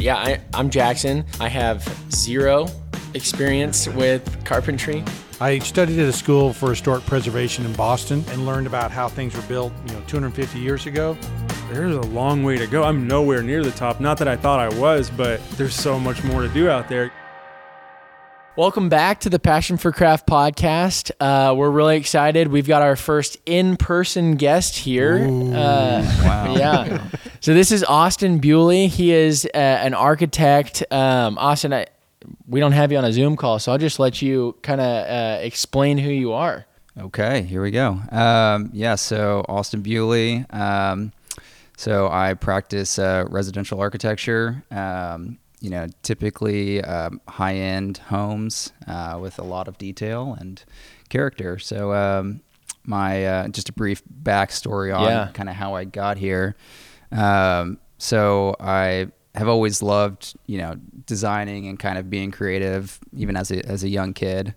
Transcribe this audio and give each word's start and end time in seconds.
Yeah, 0.00 0.16
I, 0.16 0.40
I'm 0.54 0.70
Jackson. 0.70 1.24
I 1.40 1.48
have 1.48 1.82
zero 2.12 2.68
experience 3.14 3.88
with 3.88 4.44
carpentry. 4.44 5.02
I 5.40 5.58
studied 5.58 5.98
at 5.98 6.08
a 6.08 6.12
school 6.12 6.52
for 6.52 6.70
historic 6.70 7.04
preservation 7.04 7.66
in 7.66 7.72
Boston 7.72 8.24
and 8.28 8.46
learned 8.46 8.68
about 8.68 8.92
how 8.92 9.08
things 9.08 9.34
were 9.34 9.42
built, 9.42 9.72
you 9.86 9.94
know, 9.94 10.02
250 10.06 10.58
years 10.58 10.86
ago. 10.86 11.16
There's 11.70 11.96
a 11.96 12.00
long 12.00 12.44
way 12.44 12.56
to 12.58 12.66
go. 12.66 12.84
I'm 12.84 13.08
nowhere 13.08 13.42
near 13.42 13.64
the 13.64 13.72
top. 13.72 14.00
Not 14.00 14.18
that 14.18 14.28
I 14.28 14.36
thought 14.36 14.60
I 14.60 14.68
was, 14.78 15.10
but 15.10 15.40
there's 15.50 15.74
so 15.74 15.98
much 15.98 16.22
more 16.22 16.42
to 16.42 16.48
do 16.48 16.70
out 16.70 16.88
there. 16.88 17.12
Welcome 18.58 18.88
back 18.88 19.20
to 19.20 19.30
the 19.30 19.38
Passion 19.38 19.76
for 19.76 19.92
Craft 19.92 20.26
podcast. 20.26 21.12
Uh, 21.20 21.54
we're 21.54 21.70
really 21.70 21.96
excited. 21.96 22.48
We've 22.48 22.66
got 22.66 22.82
our 22.82 22.96
first 22.96 23.36
in 23.46 23.76
person 23.76 24.34
guest 24.34 24.76
here. 24.76 25.28
Uh, 25.28 26.02
Wow. 26.24 26.54
yeah. 26.58 27.04
So 27.38 27.54
this 27.54 27.70
is 27.70 27.84
Austin 27.84 28.40
Bewley. 28.40 28.88
He 28.88 29.12
is 29.12 29.46
uh, 29.54 29.58
an 29.58 29.94
architect. 29.94 30.82
Um, 30.90 31.38
Austin, 31.38 31.72
I, 31.72 31.86
we 32.48 32.58
don't 32.58 32.72
have 32.72 32.90
you 32.90 32.98
on 32.98 33.04
a 33.04 33.12
Zoom 33.12 33.36
call, 33.36 33.60
so 33.60 33.70
I'll 33.70 33.78
just 33.78 34.00
let 34.00 34.22
you 34.22 34.56
kind 34.62 34.80
of 34.80 35.06
uh, 35.06 35.38
explain 35.40 35.96
who 35.96 36.10
you 36.10 36.32
are. 36.32 36.66
Okay, 36.98 37.42
here 37.42 37.62
we 37.62 37.70
go. 37.70 38.00
Um, 38.10 38.70
yeah, 38.72 38.96
so 38.96 39.44
Austin 39.48 39.82
Bewley. 39.82 40.44
Um, 40.50 41.12
so 41.76 42.08
I 42.08 42.34
practice 42.34 42.98
uh, 42.98 43.24
residential 43.30 43.78
architecture. 43.78 44.64
Um, 44.72 45.38
you 45.60 45.70
know, 45.70 45.86
typically 46.02 46.82
um, 46.84 47.20
high-end 47.28 47.98
homes 47.98 48.72
uh, 48.86 49.18
with 49.20 49.38
a 49.38 49.42
lot 49.44 49.66
of 49.68 49.76
detail 49.78 50.36
and 50.38 50.62
character. 51.08 51.58
So 51.58 51.92
um, 51.92 52.40
my 52.84 53.24
uh, 53.26 53.48
just 53.48 53.68
a 53.68 53.72
brief 53.72 54.02
backstory 54.22 54.96
on 54.96 55.04
Yeah. 55.10 55.28
kind 55.34 55.48
of 55.48 55.54
how 55.56 55.74
I 55.74 55.84
got 55.84 56.16
here. 56.16 56.54
Um, 57.10 57.78
so 57.98 58.54
I 58.60 59.08
have 59.34 59.48
always 59.48 59.82
loved, 59.82 60.34
you 60.46 60.58
know, 60.58 60.76
designing 61.06 61.66
and 61.68 61.78
kind 61.78 61.98
of 61.98 62.08
being 62.10 62.30
creative, 62.30 62.98
even 63.16 63.36
as 63.36 63.50
a 63.50 63.64
as 63.66 63.82
a 63.84 63.88
young 63.88 64.12
kid. 64.14 64.54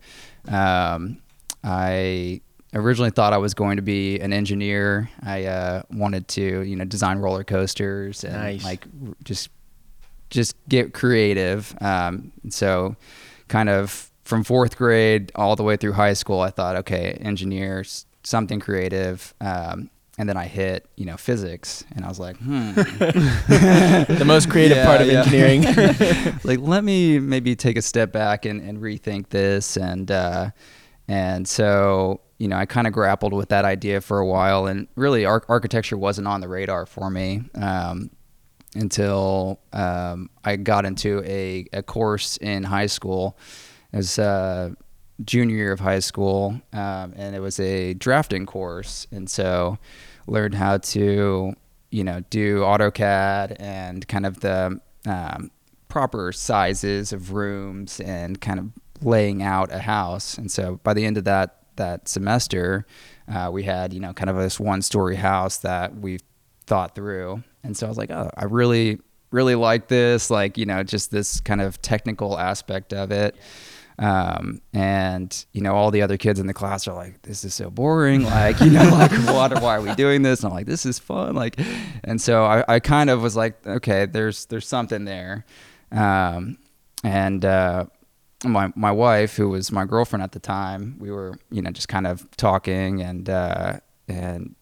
Um, 0.47 1.21
I 1.63 2.41
originally 2.73 3.11
thought 3.11 3.33
I 3.33 3.37
was 3.37 3.53
going 3.53 3.75
to 3.77 3.81
be 3.81 4.19
an 4.19 4.33
engineer. 4.33 5.09
I 5.23 5.45
uh, 5.45 5.83
wanted 5.91 6.27
to, 6.29 6.61
you 6.61 6.75
know, 6.75 6.85
design 6.85 7.19
roller 7.19 7.43
coasters 7.43 8.23
and 8.23 8.33
Nice. 8.35 8.63
like 8.63 8.85
r- 9.07 9.13
just 9.23 9.49
just 10.31 10.55
get 10.67 10.93
creative. 10.93 11.75
Um, 11.81 12.31
so, 12.49 12.95
kind 13.47 13.69
of 13.69 14.09
from 14.23 14.43
fourth 14.43 14.77
grade 14.77 15.31
all 15.35 15.55
the 15.55 15.63
way 15.63 15.77
through 15.77 15.93
high 15.93 16.13
school, 16.13 16.39
I 16.39 16.49
thought, 16.49 16.75
okay, 16.77 17.17
engineers, 17.21 18.05
something 18.23 18.59
creative. 18.59 19.33
Um, 19.41 19.89
and 20.17 20.27
then 20.29 20.37
I 20.37 20.45
hit, 20.45 20.85
you 20.97 21.05
know, 21.05 21.17
physics, 21.17 21.83
and 21.95 22.03
I 22.05 22.07
was 22.09 22.19
like, 22.19 22.37
hmm, 22.37 22.71
The 22.75 24.23
most 24.25 24.49
creative 24.49 24.77
Yeah, 24.77 24.85
part 24.85 25.01
of 25.01 25.07
yeah. 25.07 25.19
engineering. 25.23 25.63
like 26.43 26.59
let 26.59 26.83
me 26.83 27.19
maybe 27.19 27.55
take 27.55 27.77
a 27.77 27.81
step 27.81 28.11
back 28.11 28.45
and, 28.45 28.61
and 28.61 28.77
rethink 28.79 29.29
this 29.29 29.77
and 29.77 30.09
uh, 30.11 30.51
and 31.07 31.47
so 31.47 32.21
you 32.37 32.47
know 32.47 32.55
I 32.57 32.65
kind 32.65 32.87
of 32.87 32.93
grappled 32.93 33.33
with 33.33 33.49
that 33.49 33.65
idea 33.65 34.01
for 34.01 34.19
a 34.19 34.25
while 34.25 34.67
and 34.67 34.87
really 34.95 35.25
ar- 35.25 35.43
architecture 35.49 35.97
wasn't 35.97 36.27
on 36.27 36.41
the 36.41 36.47
radar 36.47 36.85
for 36.85 37.09
me 37.09 37.43
um, 37.55 38.09
until 38.75 39.59
um, 39.73 40.29
I 40.43 40.55
got 40.55 40.85
into 40.85 41.23
a, 41.25 41.65
a 41.73 41.83
course 41.83 42.37
in 42.37 42.63
high 42.63 42.87
school 42.87 43.37
it 43.91 43.97
was 43.97 44.17
uh, 44.17 44.71
junior 45.23 45.55
year 45.55 45.71
of 45.71 45.79
high 45.79 45.99
school 45.99 46.61
um, 46.73 47.13
and 47.15 47.35
it 47.35 47.39
was 47.39 47.59
a 47.59 47.93
drafting 47.95 48.45
course 48.45 49.07
and 49.11 49.29
so 49.29 49.77
learned 50.27 50.55
how 50.55 50.77
to 50.77 51.53
you 51.89 52.03
know 52.03 52.23
do 52.29 52.59
AutoCAD 52.59 53.57
and 53.59 54.07
kind 54.07 54.25
of 54.25 54.39
the 54.39 54.79
um, 55.05 55.51
proper 55.87 56.31
sizes 56.31 57.11
of 57.11 57.33
rooms 57.33 57.99
and 57.99 58.39
kind 58.39 58.59
of 58.59 58.71
laying 59.03 59.43
out 59.43 59.71
a 59.71 59.79
house. 59.79 60.37
And 60.37 60.49
so 60.49 60.79
by 60.83 60.93
the 60.93 61.05
end 61.05 61.17
of 61.17 61.25
that 61.25 61.57
that 61.75 62.07
semester, 62.07 62.85
uh, 63.27 63.49
we 63.51 63.63
had 63.63 63.93
you 63.93 63.99
know 63.99 64.13
kind 64.13 64.29
of 64.29 64.37
this 64.37 64.59
one 64.59 64.81
story 64.81 65.17
house 65.17 65.57
that 65.57 65.95
we 65.95 66.19
thought 66.65 66.95
through. 66.95 67.43
And 67.63 67.75
so 67.75 67.85
I 67.85 67.89
was 67.89 67.97
like, 67.97 68.11
oh, 68.11 68.29
I 68.35 68.45
really 68.45 68.99
really 69.31 69.55
like 69.55 69.87
this, 69.87 70.29
like 70.29 70.57
you 70.57 70.65
know 70.65 70.83
just 70.83 71.11
this 71.11 71.39
kind 71.39 71.61
of 71.61 71.81
technical 71.81 72.37
aspect 72.37 72.93
of 72.93 73.11
it. 73.11 73.35
Um, 73.99 74.61
and 74.73 75.45
you 75.53 75.61
know, 75.61 75.75
all 75.75 75.91
the 75.91 76.01
other 76.01 76.17
kids 76.17 76.39
in 76.39 76.47
the 76.47 76.53
class 76.53 76.87
are 76.87 76.95
like, 76.95 77.21
"This 77.21 77.43
is 77.43 77.53
so 77.53 77.69
boring." 77.69 78.23
Like, 78.23 78.59
you 78.59 78.71
know, 78.71 78.89
like, 78.91 79.11
what? 79.11 79.61
Why 79.61 79.77
are 79.77 79.81
we 79.81 79.93
doing 79.95 80.21
this? 80.23 80.39
And 80.39 80.49
I'm 80.49 80.55
like, 80.55 80.65
"This 80.65 80.85
is 80.85 80.97
fun." 80.97 81.35
Like, 81.35 81.59
and 82.03 82.19
so 82.19 82.43
I, 82.43 82.63
I 82.67 82.79
kind 82.79 83.09
of 83.09 83.21
was 83.21 83.35
like, 83.35 83.65
"Okay, 83.65 84.05
there's 84.05 84.45
there's 84.45 84.67
something 84.67 85.05
there." 85.05 85.45
Um, 85.91 86.57
and 87.03 87.45
uh, 87.45 87.85
my 88.43 88.71
my 88.75 88.91
wife, 88.91 89.35
who 89.35 89.49
was 89.49 89.71
my 89.71 89.85
girlfriend 89.85 90.23
at 90.23 90.31
the 90.31 90.39
time, 90.39 90.97
we 90.99 91.11
were 91.11 91.37
you 91.51 91.61
know 91.61 91.71
just 91.71 91.87
kind 91.87 92.07
of 92.07 92.29
talking 92.37 93.01
and 93.01 93.29
uh, 93.29 93.79
and 94.07 94.55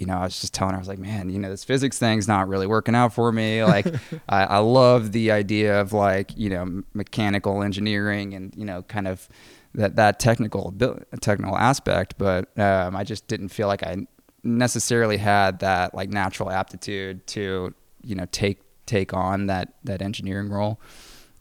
you 0.00 0.06
know 0.06 0.16
I 0.16 0.24
was 0.24 0.40
just 0.40 0.54
telling 0.54 0.72
her 0.72 0.78
I 0.78 0.80
was 0.80 0.88
like, 0.88 0.98
man, 0.98 1.30
you 1.30 1.38
know 1.38 1.50
this 1.50 1.62
physics 1.62 1.98
thing's 1.98 2.26
not 2.26 2.48
really 2.48 2.66
working 2.66 2.94
out 2.94 3.12
for 3.12 3.30
me. 3.30 3.62
Like 3.62 3.86
I, 4.28 4.44
I 4.44 4.58
love 4.58 5.12
the 5.12 5.30
idea 5.30 5.80
of 5.80 5.92
like 5.92 6.36
you 6.36 6.50
know 6.50 6.82
mechanical 6.94 7.62
engineering 7.62 8.34
and 8.34 8.54
you 8.56 8.64
know 8.64 8.82
kind 8.82 9.06
of 9.06 9.28
that 9.74 9.96
that 9.96 10.18
technical 10.18 10.74
technical 11.20 11.56
aspect, 11.56 12.14
but 12.18 12.58
um, 12.58 12.96
I 12.96 13.04
just 13.04 13.28
didn't 13.28 13.48
feel 13.50 13.68
like 13.68 13.82
I 13.82 14.06
necessarily 14.42 15.18
had 15.18 15.60
that 15.60 15.94
like 15.94 16.08
natural 16.08 16.50
aptitude 16.50 17.26
to 17.28 17.74
you 18.02 18.14
know 18.14 18.26
take 18.32 18.60
take 18.86 19.14
on 19.14 19.46
that 19.46 19.74
that 19.84 20.02
engineering 20.02 20.48
role. 20.48 20.80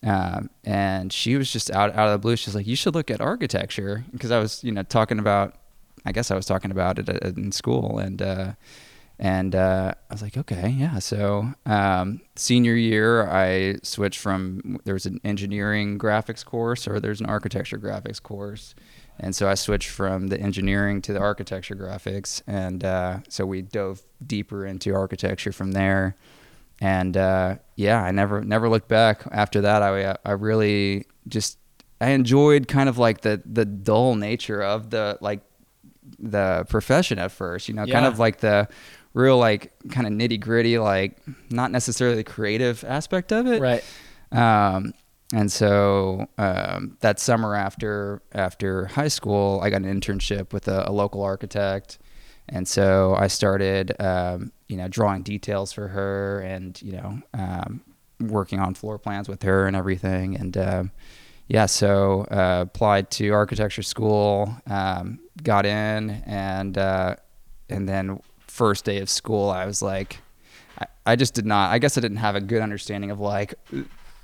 Um, 0.01 0.49
and 0.63 1.11
she 1.11 1.35
was 1.35 1.51
just 1.51 1.71
out 1.71 1.93
out 1.95 2.07
of 2.07 2.13
the 2.13 2.19
blue. 2.19 2.35
She's 2.35 2.55
like, 2.55 2.67
"You 2.67 2.75
should 2.75 2.95
look 2.95 3.11
at 3.11 3.19
architecture," 3.19 4.05
because 4.11 4.31
I 4.31 4.39
was, 4.39 4.63
you 4.63 4.71
know, 4.71 4.83
talking 4.83 5.19
about. 5.19 5.55
I 6.05 6.11
guess 6.11 6.31
I 6.31 6.35
was 6.35 6.45
talking 6.45 6.71
about 6.71 6.99
it 6.99 7.09
in 7.37 7.51
school, 7.51 7.99
and 7.99 8.21
uh, 8.21 8.53
and 9.17 9.55
uh, 9.55 9.93
I 10.09 10.13
was 10.13 10.21
like, 10.21 10.37
"Okay, 10.37 10.69
yeah." 10.69 10.99
So 10.99 11.53
um, 11.65 12.21
senior 12.35 12.75
year, 12.75 13.27
I 13.27 13.77
switched 13.83 14.19
from 14.19 14.79
there 14.85 14.93
was 14.93 15.05
an 15.05 15.19
engineering 15.23 15.99
graphics 15.99 16.43
course 16.45 16.87
or 16.87 16.99
there's 16.99 17.19
an 17.19 17.27
architecture 17.27 17.77
graphics 17.77 18.21
course, 18.21 18.75
and 19.19 19.35
so 19.35 19.49
I 19.49 19.55
switched 19.55 19.89
from 19.89 20.27
the 20.27 20.39
engineering 20.39 21.01
to 21.03 21.13
the 21.13 21.19
architecture 21.19 21.75
graphics, 21.75 22.41
and 22.47 22.83
uh, 22.83 23.19
so 23.27 23.45
we 23.45 23.61
dove 23.61 24.01
deeper 24.25 24.65
into 24.65 24.93
architecture 24.93 25.51
from 25.51 25.73
there 25.73 26.15
and 26.81 27.17
uh, 27.17 27.55
yeah, 27.75 28.01
I 28.01 28.11
never 28.11 28.43
never 28.43 28.69
looked 28.69 28.87
back 28.87 29.23
after 29.31 29.61
that. 29.61 29.81
I 29.81 30.15
I 30.23 30.31
really 30.31 31.05
just 31.27 31.57
I 31.99 32.09
enjoyed 32.11 32.67
kind 32.67 32.89
of 32.89 32.97
like 32.97 33.21
the 33.21 33.41
the 33.45 33.65
dull 33.65 34.15
nature 34.15 34.61
of 34.61 34.89
the 34.89 35.17
like 35.21 35.41
the 36.17 36.65
profession 36.69 37.19
at 37.19 37.31
first. 37.31 37.67
You 37.67 37.75
know, 37.75 37.85
kind 37.85 38.05
of 38.05 38.19
like 38.19 38.39
the 38.39 38.67
real 39.13 39.37
like 39.37 39.73
kind 39.89 40.07
of 40.07 40.13
nitty 40.13 40.39
gritty, 40.39 40.77
like 40.77 41.17
not 41.49 41.71
necessarily 41.71 42.15
the 42.15 42.23
creative 42.23 42.83
aspect 42.83 43.31
of 43.31 43.47
it. 43.47 43.61
right. 43.61 43.83
Um, 44.31 44.93
and 45.33 45.51
so 45.51 46.27
um, 46.37 46.97
that 47.01 47.19
summer 47.19 47.55
after 47.55 48.21
after 48.31 48.87
high 48.87 49.07
school, 49.07 49.59
I 49.61 49.69
got 49.69 49.83
an 49.83 50.01
internship 50.01 50.53
with 50.53 50.67
a, 50.67 50.89
a 50.89 50.91
local 50.91 51.21
architect, 51.21 51.99
and 52.47 52.67
so 52.67 53.15
I 53.15 53.27
started, 53.27 53.95
um, 53.99 54.51
you 54.67 54.77
know, 54.77 54.87
drawing 54.87 55.21
details 55.21 55.71
for 55.71 55.89
her, 55.89 56.39
and 56.41 56.81
you 56.81 56.93
know, 56.93 57.21
um, 57.35 57.81
working 58.19 58.59
on 58.59 58.73
floor 58.73 58.97
plans 58.97 59.29
with 59.29 59.43
her 59.43 59.67
and 59.67 59.75
everything. 59.75 60.35
And 60.35 60.57
um, 60.57 60.91
yeah, 61.49 61.65
so 61.65 62.21
uh, 62.31 62.61
applied 62.67 63.09
to 63.11 63.29
architecture 63.31 63.81
school, 63.81 64.55
um, 64.67 65.19
got 65.43 65.65
in, 65.65 66.11
and 66.25 66.77
uh, 66.77 67.15
and 67.69 67.89
then 67.89 68.21
first 68.47 68.85
day 68.85 68.99
of 68.99 69.09
school, 69.09 69.49
I 69.49 69.65
was 69.65 69.81
like, 69.81 70.19
I, 70.79 70.85
I 71.07 71.15
just 71.17 71.33
did 71.33 71.45
not. 71.45 71.71
I 71.71 71.79
guess 71.79 71.97
I 71.97 72.01
didn't 72.01 72.17
have 72.17 72.35
a 72.35 72.41
good 72.41 72.61
understanding 72.61 73.09
of 73.11 73.19
like 73.19 73.55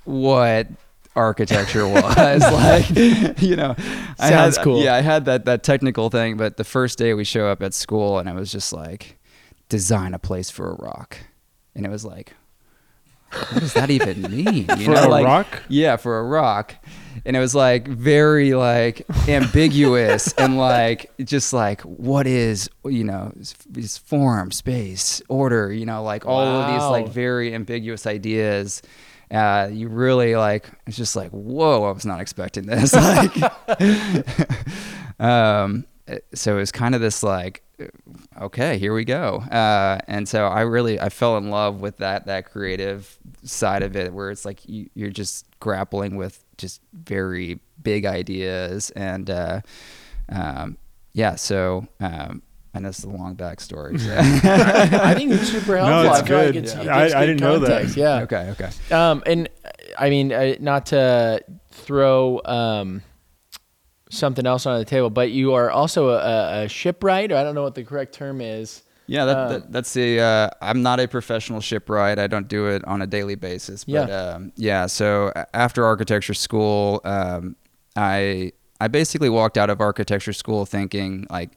what 0.04 0.68
architecture 1.16 1.88
was 1.88 2.42
like 2.42 2.90
you 3.40 3.56
know 3.56 3.74
I 4.18 4.28
Sounds 4.28 4.56
had, 4.58 4.64
cool. 4.64 4.82
yeah 4.82 4.94
i 4.94 5.00
had 5.00 5.24
that 5.24 5.46
that 5.46 5.62
technical 5.62 6.10
thing 6.10 6.36
but 6.36 6.58
the 6.58 6.64
first 6.64 6.98
day 6.98 7.14
we 7.14 7.24
show 7.24 7.46
up 7.48 7.62
at 7.62 7.72
school 7.72 8.18
and 8.18 8.28
it 8.28 8.34
was 8.34 8.52
just 8.52 8.70
like 8.70 9.18
design 9.70 10.12
a 10.12 10.18
place 10.18 10.50
for 10.50 10.70
a 10.70 10.74
rock 10.74 11.16
and 11.74 11.86
it 11.86 11.88
was 11.88 12.04
like 12.04 12.34
what 13.32 13.60
does 13.60 13.72
that 13.72 13.88
even 13.88 14.22
mean 14.22 14.66
you 14.76 14.84
For 14.84 14.90
know 14.90 15.06
a 15.06 15.08
like 15.08 15.24
rock? 15.24 15.62
yeah 15.68 15.96
for 15.96 16.18
a 16.18 16.22
rock 16.22 16.74
and 17.24 17.36
it 17.36 17.40
was 17.40 17.54
like 17.54 17.86
very 17.88 18.54
like 18.54 19.06
ambiguous 19.28 20.32
and 20.38 20.56
like 20.58 21.10
just 21.24 21.52
like 21.52 21.80
what 21.82 22.26
is 22.26 22.68
you 22.84 23.04
know 23.04 23.32
is 23.76 23.98
form 23.98 24.50
space 24.50 25.22
order 25.28 25.72
you 25.72 25.86
know 25.86 26.02
like 26.02 26.26
all 26.26 26.40
of 26.40 26.72
these 26.72 26.82
like 26.88 27.08
very 27.08 27.54
ambiguous 27.54 28.06
ideas. 28.06 28.82
Uh, 29.28 29.68
you 29.72 29.88
really 29.88 30.36
like 30.36 30.70
it's 30.86 30.96
just 30.96 31.16
like 31.16 31.32
whoa 31.32 31.82
i 31.82 31.90
was 31.90 32.06
not 32.06 32.20
expecting 32.20 32.66
this. 32.66 32.94
Like 32.94 33.36
um 35.20 35.84
so 36.32 36.54
it 36.54 36.60
was 36.60 36.70
kind 36.70 36.94
of 36.94 37.00
this 37.00 37.24
like 37.24 37.64
okay, 38.40 38.78
here 38.78 38.94
we 38.94 39.04
go. 39.04 39.36
Uh, 39.38 39.98
and 40.06 40.28
so 40.28 40.46
I 40.46 40.62
really 40.62 41.00
I 41.00 41.08
fell 41.08 41.36
in 41.38 41.50
love 41.50 41.80
with 41.80 41.98
that 41.98 42.26
that 42.26 42.50
creative 42.50 43.18
side 43.44 43.82
of 43.82 43.96
it, 43.96 44.12
where 44.12 44.30
it's 44.30 44.44
like 44.44 44.68
you, 44.68 44.88
you're 44.94 45.10
just 45.10 45.46
grappling 45.60 46.16
with 46.16 46.42
just 46.58 46.80
very 46.92 47.60
big 47.82 48.06
ideas 48.06 48.90
and 48.90 49.28
uh, 49.30 49.60
um, 50.28 50.76
yeah. 51.12 51.34
So 51.36 51.86
um, 52.00 52.42
I 52.74 52.80
know 52.80 52.88
it's 52.88 53.04
a 53.04 53.08
long 53.08 53.36
backstory. 53.36 53.98
So. 54.00 54.16
I 54.16 55.14
think 55.14 55.32
it's 55.32 55.48
super 55.48 55.76
helpful. 55.78 56.02
No, 56.02 56.10
it's 56.12 56.20
I 56.22 56.26
feel 56.26 56.36
like 56.38 56.46
good. 56.52 56.56
it's, 56.64 56.74
Yeah. 56.74 56.80
it 56.82 56.88
I- 56.88 57.02
gives 57.04 57.14
I 57.14 57.26
didn't 57.26 57.40
know 57.40 57.58
that. 57.60 57.68
context, 57.70 57.96
Yeah. 57.96 58.20
okay, 58.22 58.50
okay. 58.58 58.70
Um, 58.94 59.22
and 59.26 59.48
uh, 59.64 59.70
I 59.98 60.10
mean, 60.10 60.32
uh, 60.32 60.54
not 60.60 60.86
to 60.86 61.42
throw 61.70 62.40
um, 62.44 63.02
something 64.10 64.46
else 64.46 64.66
on 64.66 64.78
the 64.78 64.84
table, 64.84 65.10
but 65.10 65.30
you 65.30 65.54
are 65.54 65.70
also 65.70 66.10
a, 66.10 66.64
a 66.64 66.68
shipwright, 66.68 67.32
or 67.32 67.36
I 67.36 67.42
don't 67.42 67.54
know 67.54 67.62
what 67.62 67.74
the 67.74 67.84
correct 67.84 68.14
term 68.14 68.40
is. 68.40 68.82
Yeah, 69.06 69.24
that, 69.24 69.36
Um, 69.36 69.48
that, 69.52 69.72
that's 69.72 69.92
the. 69.94 70.20
Uh, 70.20 70.50
I'm 70.60 70.82
not 70.82 70.98
a 71.00 71.06
professional 71.08 71.60
shipwright. 71.60 72.18
I 72.18 72.26
don't 72.26 72.48
do 72.48 72.66
it 72.68 72.84
on 72.84 73.02
a 73.02 73.06
daily 73.06 73.34
basis. 73.36 73.84
But 73.84 74.08
Yeah. 74.08 74.16
um, 74.16 74.52
yeah. 74.56 74.86
So 74.86 75.32
after 75.54 75.84
architecture 75.84 76.34
school, 76.34 77.00
um, 77.04 77.56
I 77.94 78.52
I 78.80 78.88
basically 78.88 79.28
walked 79.30 79.56
out 79.56 79.70
of 79.70 79.80
architecture 79.80 80.32
school 80.32 80.66
thinking 80.66 81.26
like 81.30 81.50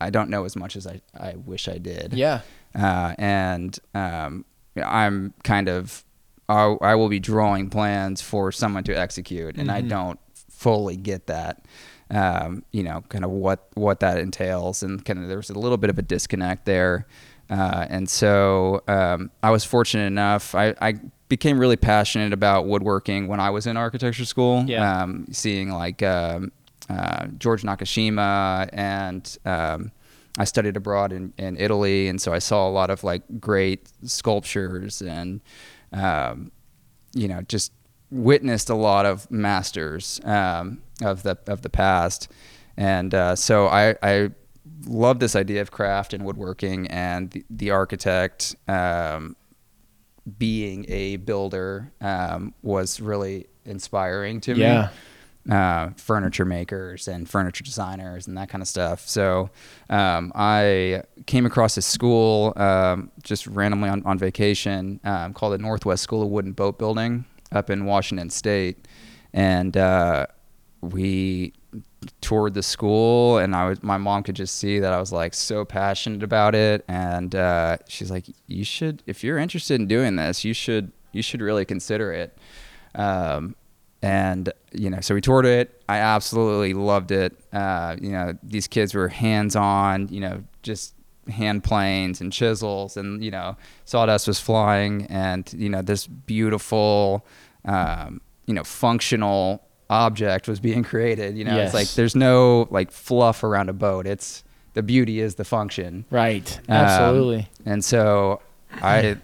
I 0.00 0.10
don't 0.10 0.30
know 0.30 0.44
as 0.44 0.56
much 0.56 0.76
as 0.76 0.86
I, 0.86 1.00
I 1.18 1.34
wish 1.36 1.68
I 1.68 1.78
did. 1.78 2.12
Yeah. 2.12 2.40
Uh, 2.74 3.14
and 3.18 3.78
um, 3.94 4.44
I'm 4.84 5.32
kind 5.42 5.68
of 5.68 6.04
I, 6.48 6.76
I 6.80 6.94
will 6.94 7.08
be 7.08 7.18
drawing 7.18 7.70
plans 7.70 8.20
for 8.22 8.52
someone 8.52 8.84
to 8.84 8.92
execute, 8.96 9.56
and 9.56 9.70
I 9.70 9.82
Mhm. 9.82 9.88
don't 9.88 10.20
fully 10.50 10.96
get 10.96 11.26
that. 11.26 11.64
Um, 12.10 12.64
you 12.70 12.84
know, 12.84 13.02
kind 13.08 13.24
of 13.24 13.30
what 13.30 13.68
what 13.74 14.00
that 14.00 14.18
entails, 14.18 14.82
and 14.82 15.04
kind 15.04 15.18
of 15.18 15.28
there's 15.28 15.50
a 15.50 15.58
little 15.58 15.78
bit 15.78 15.90
of 15.90 15.98
a 15.98 16.02
disconnect 16.02 16.64
there. 16.64 17.06
Uh, 17.48 17.86
and 17.88 18.08
so 18.08 18.82
um, 18.88 19.30
I 19.42 19.50
was 19.50 19.64
fortunate 19.64 20.06
enough. 20.06 20.54
I, 20.54 20.74
I 20.80 20.94
became 21.28 21.58
really 21.58 21.76
passionate 21.76 22.32
about 22.32 22.66
woodworking 22.66 23.28
when 23.28 23.40
I 23.40 23.50
was 23.50 23.66
in 23.66 23.76
architecture 23.76 24.24
school. 24.24 24.64
Yeah. 24.66 25.02
Um, 25.02 25.26
seeing 25.30 25.70
like 25.70 26.02
um, 26.02 26.52
uh, 26.88 27.26
George 27.38 27.62
Nakashima 27.62 28.68
and 28.72 29.38
um, 29.44 29.92
I 30.38 30.44
studied 30.44 30.76
abroad 30.76 31.12
in, 31.12 31.32
in 31.38 31.56
Italy, 31.56 32.08
and 32.08 32.20
so 32.20 32.32
I 32.32 32.38
saw 32.38 32.68
a 32.68 32.70
lot 32.70 32.90
of 32.90 33.04
like 33.04 33.22
great 33.40 33.88
sculptures 34.04 35.02
and 35.02 35.40
um, 35.92 36.52
you 37.14 37.28
know 37.28 37.42
just 37.42 37.72
witnessed 38.10 38.70
a 38.70 38.74
lot 38.74 39.06
of 39.06 39.30
masters 39.30 40.20
um, 40.24 40.82
of 41.02 41.22
the 41.22 41.36
of 41.46 41.62
the 41.62 41.70
past, 41.70 42.30
and 42.76 43.14
uh, 43.14 43.34
so 43.36 43.66
I, 43.66 43.96
I 44.02 44.30
love 44.86 45.18
this 45.20 45.34
idea 45.36 45.60
of 45.62 45.70
craft 45.70 46.12
and 46.12 46.24
woodworking 46.24 46.86
and 46.88 47.30
the, 47.30 47.44
the 47.50 47.70
architect 47.70 48.54
um, 48.68 49.34
being 50.38 50.84
a 50.88 51.16
builder 51.16 51.90
um, 52.00 52.52
was 52.62 53.00
really 53.00 53.46
inspiring 53.64 54.40
to 54.40 54.54
me 54.54 54.60
Yeah. 54.60 54.90
uh, 55.50 55.90
furniture 55.96 56.44
makers 56.44 57.08
and 57.08 57.28
furniture 57.28 57.64
designers 57.64 58.26
and 58.26 58.36
that 58.36 58.48
kind 58.48 58.60
of 58.62 58.68
stuff. 58.68 59.06
So 59.08 59.50
um, 59.88 60.32
I 60.34 61.02
came 61.26 61.46
across 61.46 61.76
a 61.76 61.82
school 61.82 62.52
um, 62.56 63.10
just 63.22 63.46
randomly 63.46 63.88
on, 63.88 64.02
on 64.04 64.18
vacation 64.18 65.00
um, 65.04 65.32
called 65.32 65.54
the 65.54 65.58
Northwest 65.58 66.02
School 66.02 66.22
of 66.22 66.28
Wooden 66.28 66.52
Boat 66.52 66.78
Building 66.78 67.24
up 67.52 67.70
in 67.70 67.84
Washington 67.84 68.30
State, 68.30 68.86
and 69.32 69.76
uh, 69.76 70.26
we 70.80 71.52
toured 72.20 72.54
the 72.54 72.62
school 72.62 73.38
and 73.38 73.54
I 73.54 73.68
was 73.68 73.82
my 73.82 73.98
mom 73.98 74.22
could 74.22 74.36
just 74.36 74.56
see 74.56 74.78
that 74.78 74.92
I 74.92 75.00
was 75.00 75.12
like 75.12 75.34
so 75.34 75.64
passionate 75.64 76.22
about 76.22 76.54
it 76.54 76.84
and 76.88 77.34
uh, 77.34 77.78
she's 77.88 78.10
like 78.10 78.26
you 78.46 78.64
should 78.64 79.02
if 79.06 79.24
you're 79.24 79.38
interested 79.38 79.80
in 79.80 79.88
doing 79.88 80.16
this 80.16 80.44
you 80.44 80.54
should 80.54 80.92
you 81.12 81.22
should 81.22 81.40
really 81.40 81.64
consider 81.64 82.12
it. 82.12 82.38
Um, 82.94 83.56
and 84.02 84.52
you 84.72 84.90
know 84.90 85.00
so 85.00 85.14
we 85.14 85.20
toured 85.20 85.46
it. 85.46 85.82
I 85.88 85.98
absolutely 85.98 86.74
loved 86.74 87.10
it. 87.10 87.36
Uh, 87.52 87.96
you 88.00 88.10
know 88.10 88.34
these 88.42 88.68
kids 88.68 88.94
were 88.94 89.08
hands 89.08 89.56
on 89.56 90.08
you 90.08 90.20
know 90.20 90.44
just 90.62 90.94
hand 91.28 91.64
planes 91.64 92.20
and 92.20 92.32
chisels 92.32 92.96
and 92.96 93.22
you 93.24 93.30
know 93.30 93.56
sawdust 93.84 94.26
was 94.28 94.38
flying 94.38 95.06
and 95.06 95.52
you 95.56 95.68
know 95.68 95.82
this 95.82 96.06
beautiful 96.06 97.24
um, 97.64 98.20
you 98.46 98.54
know 98.54 98.62
functional 98.64 99.62
object 99.90 100.48
was 100.48 100.60
being 100.60 100.82
created 100.84 101.36
you 101.36 101.44
know 101.44 101.54
Yes. 101.56 101.66
it's 101.68 101.74
like 101.74 101.88
there's 101.94 102.14
no 102.16 102.66
like 102.70 102.90
fluff 102.90 103.42
around 103.44 103.68
a 103.68 103.72
boat 103.72 104.06
it's 104.06 104.44
the 104.74 104.82
beauty 104.82 105.20
is 105.20 105.36
the 105.36 105.44
function 105.44 106.04
Right. 106.10 106.58
Um, 106.68 106.74
Absolutely. 106.76 107.48
and 107.64 107.84
so 107.84 108.40
I 108.82 109.16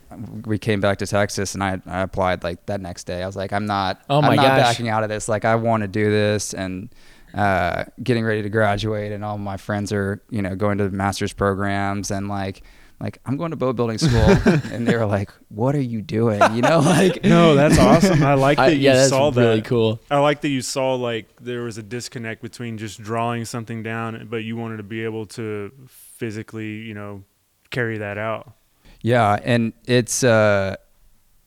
we 0.46 0.56
came 0.58 0.80
back 0.80 0.98
to 0.98 1.06
Texas 1.06 1.54
and 1.54 1.62
I, 1.62 1.80
I 1.86 2.00
applied 2.02 2.42
like 2.42 2.64
that 2.66 2.80
next 2.80 3.04
day. 3.04 3.22
I 3.22 3.26
was 3.26 3.36
like, 3.36 3.52
I'm 3.52 3.66
not 3.66 4.00
Oh 4.08 4.22
my 4.22 4.28
I'm 4.30 4.36
not 4.36 4.46
gosh. 4.46 4.60
backing 4.60 4.88
out 4.88 5.02
of 5.02 5.08
this. 5.10 5.28
Like 5.28 5.44
I 5.44 5.56
want 5.56 5.82
to 5.82 5.88
do 5.88 6.08
this 6.10 6.54
and 6.54 6.88
uh, 7.34 7.84
getting 8.02 8.24
ready 8.24 8.42
to 8.42 8.48
graduate 8.48 9.12
and 9.12 9.24
all 9.24 9.38
my 9.38 9.56
friends 9.56 9.92
are, 9.92 10.22
you 10.30 10.42
know, 10.42 10.54
going 10.54 10.78
to 10.78 10.90
master's 10.90 11.32
programs 11.32 12.10
and 12.10 12.28
like 12.28 12.62
like 13.00 13.18
I'm 13.26 13.36
going 13.36 13.50
to 13.50 13.56
boat 13.56 13.74
building 13.74 13.98
school 13.98 14.20
and 14.72 14.86
they 14.86 14.96
were 14.96 15.06
like, 15.06 15.30
What 15.48 15.74
are 15.74 15.80
you 15.80 16.02
doing? 16.02 16.40
You 16.54 16.62
know, 16.62 16.78
like 16.80 17.24
No, 17.24 17.54
that's 17.56 17.78
awesome. 17.78 18.22
I 18.22 18.34
like 18.34 18.58
I- 18.58 18.70
that 18.70 18.76
yeah, 18.76 18.92
you 18.92 18.96
that's 18.98 19.08
saw 19.08 19.30
that. 19.30 19.40
really 19.40 19.62
cool. 19.62 19.98
I 20.10 20.18
like 20.18 20.40
that 20.42 20.48
you 20.50 20.62
saw 20.62 20.94
like 20.94 21.26
there 21.40 21.62
was 21.62 21.78
a 21.78 21.82
disconnect 21.82 22.42
between 22.42 22.78
just 22.78 23.02
drawing 23.02 23.44
something 23.44 23.82
down, 23.82 24.28
but 24.30 24.44
you 24.44 24.56
wanted 24.56 24.76
to 24.76 24.82
be 24.84 25.02
able 25.04 25.26
to 25.26 25.72
physically, 25.88 26.76
you 26.82 26.94
know, 26.94 27.24
carry 27.70 27.98
that 27.98 28.18
out. 28.18 28.52
Yeah, 29.00 29.36
and 29.42 29.72
it's 29.86 30.22
uh 30.22 30.76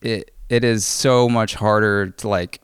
it 0.02 0.32
it 0.50 0.62
is 0.62 0.84
so 0.84 1.26
much 1.28 1.54
harder 1.54 2.10
to 2.10 2.28
like 2.28 2.60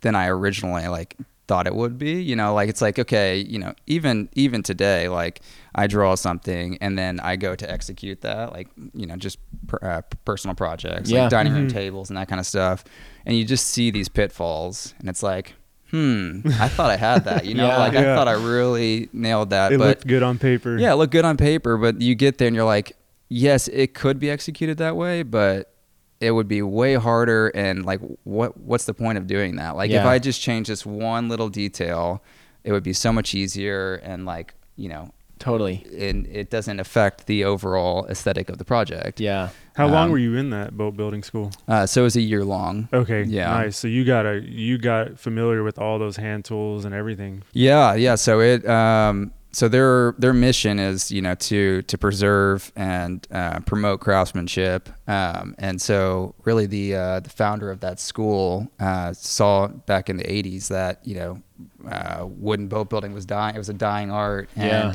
than 0.00 0.14
I 0.14 0.28
originally 0.28 0.88
like 0.88 1.14
thought 1.48 1.66
it 1.66 1.74
would 1.74 1.98
be. 1.98 2.22
You 2.22 2.36
know, 2.36 2.54
like 2.54 2.68
it's 2.68 2.80
like 2.80 2.98
okay, 2.98 3.38
you 3.38 3.58
know, 3.58 3.74
even 3.86 4.28
even 4.34 4.62
today, 4.62 5.08
like 5.08 5.40
I 5.74 5.86
draw 5.86 6.14
something 6.14 6.78
and 6.80 6.96
then 6.98 7.18
I 7.20 7.36
go 7.36 7.54
to 7.56 7.68
execute 7.70 8.20
that, 8.20 8.52
like 8.52 8.68
you 8.94 9.06
know, 9.06 9.16
just 9.16 9.38
per, 9.66 9.78
uh, 9.82 10.02
personal 10.24 10.54
projects, 10.54 11.10
Yeah. 11.10 11.22
like 11.22 11.30
dining 11.30 11.54
room 11.54 11.66
Mhm. 11.68 11.72
tables 11.72 12.10
and 12.10 12.16
that 12.16 12.28
kind 12.28 12.38
of 12.38 12.46
stuff, 12.46 12.84
and 13.26 13.36
you 13.36 13.44
just 13.44 13.66
see 13.66 13.90
these 13.90 14.08
pitfalls, 14.08 14.94
and 15.00 15.08
it's 15.08 15.22
like. 15.22 15.54
Hmm. 15.90 16.40
I 16.60 16.68
thought 16.68 16.90
I 16.90 16.96
had 16.98 17.24
that. 17.24 17.46
You 17.46 17.54
know, 17.58 17.66
Yeah. 17.66 17.78
like 17.78 17.94
I 17.96 18.02
thought 18.14 18.28
I 18.28 18.32
really 18.32 19.08
nailed 19.14 19.48
that. 19.50 19.72
It 19.72 19.78
but 19.78 19.86
looked 19.88 20.06
good 20.06 20.22
on 20.22 20.36
paper. 20.38 20.76
yeah, 20.76 20.92
it 20.92 20.96
looked 20.96 21.12
good 21.12 21.24
on 21.24 21.38
paper, 21.38 21.78
but 21.78 22.02
you 22.02 22.14
get 22.14 22.36
there 22.36 22.46
and 22.46 22.54
you're 22.54 22.66
like, 22.66 22.92
yes, 23.30 23.68
it 23.68 23.94
could 23.94 24.18
be 24.18 24.28
executed 24.28 24.76
that 24.76 24.96
way, 24.96 25.22
but 25.22 25.72
it 26.20 26.32
would 26.32 26.48
be 26.48 26.62
way 26.62 26.94
harder 26.94 27.48
and 27.48 27.84
like 27.86 28.00
what 28.24 28.56
what's 28.58 28.84
the 28.86 28.94
point 28.94 29.18
of 29.18 29.26
doing 29.26 29.56
that? 29.56 29.76
Like 29.76 29.90
if 29.90 30.04
I 30.04 30.18
just 30.18 30.40
change 30.40 30.68
this 30.68 30.84
one 30.84 31.28
little 31.28 31.48
detail, 31.48 32.22
it 32.64 32.72
would 32.72 32.82
be 32.82 32.92
so 32.92 33.12
much 33.12 33.34
easier 33.34 33.94
and 34.02 34.26
like, 34.26 34.54
you 34.76 34.88
know, 34.88 35.10
Totally. 35.38 35.86
and 35.96 36.26
it 36.26 36.50
doesn't 36.50 36.80
affect 36.80 37.26
the 37.26 37.44
overall 37.44 38.04
aesthetic 38.08 38.48
of 38.48 38.58
the 38.58 38.64
project. 38.64 39.20
Yeah. 39.20 39.50
How 39.76 39.86
long 39.86 40.06
Um, 40.06 40.10
were 40.10 40.18
you 40.18 40.34
in 40.34 40.50
that 40.50 40.76
boat 40.76 40.96
building 40.96 41.22
school? 41.22 41.52
Uh, 41.68 41.86
so 41.86 42.00
it 42.00 42.04
was 42.04 42.16
a 42.16 42.20
year 42.20 42.44
long. 42.44 42.88
Okay. 42.92 43.22
Yeah. 43.22 43.50
Nice. 43.50 43.76
So 43.76 43.86
you 43.86 44.04
got 44.04 44.26
a 44.26 44.40
you 44.40 44.76
got 44.78 45.20
familiar 45.20 45.62
with 45.62 45.78
all 45.78 46.00
those 46.00 46.16
hand 46.16 46.44
tools 46.44 46.84
and 46.84 46.92
everything. 46.92 47.44
Yeah, 47.52 47.94
yeah. 47.94 48.16
So 48.16 48.40
it, 48.40 48.68
um, 48.68 49.30
so 49.52 49.66
their 49.68 50.12
their 50.18 50.32
mission 50.34 50.78
is 50.78 51.10
you 51.10 51.22
know 51.22 51.34
to 51.34 51.82
to 51.82 51.98
preserve 51.98 52.70
and 52.76 53.26
uh, 53.30 53.60
promote 53.60 54.00
craftsmanship, 54.00 54.88
um, 55.08 55.54
and 55.58 55.80
so 55.80 56.34
really 56.44 56.66
the 56.66 56.94
uh, 56.94 57.20
the 57.20 57.30
founder 57.30 57.70
of 57.70 57.80
that 57.80 57.98
school 58.00 58.70
uh, 58.78 59.12
saw 59.12 59.68
back 59.68 60.08
in 60.10 60.16
the 60.16 60.24
'80s 60.24 60.68
that 60.68 61.00
you 61.06 61.14
know 61.14 61.42
uh, 61.90 62.26
wooden 62.26 62.68
boat 62.68 62.90
building 62.90 63.12
was 63.14 63.24
dying; 63.26 63.54
it 63.54 63.58
was 63.58 63.68
a 63.70 63.74
dying 63.74 64.10
art, 64.10 64.48
and 64.56 64.94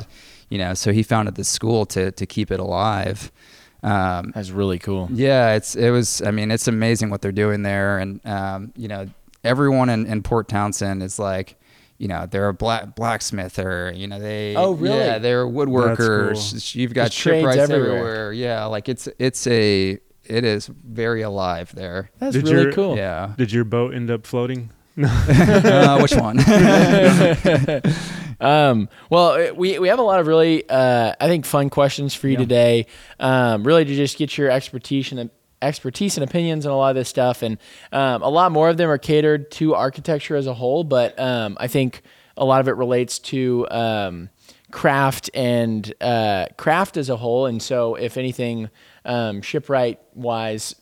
you 0.50 0.58
know 0.58 0.74
so 0.74 0.92
he 0.92 1.02
founded 1.02 1.34
this 1.34 1.48
school 1.48 1.84
to 1.86 2.10
to 2.12 2.26
keep 2.26 2.50
it 2.50 2.60
alive. 2.60 3.32
Um, 3.82 4.32
That's 4.34 4.50
really 4.50 4.78
cool. 4.78 5.08
yeah, 5.12 5.54
it's 5.56 5.74
it 5.76 5.90
was. 5.90 6.22
I 6.22 6.30
mean, 6.30 6.50
it's 6.50 6.68
amazing 6.68 7.10
what 7.10 7.20
they're 7.20 7.32
doing 7.32 7.62
there, 7.64 7.98
and 7.98 8.24
um, 8.24 8.72
you 8.76 8.88
know, 8.88 9.08
everyone 9.42 9.90
in, 9.90 10.06
in 10.06 10.22
Port 10.22 10.48
Townsend 10.48 11.02
is 11.02 11.18
like, 11.18 11.56
you 11.98 12.08
know, 12.08 12.26
they're 12.26 12.48
a 12.48 12.54
black 12.54 12.96
blacksmith 12.96 13.58
or 13.58 13.92
you 13.94 14.06
know 14.06 14.18
they. 14.18 14.54
Oh, 14.56 14.72
really? 14.72 14.98
Yeah, 14.98 15.18
they're 15.18 15.46
woodworkers. 15.46 16.52
That's 16.52 16.74
You've 16.74 16.94
got 16.94 17.04
There's 17.04 17.14
trades 17.14 17.40
shipwrights 17.40 17.70
everywhere. 17.70 17.98
everywhere. 17.98 18.32
Yeah, 18.32 18.64
like 18.66 18.88
it's 18.88 19.08
it's 19.18 19.46
a 19.46 19.98
it 20.24 20.44
is 20.44 20.66
very 20.66 21.22
alive 21.22 21.72
there. 21.74 22.10
That's 22.18 22.34
Did 22.34 22.48
really 22.48 22.62
your- 22.64 22.72
cool. 22.72 22.96
Yeah. 22.96 23.34
Did 23.36 23.52
your 23.52 23.64
boat 23.64 23.94
end 23.94 24.10
up 24.10 24.26
floating? 24.26 24.70
uh, 25.02 25.98
which 26.00 26.14
one? 26.14 26.38
um, 28.40 28.88
well, 29.10 29.32
uh, 29.32 29.52
we, 29.54 29.78
we 29.78 29.88
have 29.88 29.98
a 29.98 30.02
lot 30.02 30.20
of 30.20 30.26
really, 30.26 30.68
uh, 30.68 31.14
I 31.20 31.26
think, 31.26 31.46
fun 31.46 31.68
questions 31.68 32.14
for 32.14 32.28
you 32.28 32.36
today. 32.36 32.86
Um, 33.18 33.64
really 33.64 33.84
to 33.84 33.94
just 33.94 34.18
get 34.18 34.36
your 34.38 34.50
expertise 34.50 35.10
and 35.12 35.30
expertise 35.64 36.16
and 36.16 36.24
opinions 36.24 36.66
on 36.66 36.72
a 36.72 36.76
lot 36.76 36.90
of 36.90 36.96
this 36.96 37.08
stuff, 37.08 37.42
and 37.42 37.58
um, 37.92 38.22
a 38.22 38.28
lot 38.28 38.52
more 38.52 38.68
of 38.68 38.76
them 38.76 38.88
are 38.90 38.98
catered 38.98 39.50
to 39.52 39.74
architecture 39.74 40.36
as 40.36 40.46
a 40.46 40.54
whole. 40.54 40.84
But 40.84 41.18
um, 41.18 41.56
I 41.60 41.66
think 41.66 42.02
a 42.36 42.44
lot 42.44 42.60
of 42.60 42.68
it 42.68 42.76
relates 42.76 43.18
to 43.20 43.66
um, 43.70 44.30
craft 44.70 45.30
and 45.34 45.92
uh, 46.00 46.46
craft 46.56 46.96
as 46.96 47.08
a 47.08 47.16
whole. 47.16 47.46
And 47.46 47.62
so, 47.62 47.94
if 47.94 48.16
anything, 48.16 48.70
um, 49.04 49.42
shipwright 49.42 50.00
wise 50.14 50.74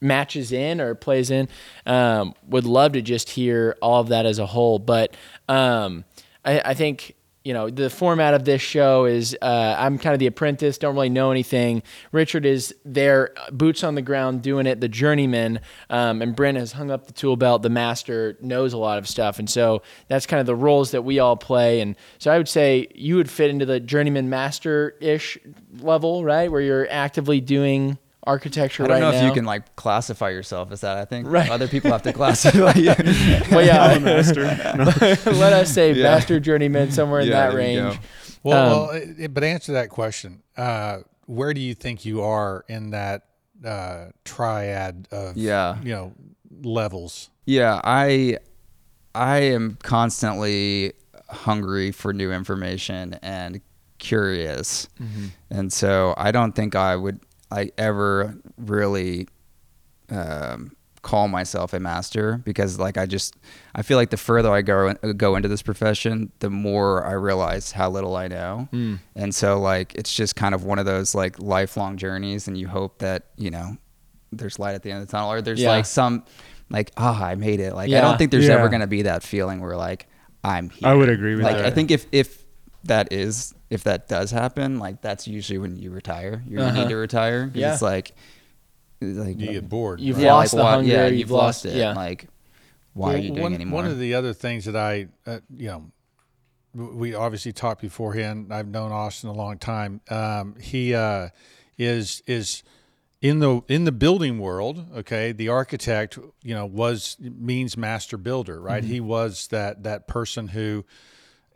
matches 0.00 0.52
in 0.52 0.80
or 0.80 0.94
plays 0.94 1.30
in, 1.30 1.48
um, 1.84 2.34
would 2.46 2.64
love 2.64 2.92
to 2.92 3.02
just 3.02 3.30
hear 3.30 3.76
all 3.82 4.00
of 4.00 4.08
that 4.08 4.26
as 4.26 4.38
a 4.38 4.46
whole. 4.46 4.78
But 4.78 5.16
um, 5.48 6.04
I, 6.44 6.60
I 6.66 6.74
think 6.74 7.15
you 7.46 7.54
know 7.54 7.70
the 7.70 7.88
format 7.88 8.34
of 8.34 8.44
this 8.44 8.60
show 8.60 9.04
is 9.04 9.36
uh, 9.40 9.76
i'm 9.78 9.98
kind 9.98 10.12
of 10.12 10.18
the 10.18 10.26
apprentice 10.26 10.78
don't 10.78 10.96
really 10.96 11.08
know 11.08 11.30
anything. 11.30 11.80
Richard 12.10 12.44
is 12.44 12.74
there 12.84 13.32
boots 13.52 13.84
on 13.84 13.94
the 13.94 14.02
ground 14.02 14.42
doing 14.42 14.66
it 14.66 14.80
the 14.80 14.88
journeyman 14.88 15.60
um, 15.88 16.22
and 16.22 16.34
brent 16.34 16.58
has 16.58 16.72
hung 16.72 16.90
up 16.90 17.06
the 17.06 17.12
tool 17.12 17.36
belt. 17.36 17.62
The 17.62 17.70
master 17.70 18.36
knows 18.40 18.72
a 18.72 18.78
lot 18.78 18.98
of 18.98 19.08
stuff. 19.08 19.38
And 19.38 19.48
so 19.48 19.82
that's 20.08 20.26
kind 20.26 20.40
of 20.40 20.46
the 20.46 20.56
roles 20.56 20.90
that 20.90 21.02
we 21.02 21.20
all 21.20 21.36
play. 21.36 21.80
And 21.80 21.94
so 22.18 22.32
i 22.32 22.36
would 22.36 22.48
say 22.48 22.88
you 22.96 23.14
would 23.14 23.30
fit 23.30 23.50
into 23.50 23.64
the 23.64 23.78
journeyman 23.78 24.28
master-ish 24.28 25.38
level 25.78 26.24
right? 26.24 26.50
Where 26.50 26.60
you're 26.60 26.90
actively 26.90 27.40
doing 27.40 27.98
architecture 28.26 28.84
I 28.84 28.86
don't 28.88 28.94
right 28.94 29.00
know 29.00 29.10
now 29.12 29.18
if 29.18 29.24
you 29.24 29.32
can 29.32 29.44
like 29.44 29.76
classify 29.76 30.30
yourself 30.30 30.72
as 30.72 30.80
that. 30.82 30.98
I 30.98 31.04
think 31.04 31.28
Right. 31.28 31.50
other 31.50 31.68
people 31.68 31.90
have 31.92 32.02
to 32.02 32.12
classify 32.20 32.72
you. 32.74 32.94
well 33.50 33.64
yeah 33.64 33.98
master. 33.98 34.42
let 35.30 35.52
us 35.52 35.72
say 35.72 35.92
Yeah. 35.92 36.02
master 36.02 36.40
journeyman 36.40 36.90
somewhere 36.90 37.20
in 37.20 37.28
Yeah, 37.28 37.46
that 37.50 37.52
there 37.56 37.68
you 37.70 37.76
go. 37.80 37.84
range 37.88 38.00
Well, 38.42 38.56
Um, 38.64 38.88
well 38.88 38.90
it- 39.18 39.32
but 39.34 39.44
answer 39.44 39.72
that 39.72 39.88
question. 39.90 40.42
Uh, 40.56 40.98
where 41.26 41.52
do 41.54 41.60
you 41.60 41.74
think 41.74 42.04
you 42.04 42.22
are 42.22 42.64
in 42.68 42.90
that 42.90 43.22
uh, 43.64 44.06
triad 44.24 45.08
of 45.10 45.36
Yeah. 45.36 45.76
you 45.82 45.92
know 45.92 46.12
levels? 46.62 47.30
Yeah, 47.46 47.80
I 47.84 48.38
I 49.14 49.38
am 49.38 49.78
constantly 49.82 50.92
hungry 51.30 51.90
for 51.90 52.12
new 52.12 52.30
information 52.32 53.14
and 53.22 53.60
curious. 53.98 54.88
And 55.50 55.72
so 55.72 56.12
I 56.18 56.30
don't 56.32 56.52
think 56.52 56.74
I 56.76 56.94
would 56.96 57.18
I 57.50 57.70
ever 57.78 58.34
really 58.56 59.28
um, 60.10 60.72
call 61.02 61.28
myself 61.28 61.72
a 61.72 61.78
master 61.80 62.38
because 62.44 62.78
like 62.78 62.96
I 62.96 63.06
just 63.06 63.36
I 63.74 63.82
feel 63.82 63.96
like 63.96 64.10
the 64.10 64.16
further 64.16 64.50
I 64.50 64.62
go 64.62 64.92
go 65.16 65.36
into 65.36 65.48
this 65.48 65.62
profession, 65.62 66.32
the 66.40 66.50
more 66.50 67.04
I 67.06 67.12
realize 67.12 67.72
how 67.72 67.90
little 67.90 68.16
I 68.16 68.28
know. 68.28 68.68
And 69.14 69.34
so 69.34 69.60
like 69.60 69.94
it's 69.94 70.12
just 70.12 70.34
kind 70.36 70.54
of 70.54 70.64
one 70.64 70.78
of 70.78 70.86
those 70.86 71.14
like 71.14 71.38
lifelong 71.38 71.96
journeys 71.96 72.48
and 72.48 72.58
you 72.58 72.66
hope 72.68 72.98
that, 72.98 73.26
you 73.36 73.50
know, 73.50 73.76
there's 74.32 74.58
light 74.58 74.74
at 74.74 74.82
the 74.82 74.90
end 74.90 75.00
of 75.02 75.06
the 75.06 75.12
tunnel 75.12 75.30
or 75.32 75.40
there's 75.40 75.60
Yeah. 75.60 75.70
like 75.70 75.86
some 75.86 76.24
like 76.70 76.90
ah 76.96 77.24
I 77.24 77.36
made 77.36 77.60
it. 77.60 77.74
Like 77.74 77.90
I 77.92 78.00
don't 78.00 78.18
think 78.18 78.30
there's 78.32 78.48
Yeah. 78.48 78.54
ever 78.54 78.68
going 78.68 78.80
to 78.80 78.86
be 78.88 79.02
that 79.02 79.22
feeling 79.22 79.60
where 79.60 79.76
like 79.76 80.08
I'm 80.42 80.70
here. 80.70 80.88
I 80.88 80.94
would 80.94 81.08
agree 81.08 81.34
with 81.36 81.44
like 81.44 81.56
that. 81.58 81.66
I 81.66 81.70
think 81.70 81.90
if 81.92 82.06
if 82.12 82.44
that 82.84 83.12
is 83.12 83.54
if 83.70 83.84
that 83.84 84.08
does 84.08 84.30
happen, 84.30 84.78
like 84.78 85.00
that's 85.02 85.26
usually 85.26 85.58
when 85.58 85.76
you 85.76 85.90
retire. 85.90 86.42
You 86.48 86.60
Uh-huh. 86.60 86.82
need 86.82 86.88
to 86.88 86.96
retire. 86.96 87.46
'cause 87.48 87.56
Yeah. 87.56 87.72
It's 87.72 87.82
like 87.82 88.12
like 89.00 89.38
You 89.38 89.52
get 89.52 89.68
bored. 89.68 90.00
You've 90.00 90.16
right? 90.16 90.24
yeah, 90.24 90.32
lost 90.34 90.54
like, 90.54 90.58
the 90.60 90.64
why- 90.64 90.70
hunger, 90.72 90.88
Yeah, 90.92 91.06
you've 91.06 91.18
you've, 91.18 91.30
lost- 91.30 91.64
lost, 91.64 91.74
it. 91.74 91.78
yeah. 91.78 91.92
Like 91.92 92.28
why 92.94 93.08
Well, 93.08 93.16
are 93.16 93.18
you 93.18 93.28
doing 93.30 93.42
one, 93.42 93.54
anymore? 93.54 93.82
One 93.82 93.90
of 93.90 93.98
the 93.98 94.14
other 94.14 94.32
things 94.32 94.64
that 94.64 94.76
I, 94.76 95.08
uh, 95.26 95.40
you 95.54 95.66
know, 95.68 95.90
we 96.74 97.14
obviously 97.14 97.52
talked 97.52 97.80
beforehand. 97.82 98.52
I've 98.52 98.68
known 98.68 98.92
Austin 98.92 99.28
a 99.28 99.32
long 99.34 99.58
time. 99.58 100.00
Um, 100.10 100.56
he 100.60 100.94
uh, 100.94 101.28
is 101.78 102.22
is 102.26 102.62
in 103.20 103.38
the 103.40 103.60
in 103.68 103.84
the 103.84 103.92
building 103.92 104.38
world. 104.38 104.84
Okay, 104.96 105.32
the 105.32 105.48
architect, 105.48 106.18
you 106.42 106.54
know, 106.54 106.64
was 106.66 107.16
means 107.20 107.76
master 107.76 108.16
builder, 108.16 108.60
right? 108.60 108.82
Mm-hmm. 108.82 108.92
He 108.92 109.00
was 109.00 109.48
that 109.48 109.82
that 109.84 110.06
person 110.06 110.48
who. 110.48 110.84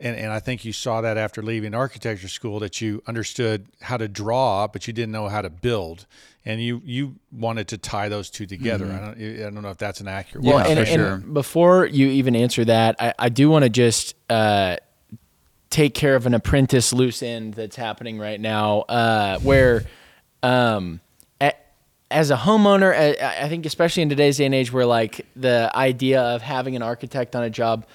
And, 0.03 0.17
and 0.17 0.31
I 0.31 0.39
think 0.39 0.65
you 0.65 0.73
saw 0.73 1.01
that 1.01 1.15
after 1.15 1.43
leaving 1.43 1.75
architecture 1.75 2.27
school 2.27 2.59
that 2.59 2.81
you 2.81 3.03
understood 3.05 3.67
how 3.81 3.97
to 3.97 4.07
draw, 4.07 4.67
but 4.67 4.87
you 4.87 4.93
didn't 4.93 5.11
know 5.11 5.27
how 5.29 5.43
to 5.43 5.49
build, 5.51 6.07
and 6.43 6.59
you 6.59 6.81
you 6.83 7.17
wanted 7.31 7.67
to 7.67 7.77
tie 7.77 8.09
those 8.09 8.31
two 8.31 8.47
together. 8.47 8.87
I 8.91 8.99
don't 8.99 9.21
I 9.21 9.43
don't 9.43 9.61
know 9.61 9.69
if 9.69 9.77
that's 9.77 10.01
an 10.01 10.07
accurate. 10.07 10.43
Mm-hmm. 10.43 10.49
Yeah, 10.49 10.55
Well, 10.55 10.65
and, 10.67 10.79
for 10.87 10.91
and 10.93 11.23
sure. 11.23 11.33
before 11.33 11.85
you 11.85 12.07
even 12.07 12.35
answer 12.35 12.65
that, 12.65 12.95
I, 12.99 13.13
I 13.19 13.29
do 13.29 13.47
want 13.51 13.63
to 13.63 13.69
just 13.69 14.15
uh, 14.27 14.77
take 15.69 15.93
care 15.93 16.15
of 16.15 16.25
an 16.25 16.33
apprentice 16.33 16.91
loose 16.91 17.21
end 17.21 17.53
that's 17.53 17.75
happening 17.75 18.17
right 18.17 18.41
now, 18.41 18.79
uh, 18.81 19.37
where 19.39 19.83
um, 20.41 20.99
a- 21.39 21.53
as 22.09 22.31
a 22.31 22.37
homeowner, 22.37 22.91
I, 23.21 23.45
I 23.45 23.49
think 23.49 23.67
especially 23.67 24.01
in 24.01 24.09
today's 24.09 24.37
day 24.37 24.45
and 24.45 24.55
age, 24.55 24.73
where 24.73 24.87
like 24.87 25.27
the 25.35 25.71
idea 25.75 26.21
of 26.21 26.41
having 26.41 26.75
an 26.75 26.81
architect 26.81 27.35
on 27.35 27.43
a 27.43 27.49
job 27.51 27.85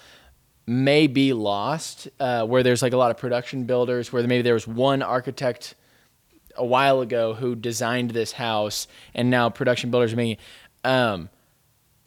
may 0.67 1.07
be 1.07 1.33
lost, 1.33 2.09
uh, 2.19 2.45
where 2.45 2.63
there's 2.63 2.83
like 2.83 2.93
a 2.93 2.97
lot 2.97 3.11
of 3.11 3.17
production 3.17 3.65
builders, 3.65 4.13
where 4.13 4.23
maybe 4.27 4.43
there 4.43 4.55
was 4.55 4.67
one 4.67 5.03
architect 5.03 5.75
a 6.57 6.65
while 6.65 7.01
ago 7.01 7.35
who 7.35 7.55
designed 7.55 8.11
this 8.11 8.33
house, 8.33 8.89
and 9.15 9.31
now 9.31 9.49
production 9.49 9.91
builders 9.91 10.13
are. 10.13 10.37
Um, 10.85 11.29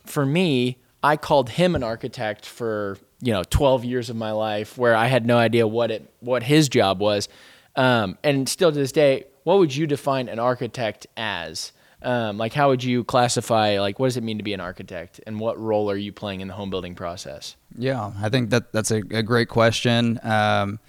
for 0.06 0.26
me, 0.26 0.78
I 1.04 1.18
called 1.18 1.52
him 1.52 1.76
an 1.76 1.84
architect 1.84 2.46
for 2.46 2.98
you 3.22 3.32
know 3.32 3.44
12 3.44 3.86
years 3.86 4.10
of 4.10 4.16
my 4.16 4.32
life, 4.32 4.78
where 4.78 4.96
I 4.96 5.08
had 5.08 5.26
no 5.26 5.38
idea 5.38 5.68
what 5.68 5.92
it 5.92 6.14
what 6.20 6.44
his 6.44 6.68
job 6.68 7.00
was, 7.00 7.30
um, 7.76 8.18
and 8.24 8.50
still 8.50 8.72
to 8.72 8.78
this 8.78 8.92
day, 8.92 9.26
what 9.44 9.60
would 9.60 9.76
you 9.76 9.88
define 9.88 10.28
an 10.28 10.40
architect 10.40 11.08
as? 11.16 11.72
Um, 12.02 12.38
like, 12.38 12.54
how 12.54 12.70
would 12.70 12.84
you 12.84 13.04
classify? 13.04 13.80
Like, 13.80 14.00
what 14.00 14.08
does 14.08 14.18
it 14.18 14.24
mean 14.24 14.38
to 14.38 14.44
be 14.44 14.54
an 14.54 14.62
architect, 14.62 15.20
and 15.28 15.40
what 15.40 15.60
role 15.60 15.92
are 15.92 15.98
you 15.98 16.14
playing 16.14 16.42
in 16.42 16.48
the 16.48 16.54
home 16.54 16.70
building 16.70 16.96
process? 16.96 17.56
Yeah, 17.78 18.12
I 18.22 18.30
think 18.30 18.52
that 18.52 18.72
that's 18.72 18.92
a, 18.92 18.98
a 19.12 19.24
great 19.24 19.50
question. 19.50 20.20
Um, 20.24 20.80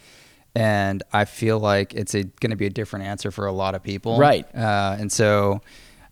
and 0.55 1.03
I 1.13 1.25
feel 1.25 1.59
like 1.59 1.95
it's 1.95 2.13
going 2.13 2.51
to 2.51 2.57
be 2.57 2.67
a 2.67 2.71
different 2.71 3.07
answer 3.07 3.31
for 3.31 3.47
a 3.47 3.53
lot 3.53 3.75
of 3.75 3.83
people. 3.83 4.19
Right. 4.19 4.47
Uh, 4.55 4.97
and 4.99 5.11
so 5.11 5.61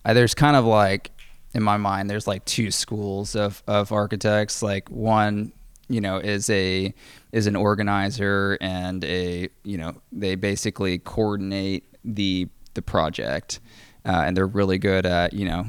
uh, 0.05 0.13
there's 0.13 0.33
kind 0.33 0.55
of 0.55 0.65
like, 0.65 1.11
in 1.53 1.63
my 1.63 1.77
mind, 1.77 2.09
there's 2.09 2.27
like 2.27 2.45
two 2.45 2.71
schools 2.71 3.35
of, 3.35 3.63
of 3.67 3.91
architects. 3.91 4.61
Like 4.61 4.89
one, 4.89 5.51
you 5.89 5.99
know, 5.99 6.17
is 6.17 6.49
a 6.49 6.93
is 7.31 7.47
an 7.47 7.55
organizer 7.55 8.57
and 8.61 9.03
a 9.03 9.49
you 9.63 9.77
know 9.77 9.95
they 10.11 10.35
basically 10.35 10.99
coordinate 10.99 11.83
the 12.05 12.47
the 12.75 12.81
project, 12.81 13.59
uh, 14.05 14.23
and 14.25 14.35
they're 14.35 14.47
really 14.47 14.77
good 14.77 15.05
at 15.05 15.33
you 15.33 15.45
know 15.45 15.65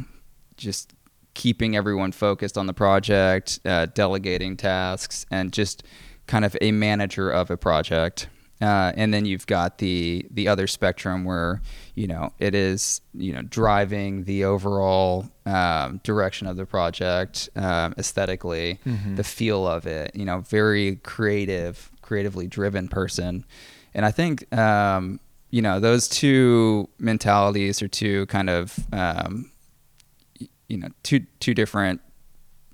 just 0.56 0.94
keeping 1.34 1.76
everyone 1.76 2.12
focused 2.12 2.58
on 2.58 2.66
the 2.66 2.74
project, 2.74 3.60
uh, 3.64 3.86
delegating 3.94 4.56
tasks, 4.56 5.24
and 5.30 5.52
just 5.52 5.82
kind 6.26 6.44
of 6.44 6.56
a 6.60 6.72
manager 6.72 7.30
of 7.30 7.50
a 7.50 7.56
project. 7.56 8.28
Uh, 8.60 8.92
and 8.94 9.14
then 9.14 9.24
you've 9.24 9.46
got 9.46 9.78
the 9.78 10.26
the 10.30 10.46
other 10.46 10.66
spectrum 10.66 11.24
where 11.24 11.62
you 11.94 12.06
know 12.06 12.30
it 12.38 12.54
is 12.54 13.00
you 13.14 13.32
know 13.32 13.40
driving 13.40 14.24
the 14.24 14.44
overall 14.44 15.26
um, 15.46 15.98
direction 16.04 16.46
of 16.46 16.56
the 16.56 16.66
project 16.66 17.48
um, 17.56 17.94
aesthetically, 17.96 18.78
the 19.16 19.24
feel 19.24 19.66
of 19.66 19.86
it. 19.86 20.14
You 20.14 20.26
know, 20.26 20.40
very 20.40 20.96
creative, 20.96 21.90
creatively 22.02 22.46
driven 22.46 22.86
person. 22.88 23.46
And 23.94 24.04
I 24.04 24.10
think 24.10 24.54
um, 24.56 25.20
you 25.50 25.62
know 25.62 25.80
those 25.80 26.08
two 26.08 26.88
mentalities 26.98 27.82
are 27.82 27.88
two 27.88 28.26
kind 28.26 28.48
of 28.48 28.78
um, 28.92 29.50
you 30.68 30.78
know 30.78 30.88
two 31.02 31.20
two 31.40 31.54
different 31.54 32.00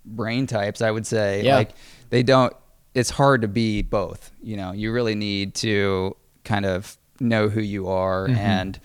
brain 0.05 0.47
types 0.47 0.81
i 0.83 0.91
would 0.91 1.07
say. 1.07 1.43
Yeah. 1.43 1.57
like 1.57 1.71
they 2.11 2.23
don't 2.23 2.53
it's 2.95 3.11
hard 3.11 3.43
to 3.43 3.49
be 3.49 3.83
both 3.83 4.31
you 4.43 4.57
know. 4.57 4.73
You 4.73 4.93
really 4.93 5.15
need 5.15 5.55
to 5.57 6.17
kind 6.45 6.65
of 6.65 6.97
know 7.19 7.49
who 7.49 7.61
you 7.61 7.89
are 7.89 8.29
and 8.29 8.79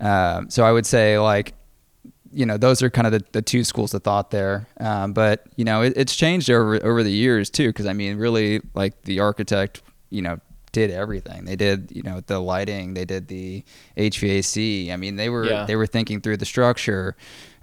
um, 0.00 0.50
so 0.50 0.64
i 0.64 0.70
would 0.70 0.86
say 0.86 1.18
like 1.18 1.54
you 2.30 2.44
know 2.44 2.56
those 2.58 2.82
are 2.82 2.90
kind 2.90 3.06
of 3.06 3.12
the, 3.12 3.24
the 3.32 3.42
two 3.42 3.64
schools 3.64 3.94
of 3.94 4.02
thought 4.02 4.30
there. 4.30 4.68
Um, 4.78 5.12
but 5.12 5.46
you 5.56 5.64
know 5.64 5.82
it, 5.82 5.94
it's 5.96 6.14
changed 6.14 6.50
over 6.50 6.74
over 6.84 7.02
the 7.02 7.10
years 7.10 7.50
too 7.50 7.68
because 7.68 7.86
i 7.86 7.92
mean 7.92 8.18
really 8.18 8.60
like 8.74 9.02
the 9.02 9.20
architect 9.20 9.82
you 10.10 10.22
know 10.22 10.38
did 10.72 10.90
everything. 10.90 11.44
They 11.44 11.56
did 11.56 11.90
you 11.92 12.02
know 12.02 12.20
the 12.26 12.38
lighting 12.40 12.94
they 12.94 13.04
did 13.04 13.28
the 13.28 13.64
hvac 13.96 14.92
i 14.92 14.96
mean 14.96 15.16
they 15.16 15.28
were 15.28 15.46
Yeah. 15.46 15.64
they 15.66 15.76
were 15.76 15.86
thinking 15.86 16.20
through 16.20 16.36
the 16.38 16.44
structure. 16.46 17.16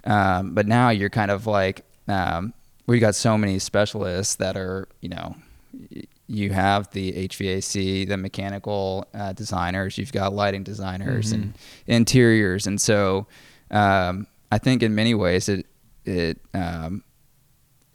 Um, 0.04 0.54
but 0.54 0.66
now 0.66 0.90
you're 0.90 1.10
kind 1.10 1.30
of 1.30 1.46
like 1.46 1.84
um, 2.08 2.54
we 2.86 2.98
got 3.00 3.14
so 3.16 3.36
many 3.36 3.58
specialists 3.58 4.36
that 4.36 4.56
are 4.56 4.86
you 5.00 5.08
know 5.08 5.36
you 6.28 6.50
have 6.52 6.90
the 6.90 7.12
HVAC, 7.28 8.08
the 8.08 8.16
mechanical 8.16 9.06
uh, 9.14 9.32
designers, 9.32 9.96
you've 9.96 10.10
got 10.12 10.32
lighting 10.32 10.64
designers 10.64 11.30
and 11.30 11.54
interiors, 11.86 12.66
and 12.66 12.80
so 12.80 13.26
um, 13.70 14.26
I 14.50 14.58
think 14.58 14.82
in 14.82 14.94
many 14.94 15.14
ways 15.14 15.48
it 15.48 15.66
it 16.04 16.38
um, 16.54 17.02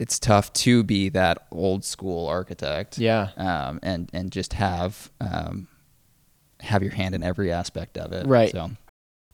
it's 0.01 0.19
tough 0.19 0.51
to 0.53 0.83
be 0.83 1.09
that 1.09 1.47
old 1.51 1.85
school 1.85 2.27
architect, 2.27 2.97
Yeah. 2.97 3.29
um, 3.37 3.79
and 3.83 4.09
and 4.13 4.31
just 4.31 4.53
have 4.53 5.11
um, 5.21 5.67
have 6.59 6.81
your 6.83 6.91
hand 6.91 7.15
in 7.15 7.23
every 7.23 7.51
aspect 7.51 7.97
of 7.97 8.11
it, 8.11 8.25
Right. 8.27 8.51
So 8.51 8.71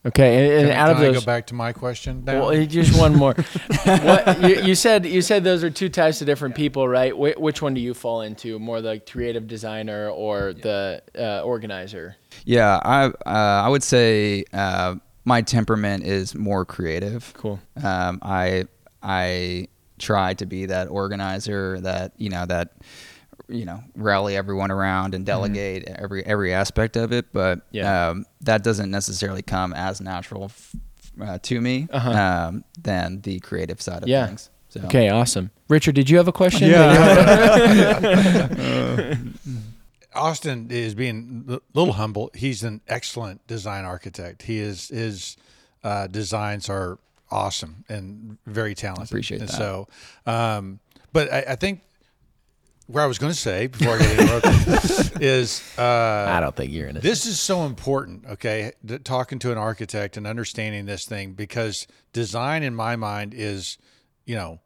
Okay, 0.05 0.45
and, 0.45 0.53
and 0.53 0.67
Can, 0.69 0.77
out 0.77 0.85
can 0.87 0.91
of 0.95 0.97
I 0.97 1.05
those, 1.07 1.19
go 1.19 1.25
back 1.25 1.47
to 1.47 1.53
my 1.55 1.73
question? 1.73 2.23
Now? 2.23 2.39
well, 2.39 2.51
eh, 2.51 2.65
just 2.65 2.97
one 2.97 3.13
more. 3.15 3.33
what 3.83 4.41
you, 4.41 4.61
you 4.61 4.75
said? 4.75 5.05
You 5.05 5.21
said 5.21 5.43
those 5.43 5.63
are 5.65 5.69
two 5.69 5.89
types 5.89 6.21
of 6.21 6.27
different 6.27 6.55
people, 6.55 6.87
right? 6.87 7.11
Wh- 7.11 7.37
which 7.41 7.61
one 7.61 7.73
do 7.73 7.81
you 7.81 7.93
fall 7.93 8.21
into? 8.21 8.57
More 8.59 8.79
the 8.79 9.01
creative 9.01 9.47
designer 9.47 10.07
or 10.09 10.53
the 10.53 11.01
uh, 11.17 11.41
organizer? 11.41 12.15
Yeah, 12.45 12.79
I 12.83 13.05
uh, 13.07 13.65
I 13.65 13.67
would 13.67 13.83
say 13.83 14.45
uh, 14.53 14.95
my 15.25 15.41
temperament 15.41 16.05
is 16.05 16.35
more 16.35 16.63
creative. 16.63 17.33
Cool. 17.33 17.59
Um, 17.83 18.19
I 18.21 18.65
I 19.03 19.67
try 19.99 20.33
to 20.35 20.45
be 20.45 20.65
that 20.67 20.87
organizer 20.89 21.79
that 21.81 22.13
you 22.17 22.29
know 22.29 22.45
that 22.45 22.73
you 23.47 23.65
know 23.65 23.81
rally 23.95 24.35
everyone 24.35 24.71
around 24.71 25.13
and 25.15 25.25
delegate 25.25 25.85
every 25.87 26.25
every 26.25 26.53
aspect 26.53 26.95
of 26.97 27.11
it, 27.11 27.31
but 27.33 27.61
Yeah. 27.71 28.09
um, 28.09 28.25
that 28.41 28.63
doesn't 28.63 28.91
necessarily 28.91 29.41
come 29.41 29.73
as 29.73 30.01
natural 30.01 30.45
f- 30.45 30.75
uh, 31.21 31.37
to 31.43 31.59
me 31.61 31.87
Uh-huh. 31.91 32.11
um, 32.11 32.63
than 32.81 33.21
the 33.21 33.39
creative 33.39 33.81
side 33.81 34.03
of 34.03 34.09
Yeah. 34.09 34.27
things. 34.27 34.49
So. 34.69 34.81
Okay, 34.81 35.07
awesome. 35.09 35.49
Richard, 35.69 35.95
did 35.95 36.09
you 36.09 36.17
have 36.17 36.27
a 36.27 36.31
question? 36.33 36.69
yeah 36.69 37.97
Austin 40.13 40.67
is 40.71 40.95
being 40.95 41.45
a 41.47 41.59
little 41.73 41.93
humble. 41.93 42.31
He's 42.33 42.63
an 42.63 42.81
excellent 42.87 43.45
design 43.47 43.85
architect. 43.85 44.43
He 44.43 44.59
is 44.59 44.87
his 44.89 45.37
uh, 45.83 46.07
designs 46.07 46.69
are 46.69 46.97
awesome 47.29 47.85
and 47.89 48.37
very 48.45 48.75
talented. 48.75 49.09
Appreciate 49.09 49.41
and 49.41 49.49
that. 49.49 49.55
So, 49.55 49.87
um, 50.25 50.79
but 51.13 51.31
I, 51.31 51.45
I 51.49 51.55
think 51.55 51.81
where 52.87 53.03
I 53.03 53.07
was 53.07 53.17
going 53.17 53.33
to 53.33 53.37
say 53.37 53.67
before 53.67 53.95
I 53.95 53.99
get 53.99 54.19
interrupted 54.19 55.21
is 55.21 55.61
uh, 55.77 56.25
I 56.29 56.39
don't 56.39 56.55
think 56.55 56.71
you're 56.71 56.87
in 56.87 56.97
it. 56.97 57.03
this 57.03 57.25
is 57.25 57.39
so 57.39 57.65
important, 57.65 58.25
okay? 58.25 58.71
Talking 59.03 59.39
to 59.39 59.51
an 59.51 59.57
architect 59.57 60.15
and 60.15 60.25
understanding 60.25 60.85
this 60.85 61.05
thing 61.05 61.33
because 61.33 61.85
design, 62.13 62.63
in 62.63 62.73
my 62.73 62.95
mind, 62.95 63.33
is, 63.33 63.77
you 64.25 64.35
know, 64.35 64.59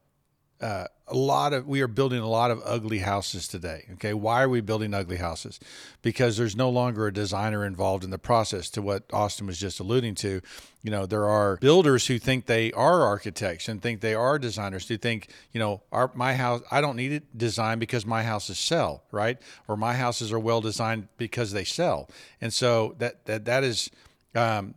uh, 0.62 0.86
a 1.12 1.18
lot 1.18 1.54
of 1.54 1.68
we 1.68 1.82
are 1.82 1.88
building 1.88 2.20
a 2.20 2.28
lot 2.28 2.52
of 2.52 2.62
ugly 2.66 3.00
houses 3.00 3.48
today. 3.48 3.86
Okay, 3.94 4.14
why 4.14 4.42
are 4.42 4.50
we 4.50 4.62
building 4.62 4.94
ugly 4.94 5.18
houses? 5.18 5.60
Because 6.02 6.38
there's 6.38 6.56
no 6.56 6.70
longer 6.70 7.08
a 7.08 7.14
designer 7.14 7.66
involved 7.66 8.04
in 8.04 8.10
the 8.10 8.18
process. 8.18 8.70
To 8.72 8.82
what 8.82 9.04
Austin 9.12 9.48
was 9.48 9.60
just 9.60 9.80
alluding 9.80 10.16
to, 10.16 10.42
you 10.82 10.92
know, 10.92 11.06
there 11.06 11.28
are 11.28 11.58
builders 11.58 12.08
who 12.08 12.18
think 12.18 12.46
they 12.46 12.72
are 12.72 13.02
architects 13.04 13.68
and 13.68 13.82
think 13.82 14.02
they 14.02 14.16
are 14.16 14.40
designers. 14.40 14.88
Who 14.88 14.98
think, 14.98 15.28
you 15.52 15.60
know, 15.60 15.82
our 15.92 16.12
my 16.16 16.34
house, 16.36 16.62
I 16.72 16.82
don't 16.82 16.96
need 16.96 17.12
it 17.12 17.38
designed 17.38 17.80
because 17.80 18.06
my 18.06 18.24
houses 18.24 18.58
sell, 18.58 19.04
right? 19.12 19.38
Or 19.68 19.76
my 19.76 19.94
houses 19.94 20.32
are 20.32 20.40
well 20.40 20.62
designed 20.62 21.10
because 21.18 21.52
they 21.52 21.66
sell. 21.66 22.10
And 22.40 22.54
so 22.54 22.96
that 23.00 23.26
that 23.26 23.46
that 23.46 23.64
is. 23.64 23.92
Um, 24.34 24.76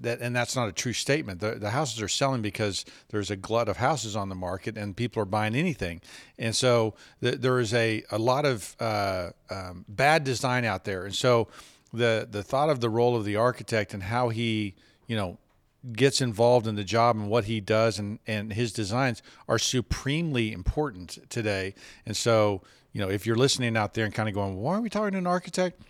that 0.00 0.20
and 0.20 0.34
that's 0.34 0.56
not 0.56 0.68
a 0.68 0.72
true 0.72 0.92
statement. 0.92 1.40
The, 1.40 1.52
the 1.52 1.70
houses 1.70 2.00
are 2.02 2.08
selling 2.08 2.42
because 2.42 2.84
there's 3.10 3.30
a 3.30 3.36
glut 3.36 3.68
of 3.68 3.76
houses 3.76 4.16
on 4.16 4.28
the 4.28 4.34
market 4.34 4.76
and 4.76 4.96
people 4.96 5.22
are 5.22 5.26
buying 5.26 5.54
anything, 5.54 6.00
and 6.38 6.54
so 6.56 6.94
th- 7.22 7.36
there 7.36 7.60
is 7.60 7.72
a 7.74 8.02
a 8.10 8.18
lot 8.18 8.44
of 8.44 8.76
uh, 8.80 9.30
um, 9.50 9.84
bad 9.88 10.24
design 10.24 10.64
out 10.64 10.84
there. 10.84 11.04
And 11.04 11.14
so 11.14 11.48
the 11.92 12.26
the 12.30 12.42
thought 12.42 12.70
of 12.70 12.80
the 12.80 12.90
role 12.90 13.16
of 13.16 13.24
the 13.24 13.36
architect 13.36 13.94
and 13.94 14.04
how 14.04 14.30
he 14.30 14.74
you 15.06 15.16
know 15.16 15.38
gets 15.92 16.20
involved 16.20 16.66
in 16.66 16.74
the 16.74 16.84
job 16.84 17.16
and 17.16 17.28
what 17.28 17.44
he 17.44 17.60
does 17.60 17.98
and 17.98 18.18
and 18.26 18.52
his 18.52 18.72
designs 18.72 19.22
are 19.48 19.58
supremely 19.58 20.52
important 20.52 21.18
today. 21.30 21.74
And 22.06 22.16
so 22.16 22.62
you 22.92 23.00
know 23.00 23.10
if 23.10 23.26
you're 23.26 23.36
listening 23.36 23.76
out 23.76 23.94
there 23.94 24.04
and 24.04 24.14
kind 24.14 24.28
of 24.28 24.34
going, 24.34 24.56
why 24.56 24.74
are 24.74 24.80
we 24.80 24.88
talking 24.88 25.12
to 25.12 25.18
an 25.18 25.26
architect? 25.26 25.80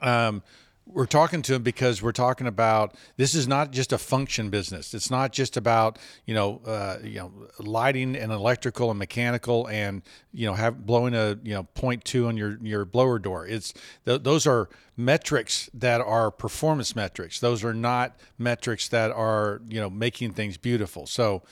um, 0.00 0.42
we're 0.86 1.06
talking 1.06 1.42
to 1.42 1.54
him 1.54 1.62
because 1.62 2.02
we're 2.02 2.12
talking 2.12 2.46
about 2.46 2.94
this 3.16 3.34
is 3.34 3.48
not 3.48 3.70
just 3.72 3.92
a 3.92 3.98
function 3.98 4.50
business. 4.50 4.92
It's 4.94 5.10
not 5.10 5.32
just 5.32 5.56
about 5.56 5.98
you 6.26 6.34
know 6.34 6.60
uh, 6.66 6.98
you 7.02 7.18
know 7.18 7.32
lighting 7.58 8.16
and 8.16 8.30
electrical 8.30 8.90
and 8.90 8.98
mechanical 8.98 9.66
and 9.68 10.02
you 10.32 10.46
know 10.46 10.54
have 10.54 10.84
blowing 10.86 11.14
a 11.14 11.38
you 11.42 11.54
know 11.54 11.64
point 11.74 12.04
two 12.04 12.26
on 12.26 12.36
your 12.36 12.58
your 12.62 12.84
blower 12.84 13.18
door. 13.18 13.46
It's 13.46 13.72
th- 14.04 14.22
those 14.22 14.46
are 14.46 14.68
metrics 14.96 15.68
that 15.74 16.00
are 16.00 16.30
performance 16.30 16.94
metrics. 16.94 17.40
Those 17.40 17.64
are 17.64 17.74
not 17.74 18.16
metrics 18.38 18.88
that 18.88 19.10
are 19.10 19.62
you 19.68 19.80
know 19.80 19.90
making 19.90 20.32
things 20.32 20.56
beautiful. 20.56 21.06
So 21.06 21.42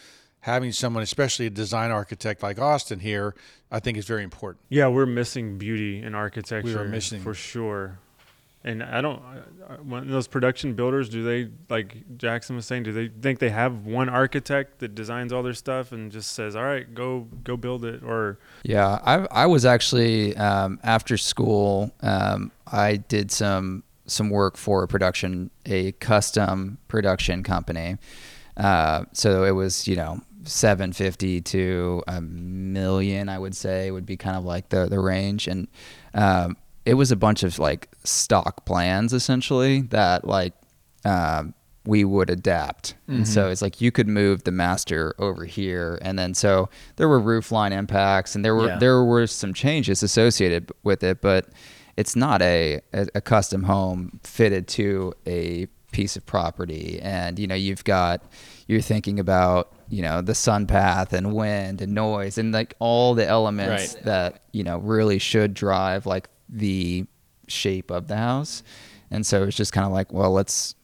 having 0.40 0.72
someone, 0.72 1.02
especially 1.02 1.46
a 1.46 1.50
design 1.50 1.90
architect 1.90 2.42
like 2.42 2.58
Austin 2.58 3.00
here, 3.00 3.34
I 3.70 3.80
think 3.80 3.96
is 3.96 4.06
very 4.06 4.24
important. 4.24 4.60
Yeah, 4.68 4.88
we're 4.88 5.06
missing 5.06 5.56
beauty 5.56 6.02
in 6.02 6.14
architecture. 6.14 6.84
missing- 6.84 7.22
for 7.22 7.34
sure. 7.34 7.98
And 8.64 8.82
I 8.82 9.00
don't. 9.00 9.20
When 9.84 10.08
those 10.08 10.28
production 10.28 10.74
builders, 10.74 11.08
do 11.08 11.24
they 11.24 11.50
like 11.68 12.16
Jackson 12.16 12.54
was 12.54 12.66
saying? 12.66 12.84
Do 12.84 12.92
they 12.92 13.08
think 13.08 13.40
they 13.40 13.50
have 13.50 13.86
one 13.86 14.08
architect 14.08 14.78
that 14.80 14.94
designs 14.94 15.32
all 15.32 15.42
their 15.42 15.54
stuff 15.54 15.90
and 15.90 16.12
just 16.12 16.32
says, 16.32 16.54
"All 16.54 16.62
right, 16.62 16.92
go 16.94 17.26
go 17.42 17.56
build 17.56 17.84
it"? 17.84 18.04
Or 18.04 18.38
Yeah, 18.62 19.00
I 19.04 19.26
I 19.32 19.46
was 19.46 19.64
actually 19.64 20.36
um, 20.36 20.78
after 20.84 21.16
school. 21.16 21.90
Um, 22.02 22.52
I 22.66 22.96
did 22.96 23.32
some 23.32 23.82
some 24.06 24.30
work 24.30 24.56
for 24.56 24.84
a 24.84 24.88
production, 24.88 25.50
a 25.66 25.92
custom 25.92 26.78
production 26.86 27.42
company. 27.42 27.96
Uh, 28.56 29.04
so 29.12 29.44
it 29.44 29.52
was 29.52 29.88
you 29.88 29.96
know 29.96 30.20
seven 30.44 30.92
fifty 30.92 31.40
to 31.40 32.02
a 32.06 32.20
million, 32.20 33.28
I 33.28 33.38
would 33.38 33.56
say 33.56 33.90
would 33.90 34.06
be 34.06 34.16
kind 34.16 34.36
of 34.36 34.44
like 34.44 34.68
the 34.68 34.86
the 34.86 35.00
range, 35.00 35.48
and 35.48 35.68
um, 36.14 36.56
it 36.84 36.94
was 36.94 37.10
a 37.12 37.16
bunch 37.16 37.42
of 37.42 37.58
like 37.58 37.88
stock 38.04 38.64
plans 38.64 39.12
essentially 39.12 39.82
that 39.82 40.26
like 40.26 40.52
um, 41.04 41.54
we 41.84 42.04
would 42.04 42.30
adapt. 42.30 42.94
And 43.08 43.26
so 43.26 43.50
it's 43.50 43.60
like 43.60 43.80
you 43.80 43.90
could 43.90 44.08
move 44.08 44.44
the 44.44 44.52
master 44.52 45.14
over 45.18 45.44
here, 45.44 45.98
and 46.02 46.18
then 46.18 46.32
so 46.34 46.68
there 46.96 47.08
were 47.08 47.18
roof 47.20 47.52
line 47.52 47.72
impacts, 47.72 48.34
and 48.34 48.44
there 48.44 48.54
were 48.54 48.68
Yeah. 48.68 48.78
there 48.78 49.04
were 49.04 49.26
some 49.26 49.52
changes 49.52 50.02
associated 50.02 50.70
with 50.82 51.02
it, 51.02 51.20
but 51.20 51.48
it's 51.96 52.16
not 52.16 52.40
a, 52.40 52.80
a 52.94 53.06
a 53.16 53.20
custom 53.20 53.64
home 53.64 54.20
fitted 54.22 54.66
to 54.68 55.12
a 55.26 55.66
piece 55.90 56.16
of 56.16 56.24
property, 56.24 56.98
and 57.02 57.38
you 57.38 57.46
know 57.46 57.54
you've 57.54 57.84
got 57.84 58.22
you're 58.66 58.80
thinking 58.80 59.18
about 59.20 59.74
you 59.90 60.00
know 60.02 60.22
the 60.22 60.34
sun 60.34 60.66
path 60.66 61.12
and 61.12 61.34
wind 61.34 61.82
and 61.82 61.92
noise 61.94 62.38
and 62.38 62.52
like 62.52 62.72
all 62.78 63.12
the 63.14 63.26
elements 63.26 63.94
Right. 63.96 64.04
that 64.04 64.42
you 64.52 64.62
know 64.64 64.78
really 64.78 65.18
should 65.18 65.52
drive 65.52 66.06
like 66.06 66.28
the 66.52 67.06
shape 67.48 67.90
of 67.90 68.06
the 68.06 68.16
house. 68.16 68.62
And 69.10 69.26
so 69.26 69.44
it's 69.44 69.56
just 69.56 69.72
kind 69.72 69.86
of 69.86 69.92
like 69.92 70.12
well 70.12 70.30
let's 70.30 70.74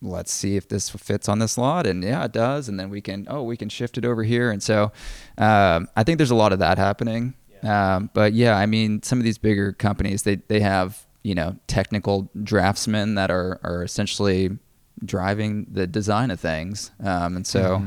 let's 0.00 0.32
see 0.32 0.56
if 0.56 0.68
this 0.68 0.90
fits 0.90 1.28
on 1.28 1.38
this 1.38 1.58
lot. 1.58 1.86
And 1.86 2.04
yeah 2.04 2.24
it 2.24 2.32
does. 2.32 2.68
And 2.68 2.78
then 2.78 2.90
we 2.90 3.00
can 3.00 3.26
oh 3.28 3.42
we 3.42 3.56
can 3.56 3.68
shift 3.68 3.98
it 3.98 4.04
over 4.04 4.22
here. 4.22 4.50
And 4.50 4.62
so 4.62 4.92
um, 5.38 5.88
i 5.96 6.04
think 6.04 6.18
there's 6.18 6.30
a 6.30 6.36
lot 6.36 6.52
of 6.52 6.60
that 6.60 6.78
happening. 6.78 7.34
Um, 7.62 8.10
but 8.14 8.34
yeah 8.34 8.56
i 8.56 8.66
mean 8.66 9.02
some 9.02 9.18
of 9.18 9.24
these 9.24 9.38
bigger 9.38 9.72
companies 9.72 10.22
they, 10.22 10.36
they 10.36 10.60
have 10.60 11.04
you 11.24 11.34
know 11.34 11.56
technical 11.66 12.30
draftsmen 12.40 13.16
that 13.16 13.32
are, 13.32 13.58
are 13.64 13.82
essentially 13.82 14.56
driving 15.04 15.66
the 15.70 15.86
design 15.86 16.30
of 16.30 16.40
things. 16.40 16.90
Um, 17.02 17.36
and 17.36 17.46
so 17.46 17.82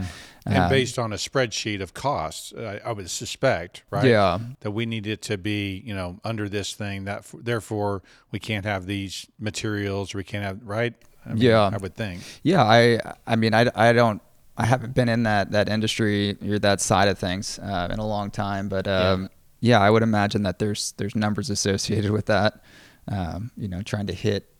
and 0.45 0.57
um, 0.57 0.69
based 0.69 0.97
on 0.97 1.13
a 1.13 1.17
spreadsheet 1.17 1.81
of 1.81 1.93
costs, 1.93 2.53
I, 2.57 2.81
I 2.83 2.91
would 2.93 3.09
suspect, 3.09 3.83
right? 3.91 4.05
Yeah. 4.05 4.39
That 4.61 4.71
we 4.71 4.85
need 4.85 5.05
it 5.07 5.21
to 5.23 5.37
be, 5.37 5.83
you 5.85 5.93
know, 5.93 6.19
under 6.23 6.49
this 6.49 6.73
thing. 6.73 7.05
That 7.05 7.19
f- 7.19 7.35
therefore 7.37 8.01
we 8.31 8.39
can't 8.39 8.65
have 8.65 8.85
these 8.87 9.27
materials. 9.39 10.13
We 10.15 10.23
can't 10.23 10.43
have 10.43 10.59
right. 10.63 10.93
I 11.25 11.33
mean, 11.33 11.43
Yeah. 11.43 11.69
I 11.71 11.77
would 11.77 11.95
think. 11.95 12.21
Yeah, 12.43 12.63
I 12.63 12.99
I 13.27 13.35
mean 13.35 13.53
I, 13.53 13.69
I 13.75 13.93
don't 13.93 14.21
I 14.57 14.65
haven't 14.65 14.95
been 14.95 15.09
in 15.09 15.23
that 15.23 15.51
that 15.51 15.69
industry 15.69 16.37
or 16.47 16.59
that 16.59 16.81
side 16.81 17.07
of 17.07 17.19
things 17.19 17.59
uh, 17.59 17.87
in 17.91 17.99
a 17.99 18.07
long 18.07 18.31
time, 18.31 18.67
but 18.67 18.87
um, 18.87 19.29
yeah. 19.59 19.79
I 19.79 19.89
would 19.89 20.03
imagine 20.03 20.43
that 20.43 20.57
there's 20.59 20.93
there's 20.97 21.15
numbers 21.15 21.49
associated 21.51 22.11
with 22.11 22.25
that. 22.25 22.63
Um, 23.07 23.51
you 23.57 23.67
know, 23.67 23.81
trying 23.81 24.07
to 24.07 24.13
hit 24.13 24.50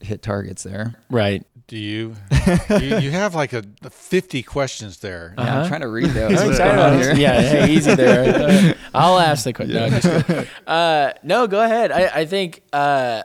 hit 0.00 0.22
targets 0.22 0.62
there. 0.62 0.94
Right. 1.10 1.44
Do 1.66 1.76
you? 1.78 2.16
you, 2.80 2.98
you 2.98 3.10
have 3.12 3.34
like 3.36 3.52
a 3.52 3.62
fifty 3.90 4.42
questions 4.42 4.98
there. 4.98 5.34
Yeah, 5.38 5.44
Uh-huh. 5.44 5.60
I'm 5.60 5.68
trying 5.68 5.80
to 5.82 5.88
read 5.88 6.10
those. 6.10 6.32
What's 6.44 6.58
going 6.58 6.70
on 6.78 6.94
about 7.00 7.16
Yeah, 7.16 7.40
hey, 7.40 7.72
easy 7.72 7.94
there. 7.94 8.34
Uh, 8.34 8.74
I'll 8.94 9.18
ask 9.20 9.44
the 9.44 9.52
question. 9.52 9.76
No, 9.76 10.44
uh, 10.72 11.12
no, 11.22 11.46
go 11.46 11.62
ahead. 11.62 11.92
I, 11.92 12.06
I 12.20 12.26
think, 12.26 12.62
uh, 12.72 13.22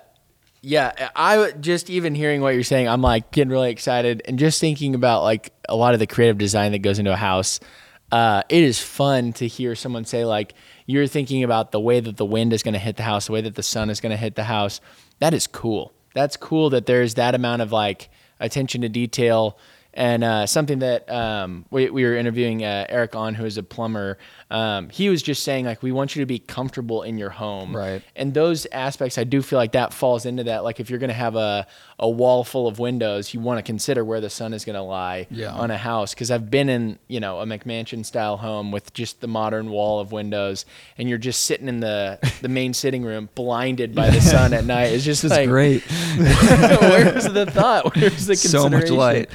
yeah, 0.62 1.10
I 1.16 1.38
would- 1.40 1.62
just 1.64 1.90
even 1.90 2.14
hearing 2.14 2.42
what 2.42 2.54
you're 2.54 2.64
saying, 2.64 2.88
I'm 2.88 3.02
like 3.02 3.32
getting 3.32 3.50
really 3.52 3.72
excited 3.72 4.22
and 4.26 4.38
just 4.38 4.62
thinking 4.62 4.94
about 4.94 5.24
like 5.24 5.52
a 5.68 5.76
lot 5.76 5.94
of 5.96 6.00
the 6.00 6.08
creative 6.08 6.38
design 6.38 6.72
that 6.74 6.80
goes 6.80 7.00
into 7.00 7.12
a 7.14 7.18
house. 7.18 7.60
Uh, 8.12 8.44
it 8.50 8.62
is 8.64 8.80
fun 8.80 9.34
to 9.34 9.48
hear 9.48 9.74
someone 9.74 10.06
say 10.06 10.24
like 10.24 10.54
you're 10.86 11.08
thinking 11.08 11.44
about 11.44 11.72
the 11.72 11.80
way 11.80 12.00
that 12.00 12.18
the 12.18 12.26
wind 12.26 12.54
is 12.54 12.62
going 12.62 12.74
to 12.76 12.80
hit 12.80 12.96
the 12.98 13.04
house, 13.04 13.26
the 13.26 13.32
way 13.32 13.42
that 13.42 13.56
the 13.56 13.64
sun 13.64 13.90
is 13.90 14.00
going 14.00 14.12
to 14.12 14.18
hit 14.18 14.36
the 14.36 14.44
house. 14.44 14.82
That 15.18 15.34
is 15.34 15.48
cool. 15.48 15.92
That's 16.16 16.38
cool 16.38 16.72
that 16.72 16.88
there's 16.88 17.14
that 17.16 17.36
amount 17.36 17.62
of 17.62 17.72
like 17.72 18.10
attention 18.40 18.82
to 18.82 18.90
detail 18.90 19.60
and 19.96 20.24
uh, 20.24 20.46
something 20.46 20.80
that 20.80 21.10
um, 21.10 21.66
we, 21.72 21.90
we 21.90 22.04
were 22.04 22.16
interviewing 22.16 22.64
uh, 22.64 22.86
Eric 22.90 23.16
on, 23.16 23.34
who 23.34 23.46
is 23.46 23.58
a 23.58 23.64
plumber. 23.64 24.18
Um, 24.52 24.90
he 24.90 25.10
was 25.10 25.24
just 25.24 25.44
saying 25.44 25.66
like 25.66 25.82
we 25.82 25.92
want 25.92 26.16
you 26.16 26.22
to 26.22 26.26
be 26.26 26.38
comfortable 26.40 27.02
in 27.04 27.18
your 27.18 27.30
home, 27.32 27.76
Right. 27.76 28.04
And 28.16 28.34
those 28.34 28.68
aspects, 28.72 29.18
I 29.18 29.24
do 29.24 29.42
feel 29.42 29.58
like 29.58 29.72
that 29.72 29.94
falls 29.94 30.26
into 30.26 30.44
that. 30.44 30.64
Like 30.64 30.80
if 30.80 30.90
you're 30.90 31.00
going 31.00 31.08
to 31.10 31.14
have 31.16 31.36
a 31.36 31.66
a 31.98 32.10
wall 32.10 32.44
full 32.44 32.68
of 32.68 32.78
windows, 32.78 33.34
you 33.34 33.40
want 33.40 33.58
to 33.58 33.64
consider 33.64 34.04
where 34.04 34.20
the 34.20 34.30
sun 34.30 34.54
is 34.54 34.66
going 34.66 34.76
to 34.76 34.82
lie 34.82 35.28
Yeah. 35.32 35.54
on 35.54 35.72
a 35.72 35.78
house. 35.78 36.14
Because 36.14 36.30
I've 36.30 36.52
been 36.52 36.68
in 36.70 37.00
you 37.08 37.20
know 37.22 37.40
a 37.40 37.46
McMansion 37.46 38.06
style 38.06 38.38
home 38.38 38.72
with 38.72 38.94
just 38.94 39.22
the 39.22 39.28
modern 39.28 39.70
wall 39.72 40.00
of 40.02 40.12
windows, 40.12 40.66
and 40.98 41.08
you're 41.10 41.18
just 41.18 41.44
sitting 41.44 41.68
in 41.70 41.80
the 41.80 42.20
the 42.42 42.50
main 42.50 42.74
sitting 42.74 43.04
room, 43.04 43.30
blinded 43.34 43.96
by 43.96 44.10
the 44.10 44.20
sun 44.22 44.54
at 44.54 44.66
night. 44.66 44.92
It's 44.94 45.06
just 45.06 45.22
This 45.26 45.32
like 45.32 45.48
great. 45.50 45.82
where's 46.18 47.26
the 47.26 47.46
thought? 47.50 47.96
Where's 47.96 48.26
the 48.28 48.36
so 48.36 48.70
much 48.70 48.90
light. 48.90 49.30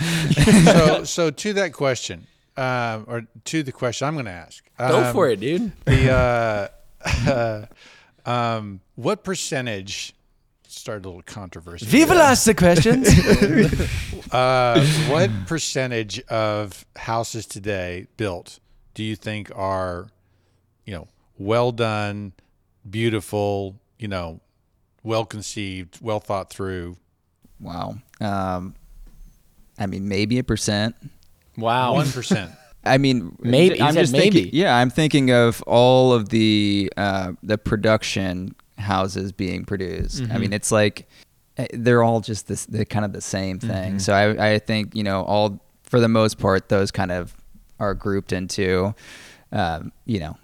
so 0.64 1.04
so 1.04 1.30
to 1.30 1.52
that 1.54 1.72
question, 1.72 2.26
uh, 2.56 3.00
or 3.06 3.26
to 3.46 3.62
the 3.62 3.72
question 3.72 4.08
I'm 4.08 4.14
going 4.14 4.26
to 4.26 4.30
ask. 4.30 4.64
Go 4.78 5.04
um, 5.04 5.12
for 5.12 5.28
it, 5.28 5.40
dude. 5.40 5.72
The 5.84 6.70
uh, 7.06 7.66
um, 8.26 8.80
what 8.96 9.24
percentage? 9.24 10.14
Start 10.66 11.04
a 11.04 11.08
little 11.08 11.22
controversy. 11.22 11.84
Viva 11.84 12.14
las 12.14 12.44
the 12.44 12.54
questions. 12.54 13.08
Uh, 14.30 14.86
what 15.08 15.28
percentage 15.46 16.20
of 16.28 16.84
houses 16.94 17.46
today 17.46 18.06
built 18.16 18.60
do 18.94 19.02
you 19.02 19.16
think 19.16 19.50
are, 19.56 20.06
you 20.84 20.94
know, 20.94 21.08
well 21.36 21.72
done, 21.72 22.32
beautiful, 22.88 23.74
you 23.98 24.06
know, 24.06 24.40
well 25.02 25.24
conceived, 25.24 25.98
well 26.00 26.20
thought 26.20 26.48
through? 26.48 26.96
Wow. 27.58 27.96
Um, 28.20 28.76
I 29.80 29.86
mean, 29.86 30.06
maybe 30.06 30.38
a 30.38 30.44
percent. 30.44 30.94
wow. 31.56 31.94
One 31.94 32.10
percent. 32.10 32.52
I 32.84 32.96
mean, 32.98 33.36
Maybe. 33.40 33.80
I'm 33.80 33.92
said 33.92 34.00
just 34.02 34.12
thinking. 34.12 34.50
Yeah, 34.52 34.74
I'm 34.74 34.88
thinking 34.88 35.30
of 35.30 35.62
all 35.62 36.12
of 36.14 36.30
the 36.30 36.90
uh, 36.96 37.32
the 37.42 37.58
production 37.58 38.54
houses 38.78 39.32
being 39.32 39.64
produced. 39.64 40.22
I 40.30 40.38
mean, 40.38 40.52
it's 40.54 40.72
like 40.72 41.06
eh, 41.58 41.66
they're 41.74 42.02
all 42.02 42.20
just 42.20 42.48
this, 42.48 42.64
they're 42.66 42.86
kind 42.86 43.04
of 43.04 43.12
the 43.12 43.20
same 43.20 43.58
thing. 43.58 43.98
So 43.98 44.14
I, 44.14 44.54
I 44.54 44.58
think 44.58 44.94
you 44.94 45.02
know 45.02 45.22
all 45.24 45.62
for 45.82 46.00
the 46.00 46.08
most 46.08 46.38
part 46.38 46.68
those 46.70 46.90
kind 46.90 47.12
of 47.12 47.36
are 47.78 47.94
grouped 47.94 48.32
into, 48.32 48.94
um, 49.52 49.92
you 50.06 50.20
know, 50.20 50.38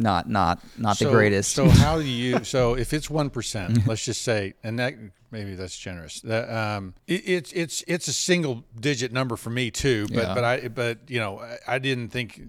not 0.00 0.28
not 0.28 0.60
not 0.78 0.98
the 0.98 1.04
greatest. 1.10 1.52
So 1.52 1.68
how 1.68 1.98
do 1.98 2.04
you? 2.08 2.40
So 2.44 2.74
if 2.74 2.92
it's 2.92 3.08
one 3.10 3.30
percent, 3.30 3.86
let's 3.86 4.04
just 4.04 4.22
say, 4.22 4.54
and 4.64 4.78
that 4.78 4.94
maybe 5.30 5.54
that's 5.54 5.78
generous. 5.78 6.20
That 6.22 6.48
um, 6.50 6.94
it, 7.06 7.22
it's 7.28 7.52
it's 7.52 7.84
it's 7.86 8.08
a 8.08 8.12
single 8.12 8.64
digit 8.78 9.12
number 9.12 9.36
for 9.36 9.50
me 9.50 9.70
too. 9.70 10.06
But 10.08 10.16
Yeah. 10.16 10.34
but 10.34 10.44
I 10.44 10.68
but 10.68 10.98
you 11.08 11.20
know 11.20 11.38
I, 11.40 11.74
I 11.76 11.78
didn't 11.78 12.08
think. 12.08 12.40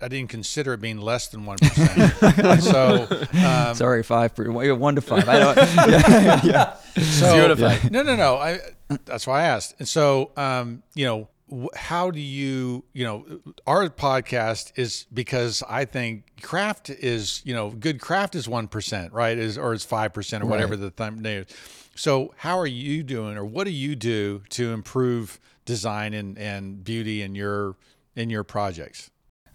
I 0.00 0.08
didn't 0.08 0.30
consider 0.30 0.72
it 0.74 0.80
being 0.80 0.98
less 0.98 1.28
than 1.28 1.46
one 1.46 1.58
percent. 1.58 2.60
so, 2.64 3.06
um, 3.46 3.76
Sorry, 3.76 4.02
five 4.02 4.34
per, 4.34 4.50
one 4.50 4.96
to 4.96 5.00
five. 5.00 5.28
I 5.28 5.38
don't. 5.38 5.56
yeah, 5.88 6.40
yeah. 6.42 6.74
so 6.96 7.30
Zero 7.30 7.46
to 7.54 7.56
five. 7.56 7.88
No, 7.88 8.02
no, 8.02 8.16
no. 8.16 8.34
I. 8.36 8.58
That's 9.04 9.28
why 9.28 9.42
I 9.42 9.44
asked. 9.44 9.76
And 9.78 9.86
so, 9.86 10.32
um, 10.36 10.82
you 10.96 11.06
know, 11.06 11.22
wh- 11.22 11.31
how 11.74 12.10
do 12.10 12.20
you, 12.20 12.84
you 12.92 13.04
know, 13.04 13.24
our 13.66 13.88
podcast 13.88 14.72
is 14.76 15.06
because 15.12 15.62
I 15.68 15.84
think 15.84 16.40
craft 16.42 16.90
is, 16.90 17.42
you 17.44 17.54
know, 17.54 17.70
good 17.70 18.00
craft 18.00 18.34
is 18.34 18.48
one 18.48 18.68
percent, 18.68 19.12
right? 19.12 19.36
Is 19.36 19.58
or 19.58 19.72
is 19.74 19.84
five 19.84 20.12
percent 20.12 20.42
or 20.42 20.46
whatever 20.46 20.72
Right. 20.74 20.80
the 20.80 20.90
thumbnail. 20.90 21.42
is. 21.42 21.46
So, 21.94 22.32
how 22.38 22.58
are 22.58 22.66
you 22.66 23.02
doing, 23.02 23.36
or 23.36 23.44
what 23.44 23.64
do 23.64 23.70
you 23.70 23.94
do 23.96 24.42
to 24.50 24.72
improve 24.72 25.38
design 25.64 26.14
and 26.14 26.38
and 26.38 26.82
beauty 26.82 27.20
in 27.22 27.34
your 27.34 27.76
in 28.16 28.30
your 28.30 28.44
projects? 28.44 29.10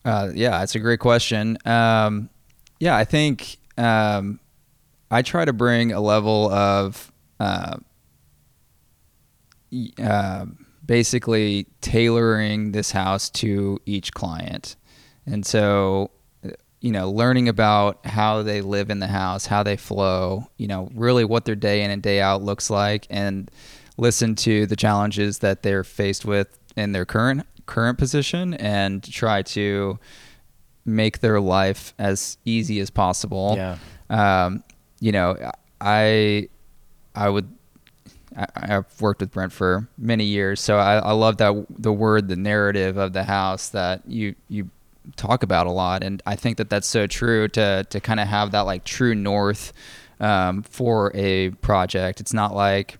Uh, 0.05 0.29
yeah, 0.33 0.61
it's 0.63 0.75
a 0.75 0.79
great 0.79 0.99
question. 0.99 1.57
Um, 1.65 2.29
yeah, 2.79 2.95
I 2.95 3.03
think 3.05 3.57
um, 3.77 4.39
I 5.09 5.21
try 5.23 5.45
to 5.45 5.53
bring 5.53 5.91
a 5.93 5.99
level 5.99 6.49
of 6.51 7.11
uh, 7.39 7.77
uh, 10.01 10.45
basically 10.87 11.67
tailoring 11.81 12.71
this 12.71 12.91
house 12.91 13.29
to 13.29 13.79
each 13.85 14.13
client. 14.13 14.75
And 15.25 15.45
so, 15.45 16.09
you 16.79 16.91
know, 16.91 17.11
learning 17.11 17.49
about 17.49 18.05
how 18.05 18.41
they 18.41 18.61
live 18.61 18.89
in 18.89 18.99
the 18.99 19.07
house, 19.07 19.45
how 19.45 19.63
they 19.63 19.75
flow, 19.75 20.47
you 20.57 20.67
know, 20.67 20.89
really 20.93 21.25
what 21.25 21.45
their 21.45 21.55
day 21.55 21.83
in 21.83 21.91
and 21.91 22.01
day 22.01 22.21
out 22.21 22.41
looks 22.41 22.69
like, 22.69 23.05
and 23.09 23.51
listen 23.97 24.35
to 24.35 24.65
the 24.65 24.75
challenges 24.75 25.39
that 25.39 25.63
they're 25.63 25.83
faced 25.83 26.23
with 26.23 26.57
in 26.75 26.93
their 26.93 27.05
current 27.05 27.45
current 27.65 27.97
position, 27.97 28.53
and 28.53 29.03
try 29.03 29.41
to 29.41 29.99
make 30.85 31.19
their 31.19 31.41
life 31.41 31.93
as 31.99 32.37
easy 32.45 32.79
as 32.79 32.89
possible. 32.89 33.55
Yeah. 33.57 33.77
Um, 34.09 34.63
you 35.01 35.11
know, 35.11 35.51
I 35.81 36.47
I 37.13 37.27
would 37.27 37.49
I, 38.37 38.45
I've 38.55 39.01
worked 39.01 39.21
with 39.21 39.31
Brent 39.31 39.51
for 39.51 39.87
many 39.97 40.23
years, 40.23 40.61
so 40.61 40.77
I, 40.77 40.97
I 40.97 41.11
love 41.11 41.37
that 41.37 41.65
the 41.69 41.91
word, 41.91 42.27
the 42.27 42.35
narrative 42.35 42.97
of 42.97 43.13
the 43.13 43.23
house 43.23 43.69
that 43.69 44.03
you 44.07 44.35
you 44.47 44.69
talk 45.15 45.43
about 45.43 45.67
a 45.67 45.71
lot, 45.71 46.03
and 46.03 46.21
I 46.25 46.35
think 46.35 46.57
that 46.57 46.69
that's 46.69 46.87
so 46.87 47.07
true 47.07 47.47
to 47.49 47.85
to 47.89 47.99
kind 47.99 48.19
of 48.19 48.27
have 48.27 48.51
that 48.51 48.61
like 48.61 48.83
true 48.83 49.15
north 49.15 49.73
um, 50.19 50.63
for 50.63 51.11
a 51.15 51.49
project. 51.49 52.19
It's 52.21 52.33
not 52.33 52.53
like 52.53 52.99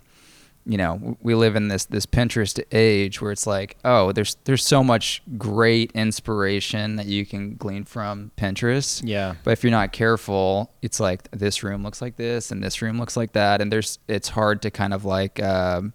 you 0.69 0.77
know 0.77 1.17
we 1.21 1.33
live 1.33 1.55
in 1.55 1.69
this 1.69 1.85
this 1.85 2.05
Pinterest 2.05 2.61
age 2.73 3.21
where 3.21 3.31
it's 3.31 3.47
like 3.47 3.77
oh 3.85 4.11
there's 4.11 4.35
there's 4.43 4.65
so 4.65 4.83
much 4.83 5.21
great 5.37 5.91
inspiration 5.93 6.97
that 6.97 7.05
you 7.05 7.25
can 7.25 7.55
glean 7.55 7.85
from 7.85 8.31
Pinterest 8.37 9.01
Yeah. 9.03 9.35
but 9.45 9.51
if 9.51 9.63
you're 9.63 9.71
not 9.71 9.93
careful, 9.93 10.73
it's 10.81 10.99
like 10.99 11.31
this 11.31 11.63
room 11.63 11.83
looks 11.83 12.01
like 12.01 12.17
this 12.17 12.51
and 12.51 12.61
this 12.63 12.81
room 12.81 12.99
looks 12.99 13.15
like 13.15 13.31
that, 13.31 13.61
and 13.61 13.71
there's 13.71 13.97
it's 14.07 14.27
hard 14.29 14.61
to 14.63 14.69
kind 14.71 14.93
of 14.93 15.05
like 15.05 15.41
um, 15.41 15.93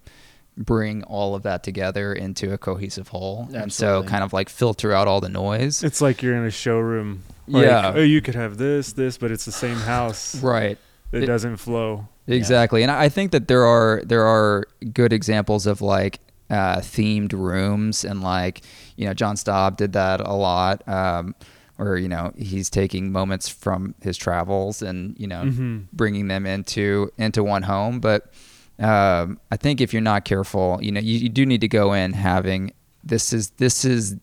bring 0.57 1.03
all 1.03 1.35
of 1.35 1.43
that 1.43 1.63
together 1.63 2.13
into 2.13 2.53
a 2.53 2.57
cohesive 2.57 3.09
whole, 3.09 3.41
Absolutely. 3.53 3.61
and 3.63 3.73
so 3.73 4.03
kind 4.03 4.23
of 4.23 4.33
like 4.33 4.49
filter 4.49 4.91
out 4.93 5.07
all 5.07 5.21
the 5.21 5.29
noise. 5.29 5.83
It's 5.83 6.01
like 6.01 6.21
you're 6.23 6.35
in 6.35 6.45
a 6.45 6.51
showroom. 6.51 7.23
Like, 7.47 7.65
Yeah. 7.65 7.93
Oh, 7.95 8.01
you 8.01 8.21
could 8.21 8.35
have 8.35 8.57
this, 8.57 8.93
this, 8.93 9.17
but 9.17 9.29
it's 9.31 9.45
the 9.45 9.51
same 9.51 9.77
house. 9.77 10.35
Right. 10.41 10.77
It, 11.11 11.23
It- 11.23 11.25
doesn't 11.25 11.57
flow. 11.57 12.07
Exactly, 12.27 12.83
and 12.83 12.91
I 12.91 13.09
think 13.09 13.31
that 13.31 13.47
there 13.47 13.65
are 13.65 14.01
there 14.05 14.25
are 14.25 14.65
good 14.93 15.11
examples 15.11 15.65
of 15.67 15.81
like 15.81 16.19
uh, 16.49 16.77
themed 16.77 17.33
rooms, 17.33 18.03
and 18.05 18.21
like 18.21 18.61
you 18.95 19.05
know 19.05 19.13
John 19.13 19.35
Staub 19.35 19.75
did 19.77 19.93
that 19.93 20.21
a 20.21 20.33
lot, 20.33 20.87
um, 20.87 21.35
or 21.77 21.97
you 21.97 22.07
know 22.07 22.31
he's 22.37 22.69
taking 22.69 23.11
moments 23.11 23.49
from 23.49 23.95
his 24.01 24.15
travels 24.17 24.81
and 24.81 25.15
you 25.19 25.27
know 25.27 25.43
Mhm. 25.43 25.87
bringing 25.91 26.27
them 26.27 26.45
into 26.45 27.11
into 27.17 27.43
one 27.43 27.63
home. 27.63 27.99
But 27.99 28.31
um, 28.79 29.39
I 29.51 29.57
think 29.57 29.81
if 29.81 29.91
you're 29.93 30.01
not 30.01 30.23
careful, 30.25 30.79
you 30.81 30.91
know 30.91 31.01
you, 31.01 31.17
you 31.19 31.29
do 31.29 31.45
need 31.45 31.61
to 31.61 31.67
go 31.67 31.93
in 31.93 32.13
having 32.13 32.71
this 33.03 33.33
is 33.33 33.49
this 33.57 33.83
is 33.83 34.15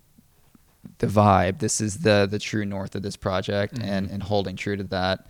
the 0.99 1.07
vibe. 1.07 1.59
This 1.59 1.81
is 1.83 1.99
the 1.99 2.27
the 2.31 2.39
true 2.39 2.65
north 2.65 2.95
of 2.95 3.03
this 3.03 3.17
project, 3.17 3.79
and 3.79 4.11
and 4.11 4.23
holding 4.23 4.57
true 4.57 4.77
to 4.77 4.85
that. 4.85 5.27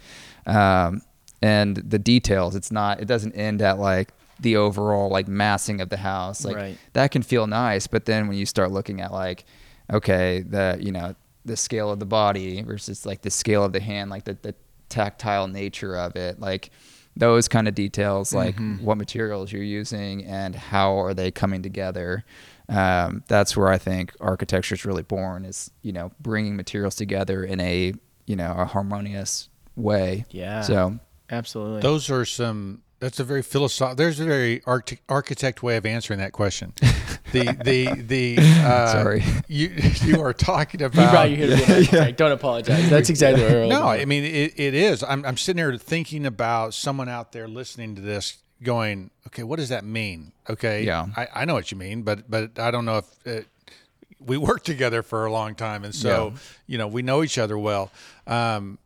Um, 0.47 1.03
and 1.43 1.77
the 1.77 1.99
details. 1.99 2.55
It's 2.55 2.71
not. 2.71 3.01
It 3.01 3.07
doesn't 3.07 3.33
end 3.35 3.63
at 3.63 3.79
like 3.79 4.11
the 4.39 4.57
overall 4.57 5.11
like 5.11 5.29
massing 5.29 5.81
of 5.81 5.89
the 5.91 5.97
house. 5.99 6.45
Like 6.45 6.57
Right. 6.57 6.79
that 6.95 7.11
can 7.11 7.23
feel 7.23 7.47
nice, 7.47 7.87
but 7.87 8.05
then 8.07 8.29
when 8.29 8.37
you 8.39 8.47
start 8.47 8.71
looking 8.73 9.01
at 9.01 9.13
like, 9.13 9.45
okay, 9.93 10.41
the 10.43 10.79
you 10.81 10.93
know 10.93 11.15
the 11.45 11.57
scale 11.57 11.91
of 11.91 11.99
the 11.99 12.07
body 12.07 12.63
versus 12.63 13.07
like 13.07 13.23
the 13.23 13.31
scale 13.31 13.65
of 13.65 13.73
the 13.73 13.81
hand, 13.81 14.11
like 14.11 14.25
the 14.25 14.37
the 14.43 14.55
tactile 14.89 15.47
nature 15.49 15.95
of 15.97 16.17
it, 16.17 16.41
like 16.41 16.71
those 17.17 17.49
kind 17.49 17.67
of 17.69 17.75
details, 17.75 18.33
like 18.33 18.57
what 18.81 18.97
materials 18.97 19.53
you're 19.53 19.63
using 19.63 20.25
and 20.25 20.55
how 20.55 20.99
are 21.01 21.13
they 21.13 21.31
coming 21.31 21.61
together. 21.63 22.25
Um, 22.69 23.25
that's 23.27 23.57
where 23.57 23.69
I 23.69 23.79
think 23.79 24.15
architecture 24.21 24.75
is 24.77 24.85
really 24.85 25.03
born. 25.03 25.45
Is 25.45 25.71
you 25.83 25.93
know 25.93 26.13
bringing 26.21 26.57
materials 26.57 26.95
together 26.95 27.43
in 27.45 27.61
a 27.61 27.93
you 28.27 28.37
know 28.37 28.55
a 28.57 28.65
harmonious 28.65 29.49
way. 29.77 30.25
Yeah. 30.31 30.61
So 30.63 30.99
Absolutely. 31.31 31.81
Those 31.81 32.11
are 32.11 32.25
some. 32.25 32.83
That's 32.99 33.19
a 33.19 33.25
very 33.25 33.41
philosophical. 33.43 33.97
There's 33.97 34.21
a 34.21 34.25
very 34.27 34.63
arch- 34.67 34.99
architect 35.09 35.63
way 35.63 35.77
of 35.79 35.87
answering 35.87 36.19
that 36.21 36.33
question. 36.33 36.73
The 37.33 37.45
the 37.65 38.03
the. 38.03 38.39
Uh, 38.41 38.87
Sorry. 38.93 39.23
You 39.47 39.69
you 40.03 40.21
are 40.21 40.33
talking 40.33 40.83
about. 40.89 41.13
brought 41.13 41.31
you 41.31 41.37
here 41.37 41.47
to 41.51 41.57
be 41.57 41.63
an 41.63 41.71
architect. 41.79 42.19
Don't 42.19 42.33
apologize. 42.33 42.91
That's 42.91 43.09
exactly 43.09 43.45
what 43.45 43.53
we're 43.53 43.67
No, 43.67 43.87
looking 43.87 44.03
I 44.03 44.05
mean 44.05 44.25
it, 44.25 44.59
it 44.59 44.75
is. 44.75 45.05
I'm 45.05 45.25
I'm 45.25 45.37
sitting 45.37 45.59
here 45.59 45.77
thinking 45.77 46.27
about 46.27 46.75
someone 46.75 47.09
out 47.09 47.31
there 47.31 47.47
listening 47.47 47.95
to 47.95 48.01
this, 48.03 48.39
going, 48.65 49.13
okay, 49.29 49.45
what 49.45 49.61
does 49.61 49.69
that 49.69 49.85
mean? 49.85 50.33
Okay, 50.49 50.83
Yeah. 50.83 51.07
I, 51.17 51.29
I 51.33 51.45
know 51.45 51.55
what 51.55 51.71
you 51.71 51.77
mean, 51.77 52.03
but 52.03 52.29
but 52.29 52.59
I 52.59 52.73
don't 52.73 52.85
know 52.85 52.99
if 52.99 53.27
it, 53.27 53.47
we 54.19 54.37
worked 54.37 54.67
together 54.67 55.05
for 55.05 55.25
a 55.25 55.31
long 55.31 55.55
time, 55.55 55.85
and 55.85 55.95
so 55.95 56.35
you 56.67 56.79
know 56.79 56.89
we 56.89 57.03
know 57.03 57.23
each 57.23 57.39
other 57.39 57.57
well. 57.57 57.93
Um, 58.27 58.79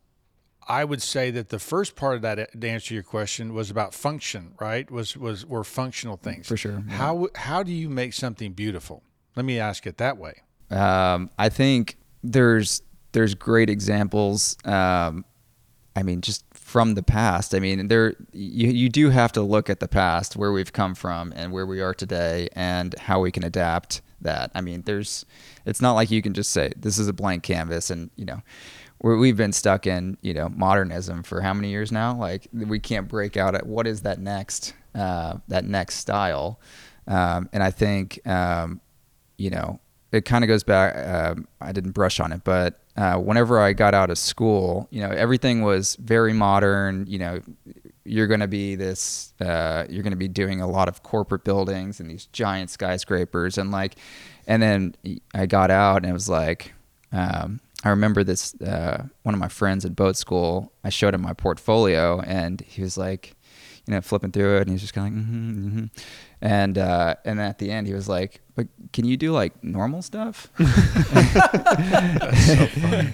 I 0.67 0.83
would 0.83 1.01
say 1.01 1.31
that 1.31 1.49
the 1.49 1.59
first 1.59 1.95
part 1.95 2.15
of 2.15 2.21
that 2.23 2.59
to 2.59 2.67
answer 2.67 2.93
your 2.93 3.03
question 3.03 3.53
was 3.53 3.69
about 3.69 3.93
function, 3.93 4.53
right? 4.59 4.89
Was 4.89 5.15
was 5.15 5.45
were 5.45 5.63
functional 5.63 6.17
things 6.17 6.47
For 6.47 6.57
sure, 6.57 6.83
yeah. 6.87 6.95
How 6.95 7.27
how 7.35 7.63
do 7.63 7.71
you 7.71 7.89
make 7.89 8.13
something 8.13 8.53
beautiful? 8.53 9.03
Let 9.35 9.45
me 9.45 9.59
ask 9.59 9.85
it 9.85 9.97
that 9.97 10.17
way. 10.17 10.41
Um, 10.71 11.29
I 11.37 11.49
think 11.49 11.97
there's 12.23 12.81
there's 13.11 13.35
great 13.35 13.69
examples. 13.69 14.57
Um, 14.65 15.25
I 15.95 16.03
mean, 16.03 16.21
just 16.21 16.43
from 16.53 16.95
the 16.95 17.03
past. 17.03 17.55
I 17.55 17.59
mean, 17.59 17.87
there 17.87 18.15
you 18.33 18.69
you 18.69 18.89
do 18.89 19.09
have 19.09 19.31
to 19.33 19.41
look 19.41 19.69
at 19.69 19.79
the 19.79 19.87
past, 19.87 20.35
where 20.35 20.51
we've 20.51 20.73
come 20.73 20.95
from, 20.95 21.31
and 21.35 21.51
where 21.51 21.65
we 21.65 21.79
are 21.81 21.93
today, 21.93 22.49
and 22.53 22.97
how 22.99 23.21
we 23.21 23.31
can 23.31 23.43
adapt 23.43 24.01
that. 24.21 24.51
I 24.55 24.61
mean, 24.61 24.81
there's 24.81 25.25
it's 25.65 25.81
not 25.81 25.93
like 25.93 26.11
you 26.11 26.21
can 26.21 26.33
just 26.33 26.51
say 26.51 26.73
this 26.75 26.97
is 26.97 27.07
a 27.07 27.13
blank 27.13 27.43
canvas, 27.43 27.89
and 27.89 28.09
you 28.15 28.25
know. 28.25 28.41
We're, 29.01 29.17
we've 29.17 29.37
been 29.37 29.53
stuck 29.53 29.87
in 29.87 30.17
you 30.21 30.33
know 30.33 30.49
modernism 30.49 31.23
for 31.23 31.41
how 31.41 31.53
many 31.53 31.69
years 31.69 31.91
now 31.91 32.15
like 32.15 32.47
we 32.53 32.79
can't 32.79 33.07
break 33.07 33.37
out 33.37 33.55
at 33.55 33.65
what 33.65 33.87
is 33.87 34.01
that 34.01 34.19
next 34.19 34.73
uh, 34.93 35.37
that 35.47 35.65
next 35.65 35.95
style 35.95 36.59
um, 37.07 37.49
and 37.53 37.61
i 37.61 37.71
think 37.71 38.25
um, 38.27 38.81
you 39.37 39.49
know 39.49 39.79
it 40.15 40.25
kind 40.25 40.43
of 40.43 40.47
goes 40.47 40.63
back. 40.63 40.95
Um, 40.95 41.47
I 41.59 41.71
didn't 41.71 41.91
brush 41.91 42.19
on 42.19 42.31
it, 42.31 42.43
but 42.43 42.79
uh, 42.95 43.15
whenever 43.15 43.59
I 43.59 43.73
got 43.73 43.93
out 43.93 44.09
of 44.09 44.17
school, 44.17 44.87
you 44.89 45.01
know, 45.01 45.09
everything 45.09 45.61
was 45.61 45.95
very 45.97 46.31
modern. 46.31 47.05
You 47.07 47.19
know, 47.19 47.41
you're 48.05 48.27
going 48.27 48.39
to 48.39 48.47
be 48.47 48.75
this. 48.75 49.33
Uh, 49.41 49.85
you're 49.89 50.03
going 50.03 50.11
to 50.11 50.17
be 50.17 50.27
doing 50.27 50.61
a 50.61 50.67
lot 50.67 50.87
of 50.87 51.03
corporate 51.03 51.43
buildings 51.43 51.99
and 51.99 52.09
these 52.09 52.27
giant 52.27 52.69
skyscrapers, 52.69 53.57
and 53.57 53.71
like, 53.71 53.95
and 54.47 54.61
then 54.61 54.95
I 55.33 55.45
got 55.45 55.69
out 55.69 55.97
and 55.97 56.05
it 56.05 56.13
was 56.13 56.29
like. 56.29 56.73
Um, 57.11 57.61
I 57.85 57.89
remember 57.89 58.23
this. 58.23 58.53
Uh, 58.59 59.05
one 59.23 59.33
of 59.35 59.39
my 59.39 59.47
friends 59.47 59.85
at 59.85 59.95
boat 59.95 60.17
school. 60.17 60.73
I 60.83 60.89
showed 60.89 61.13
him 61.13 61.21
my 61.21 61.33
portfolio, 61.33 62.19
and 62.19 62.59
he 62.61 62.81
was 62.81 62.97
like, 62.97 63.35
you 63.87 63.93
know, 63.93 64.01
flipping 64.01 64.31
through 64.31 64.57
it, 64.57 64.61
and 64.61 64.69
he 64.69 64.73
was 64.73 64.81
just 64.81 64.93
kind 64.95 65.07
of 65.07 65.13
like, 65.13 65.23
mm-hmm, 65.23 65.67
mm-hmm. 65.67 65.85
and 66.41 66.77
uh, 66.79 67.15
and 67.23 67.37
then 67.39 67.47
at 67.47 67.59
the 67.59 67.69
end, 67.71 67.85
he 67.87 67.93
was 67.93 68.09
like, 68.09 68.41
"But 68.55 68.67
can 68.91 69.05
you 69.05 69.15
do 69.17 69.31
like 69.31 69.63
normal 69.63 70.01
stuff?" 70.01 70.49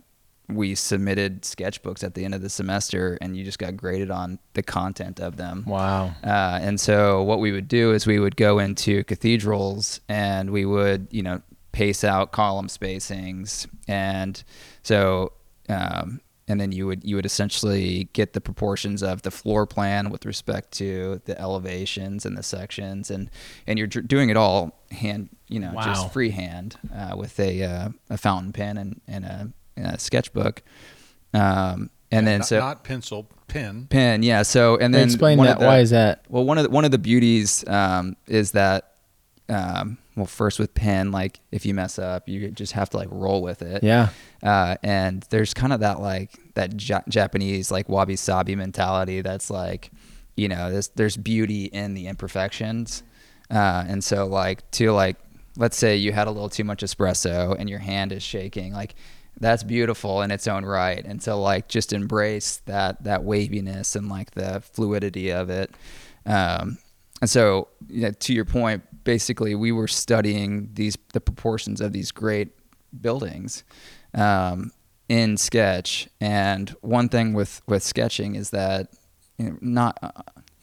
we 0.48 0.76
submitted 0.76 1.42
sketchbooks 1.42 2.04
at 2.04 2.14
the 2.14 2.24
end 2.24 2.32
of 2.32 2.40
the 2.40 2.48
semester 2.48 3.18
and 3.20 3.36
you 3.36 3.42
just 3.42 3.58
got 3.58 3.76
graded 3.76 4.12
on 4.12 4.38
the 4.54 4.62
content 4.62 5.18
of 5.18 5.36
them. 5.36 5.64
Wow. 5.66 6.14
Uh, 6.22 6.60
and 6.62 6.78
so 6.78 7.24
what 7.24 7.40
we 7.40 7.50
would 7.50 7.66
do 7.66 7.90
is 7.92 8.06
we 8.06 8.20
would 8.20 8.36
go 8.36 8.60
into 8.60 9.02
cathedrals 9.02 10.00
and 10.08 10.50
we 10.50 10.64
would, 10.64 11.08
you 11.10 11.24
know, 11.24 11.42
pace 11.72 12.04
out 12.04 12.30
column 12.30 12.68
spacings, 12.68 13.66
and 13.88 14.42
so 14.82 15.32
um, 15.68 16.20
and 16.48 16.60
then 16.60 16.70
you 16.72 16.86
would 16.86 17.02
you 17.04 17.16
would 17.16 17.26
essentially 17.26 18.08
get 18.12 18.32
the 18.32 18.40
proportions 18.40 19.02
of 19.02 19.22
the 19.22 19.30
floor 19.30 19.66
plan 19.66 20.10
with 20.10 20.24
respect 20.24 20.70
to 20.72 21.20
the 21.24 21.38
elevations 21.40 22.24
and 22.24 22.36
the 22.36 22.42
sections, 22.42 23.10
and 23.10 23.30
and 23.66 23.78
you're 23.78 23.88
doing 23.88 24.30
it 24.30 24.36
all 24.36 24.78
hand, 24.90 25.28
you 25.48 25.58
know, 25.58 25.72
Wow. 25.72 25.84
just 25.84 26.12
freehand 26.12 26.76
uh, 26.94 27.16
with 27.16 27.38
a 27.40 27.62
uh, 27.62 27.88
a 28.10 28.16
fountain 28.16 28.52
pen 28.52 28.76
and 28.78 29.00
and 29.08 29.24
a, 29.24 29.52
and 29.76 29.86
a 29.86 29.98
sketchbook. 29.98 30.62
Um, 31.34 31.90
and 32.12 32.26
then 32.26 32.38
not, 32.38 32.46
so 32.46 32.58
not 32.60 32.84
pencil 32.84 33.28
pen 33.48 33.86
pen, 33.90 34.22
yeah. 34.22 34.42
So 34.42 34.76
and 34.76 34.94
then 34.94 35.04
Explain 35.08 35.38
one 35.38 35.48
that. 35.48 35.58
the- 35.58 35.66
Why 35.66 35.80
is 35.80 35.90
that? 35.90 36.24
well, 36.28 36.44
one 36.44 36.58
of 36.58 36.64
the, 36.64 36.70
one 36.70 36.84
of 36.84 36.90
the 36.92 36.98
beauties 36.98 37.66
um, 37.68 38.16
is 38.28 38.52
that 38.52 38.92
um, 39.48 39.98
well, 40.16 40.26
first 40.26 40.58
with 40.58 40.74
pen, 40.74 41.12
like 41.12 41.40
if 41.52 41.64
you 41.66 41.74
mess 41.74 41.98
up, 41.98 42.28
you 42.28 42.50
just 42.50 42.72
have 42.72 42.90
to 42.90 42.96
like 42.96 43.08
roll 43.10 43.42
with 43.42 43.62
it. 43.62 43.82
Yeah. 43.82 44.08
Uh, 44.42 44.76
and 44.82 45.24
there's 45.30 45.54
kind 45.54 45.72
of 45.72 45.80
that 45.80 46.00
like 46.00 46.32
that 46.54 46.88
ja- 46.88 47.02
Japanese 47.08 47.70
like 47.70 47.88
wabi 47.88 48.16
sabi 48.16 48.56
mentality. 48.56 49.20
That's 49.20 49.50
like, 49.50 49.90
you 50.36 50.48
know, 50.48 50.70
there's 50.70 50.88
there's 50.88 51.16
beauty 51.16 51.66
in 51.66 51.94
the 51.94 52.08
imperfections. 52.08 53.02
Uh, 53.50 53.84
and 53.86 54.02
so 54.02 54.26
like 54.26 54.68
to 54.72 54.90
like, 54.92 55.16
let's 55.56 55.76
say 55.76 55.96
you 55.96 56.12
had 56.12 56.26
a 56.26 56.30
little 56.30 56.48
too 56.48 56.64
much 56.64 56.82
espresso 56.82 57.54
and 57.56 57.70
your 57.70 57.78
hand 57.78 58.12
is 58.12 58.22
shaking, 58.22 58.72
like 58.72 58.94
that's 59.38 59.62
beautiful 59.62 60.22
in 60.22 60.30
its 60.30 60.48
own 60.48 60.64
right. 60.64 61.04
And 61.04 61.22
so 61.22 61.40
like 61.40 61.68
just 61.68 61.92
embrace 61.92 62.62
that 62.66 63.04
that 63.04 63.22
waviness 63.22 63.94
and 63.94 64.08
like 64.08 64.32
the 64.32 64.60
fluidity 64.72 65.30
of 65.30 65.50
it. 65.50 65.70
Um, 66.24 66.78
and 67.20 67.30
so 67.30 67.68
you 67.88 68.02
know, 68.02 68.10
to 68.10 68.34
your 68.34 68.44
point, 68.44 68.82
basically 69.06 69.54
we 69.54 69.72
were 69.72 69.88
studying 69.88 70.68
these 70.74 70.98
the 71.14 71.20
proportions 71.20 71.80
of 71.80 71.92
these 71.92 72.12
great 72.12 72.48
buildings 73.00 73.64
um, 74.12 74.72
in 75.08 75.38
sketch. 75.38 76.08
And 76.20 76.68
one 76.82 77.08
thing 77.08 77.32
with 77.32 77.62
with 77.66 77.82
sketching 77.82 78.34
is 78.34 78.50
that 78.50 78.88
you 79.38 79.50
know, 79.50 79.58
not 79.62 79.98
uh, 80.02 80.10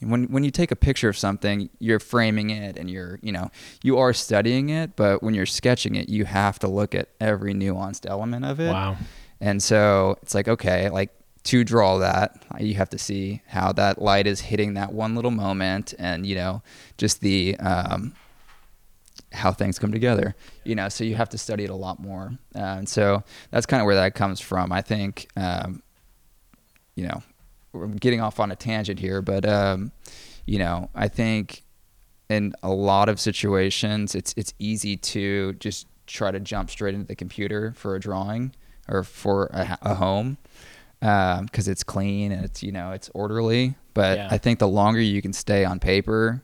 when 0.00 0.26
when 0.26 0.44
you 0.44 0.52
take 0.52 0.70
a 0.70 0.76
picture 0.76 1.08
of 1.08 1.16
something, 1.16 1.70
you're 1.80 1.98
framing 1.98 2.50
it 2.50 2.76
and 2.76 2.88
you're 2.88 3.18
you 3.22 3.32
know 3.32 3.50
you 3.82 3.98
are 3.98 4.12
studying 4.12 4.68
it. 4.68 4.94
But 4.94 5.24
when 5.24 5.34
you're 5.34 5.46
sketching 5.46 5.96
it, 5.96 6.08
you 6.08 6.24
have 6.26 6.60
to 6.60 6.68
look 6.68 6.94
at 6.94 7.08
every 7.18 7.54
nuanced 7.54 8.08
element 8.08 8.44
of 8.44 8.60
it. 8.60 8.70
Wow. 8.70 8.96
And 9.40 9.62
so 9.62 10.18
it's 10.22 10.34
like, 10.34 10.48
okay, 10.48 10.88
like 10.90 11.10
to 11.44 11.64
draw 11.64 11.98
that, 11.98 12.42
you 12.58 12.74
have 12.74 12.88
to 12.90 12.98
see 12.98 13.42
how 13.46 13.72
that 13.72 14.00
light 14.00 14.26
is 14.26 14.40
hitting 14.40 14.74
that 14.74 14.92
one 14.92 15.14
little 15.14 15.30
moment 15.30 15.92
and, 15.98 16.24
you 16.24 16.34
know, 16.34 16.62
just 16.96 17.20
the, 17.20 17.56
um, 17.58 18.14
how 19.34 19.52
things 19.52 19.78
come 19.78 19.92
together, 19.92 20.34
you 20.64 20.74
know, 20.74 20.88
so 20.88 21.04
you 21.04 21.14
have 21.16 21.28
to 21.30 21.38
study 21.38 21.64
it 21.64 21.70
a 21.70 21.74
lot 21.74 22.00
more. 22.00 22.32
Uh, 22.54 22.60
and 22.78 22.88
so 22.88 23.22
that's 23.50 23.66
kind 23.66 23.80
of 23.80 23.86
where 23.86 23.96
that 23.96 24.14
comes 24.14 24.40
from. 24.40 24.72
I 24.72 24.80
think, 24.80 25.28
um, 25.36 25.82
you 26.94 27.06
know, 27.06 27.22
we're 27.72 27.88
getting 27.88 28.20
off 28.20 28.40
on 28.40 28.50
a 28.52 28.56
tangent 28.56 29.00
here, 29.00 29.20
but, 29.20 29.44
um, 29.46 29.92
you 30.46 30.58
know, 30.58 30.88
I 30.94 31.08
think 31.08 31.62
in 32.28 32.54
a 32.62 32.70
lot 32.70 33.08
of 33.08 33.18
situations, 33.20 34.14
it's, 34.14 34.32
it's 34.36 34.54
easy 34.58 34.96
to 34.96 35.52
just 35.54 35.86
try 36.06 36.30
to 36.30 36.40
jump 36.40 36.70
straight 36.70 36.94
into 36.94 37.06
the 37.06 37.16
computer 37.16 37.72
for 37.76 37.96
a 37.96 38.00
drawing 38.00 38.54
or 38.88 39.02
for 39.02 39.46
a, 39.52 39.78
a 39.82 39.94
home 39.94 40.38
because 41.00 41.68
it's 41.68 41.82
clean 41.84 42.32
and 42.32 42.44
it's 42.44 42.62
you 42.62 42.72
know 42.72 42.92
it's 42.92 43.10
orderly. 43.14 43.74
But 43.92 44.18
Yeah. 44.18 44.28
I 44.30 44.38
think 44.38 44.58
the 44.58 44.68
longer 44.68 45.00
you 45.00 45.20
can 45.22 45.32
stay 45.32 45.64
on 45.64 45.78
paper 45.80 46.42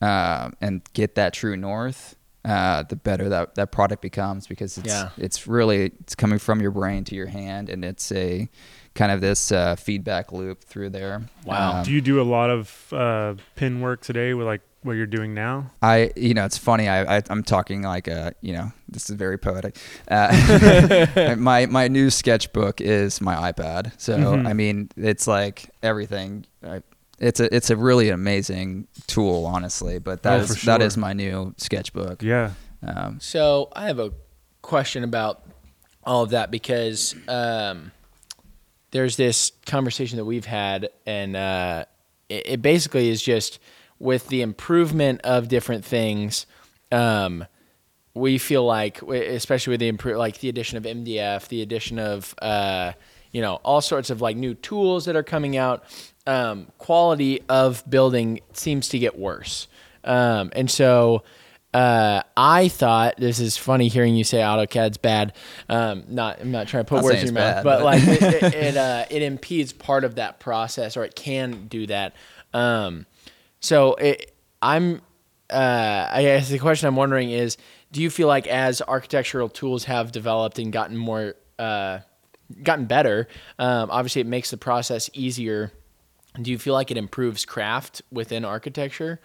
um, 0.00 0.54
and 0.60 0.82
get 0.92 1.14
that 1.14 1.32
true 1.32 1.56
north, 1.56 2.16
uh, 2.44 2.82
the 2.84 2.96
better 2.96 3.28
that 3.28 3.54
that 3.54 3.70
product 3.72 4.02
becomes 4.02 4.46
because 4.46 4.76
it's 4.78 4.88
Yeah. 4.88 5.10
it's 5.16 5.46
really 5.46 5.92
it's 6.00 6.14
coming 6.14 6.38
from 6.38 6.60
your 6.60 6.70
brain 6.72 7.04
to 7.04 7.14
your 7.14 7.28
hand 7.28 7.68
and 7.70 7.84
it's 7.84 8.10
a 8.12 8.48
kind 8.94 9.12
of 9.12 9.20
this 9.20 9.52
uh, 9.52 9.74
feedback 9.76 10.32
loop 10.32 10.64
through 10.64 10.90
there. 10.90 11.22
Wow. 11.46 11.78
Um, 11.78 11.84
Do 11.84 11.92
you 11.92 12.00
do 12.00 12.20
a 12.20 12.24
lot 12.24 12.50
of 12.50 12.92
uh, 12.92 13.34
pin 13.56 13.80
work 13.80 14.00
today 14.02 14.34
with 14.34 14.46
like 14.46 14.60
what 14.82 14.94
you're 14.94 15.06
doing 15.06 15.32
now? 15.32 15.70
I, 15.80 16.10
you 16.16 16.34
know, 16.34 16.44
it's 16.44 16.58
funny. 16.58 16.88
I, 16.88 17.18
I 17.18 17.22
I'm 17.30 17.44
talking 17.44 17.82
like, 17.82 18.08
uh, 18.08 18.32
you 18.40 18.52
know, 18.52 18.72
this 18.88 19.08
is 19.08 19.14
very 19.16 19.38
poetic. 19.38 19.76
Uh, 20.08 21.36
my 21.38 21.66
my 21.66 21.88
new 21.88 22.10
sketchbook 22.10 22.80
is 22.80 23.20
my 23.20 23.52
iPad. 23.52 23.92
So 23.98 24.18
Mhm. 24.18 24.46
I 24.48 24.52
mean, 24.52 24.88
it's 24.96 25.26
like 25.28 25.70
everything. 25.82 26.44
I, 26.66 26.82
it's 27.22 27.40
a 27.40 27.54
it's 27.54 27.70
a 27.70 27.76
really 27.76 28.08
amazing 28.10 28.88
tool, 29.06 29.46
honestly. 29.46 29.98
But 29.98 30.22
that 30.24 30.40
Oh, 30.40 30.42
is 30.42 30.58
sure. 30.58 30.82
is 30.82 30.96
my 30.96 31.12
new 31.12 31.54
sketchbook. 31.56 32.22
Yeah. 32.22 32.50
Um, 32.86 33.18
So 33.20 33.68
I 33.74 33.86
have 33.86 33.98
a 33.98 34.12
question 34.60 35.04
about 35.04 35.42
all 36.04 36.22
of 36.22 36.30
that 36.30 36.50
because 36.50 37.14
um, 37.28 37.92
there's 38.90 39.16
this 39.16 39.52
conversation 39.66 40.16
that 40.18 40.24
we've 40.24 40.44
had, 40.46 40.88
and 41.06 41.36
uh, 41.36 41.84
it, 42.28 42.42
it 42.46 42.62
basically 42.62 43.08
is 43.08 43.22
just 43.22 43.58
with 43.98 44.26
the 44.28 44.42
improvement 44.42 45.20
of 45.22 45.48
different 45.48 45.84
things. 45.84 46.46
Um, 46.90 47.46
we 48.14 48.36
feel 48.36 48.64
like, 48.66 49.00
especially 49.02 49.70
with 49.72 49.80
the 49.80 49.88
improve, 49.88 50.16
like 50.18 50.40
the 50.40 50.48
addition 50.48 50.76
of 50.76 50.84
MDF, 50.84 51.48
the 51.48 51.62
addition 51.62 51.98
of 51.98 52.34
uh, 52.42 52.92
you 53.32 53.40
know 53.42 53.56
all 53.64 53.80
sorts 53.80 54.10
of 54.10 54.20
like 54.20 54.36
new 54.36 54.54
tools 54.54 55.06
that 55.06 55.16
are 55.16 55.22
coming 55.22 55.56
out, 55.56 55.84
um, 56.26 56.68
quality 56.78 57.40
of 57.48 57.82
building 57.90 58.40
seems 58.52 58.88
to 58.90 58.98
get 58.98 59.18
worse, 59.18 59.68
um, 60.04 60.50
and 60.54 60.70
so 60.70 61.22
uh, 61.74 62.22
I 62.36 62.68
thought 62.68 63.16
this 63.16 63.40
is 63.40 63.56
funny 63.56 63.88
hearing 63.88 64.14
you 64.14 64.24
say 64.24 64.38
AutoCAD's 64.38 64.98
bad. 64.98 65.32
Um, 65.68 66.04
not 66.08 66.40
I'm 66.40 66.50
not 66.50 66.68
trying 66.68 66.84
to 66.84 66.88
put 66.88 66.96
Not 66.96 67.04
words 67.04 67.20
in 67.20 67.26
your 67.26 67.34
mouth, 67.34 67.56
bad, 67.56 67.64
but, 67.64 67.78
but- 67.78 67.84
like 67.84 68.02
it 68.02 68.22
it, 68.22 68.54
it, 68.54 68.76
uh, 68.76 69.06
it 69.10 69.22
impedes 69.22 69.72
part 69.72 70.04
of 70.04 70.16
that 70.16 70.38
process, 70.38 70.96
or 70.96 71.04
it 71.04 71.14
can 71.14 71.66
do 71.68 71.86
that. 71.86 72.14
Um, 72.52 73.06
so 73.60 73.94
it, 73.94 74.34
I'm. 74.60 75.00
Uh, 75.48 76.08
I 76.10 76.22
guess 76.22 76.48
the 76.48 76.58
question 76.58 76.88
I'm 76.88 76.96
wondering 76.96 77.30
is, 77.30 77.58
do 77.90 78.00
you 78.00 78.08
feel 78.08 78.26
like 78.26 78.46
as 78.46 78.80
architectural 78.80 79.50
tools 79.50 79.84
have 79.84 80.10
developed 80.10 80.58
and 80.58 80.72
gotten 80.72 80.96
more, 80.96 81.34
uh, 81.58 81.98
gotten 82.62 82.86
better, 82.86 83.28
um, 83.58 83.90
obviously 83.90 84.20
it 84.20 84.26
makes 84.26 84.50
the 84.50 84.56
process 84.56 85.10
easier. 85.12 85.72
Do 86.40 86.50
you 86.50 86.58
feel 86.58 86.74
like 86.74 86.90
it 86.90 86.96
improves 86.96 87.44
craft 87.44 88.02
within 88.10 88.44
architecture, 88.44 89.20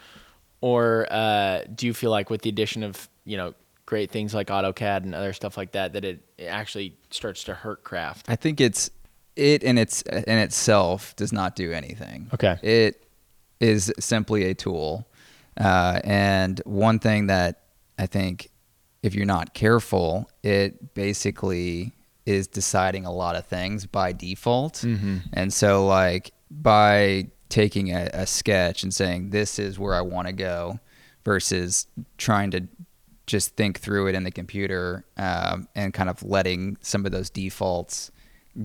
or 0.61 1.07
uh, 1.09 1.61
do 1.73 1.87
you 1.87 1.93
feel 1.93 2.11
like 2.11 2.29
with 2.29 2.41
the 2.41 2.49
addition 2.49 2.83
of 2.83 3.07
you 3.23 3.37
know 3.37 3.53
great 3.85 4.11
things 4.11 4.33
like 4.33 4.47
AutoCAD 4.47 5.03
and 5.03 5.15
other 5.15 5.31
stuff 5.31 5.55
like 5.55 5.71
that, 5.71 5.93
that 5.93 6.03
it, 6.03 6.19
it 6.37 6.45
actually 6.45 6.97
starts 7.09 7.45
to 7.45 7.53
hurt 7.53 7.83
craft? 7.83 8.25
I 8.29 8.35
think 8.35 8.59
it's 8.59 8.89
it 9.35 9.63
in 9.63 9.77
its 9.77 10.01
in 10.01 10.37
itself 10.37 11.15
does 11.15 11.31
not 11.31 11.55
do 11.55 11.71
anything. 11.71 12.29
Okay. 12.33 12.57
It 12.61 13.05
is 13.59 13.93
simply 13.99 14.49
a 14.49 14.53
tool, 14.53 15.07
uh, 15.59 16.01
and 16.03 16.61
one 16.65 16.99
thing 16.99 17.27
that 17.27 17.63
I 17.97 18.05
think 18.05 18.49
if 19.01 19.15
you're 19.15 19.25
not 19.25 19.53
careful, 19.53 20.29
it 20.43 20.93
basically 20.93 21.93
is 22.27 22.47
deciding 22.47 23.05
a 23.05 23.11
lot 23.11 23.35
of 23.35 23.45
things 23.45 23.85
by 23.85 24.11
default. 24.11 24.83
And 25.33 25.51
so, 25.53 25.85
like 25.85 26.31
by 26.51 27.27
taking 27.49 27.91
a, 27.95 28.09
a 28.13 28.25
sketch 28.27 28.83
and 28.83 28.93
saying 28.93 29.29
this 29.29 29.57
is 29.57 29.79
where 29.79 29.93
I 29.95 30.01
want 30.01 30.27
to 30.27 30.33
go, 30.33 30.79
versus 31.23 31.87
trying 32.17 32.51
to 32.51 32.67
just 33.25 33.55
think 33.57 33.79
through 33.79 34.07
it 34.07 34.15
in 34.15 34.23
the 34.23 34.31
computer 34.31 35.03
um, 35.17 35.67
and 35.75 35.93
kind 35.93 36.09
of 36.09 36.23
letting 36.23 36.77
some 36.81 37.05
of 37.05 37.11
those 37.11 37.29
defaults 37.29 38.11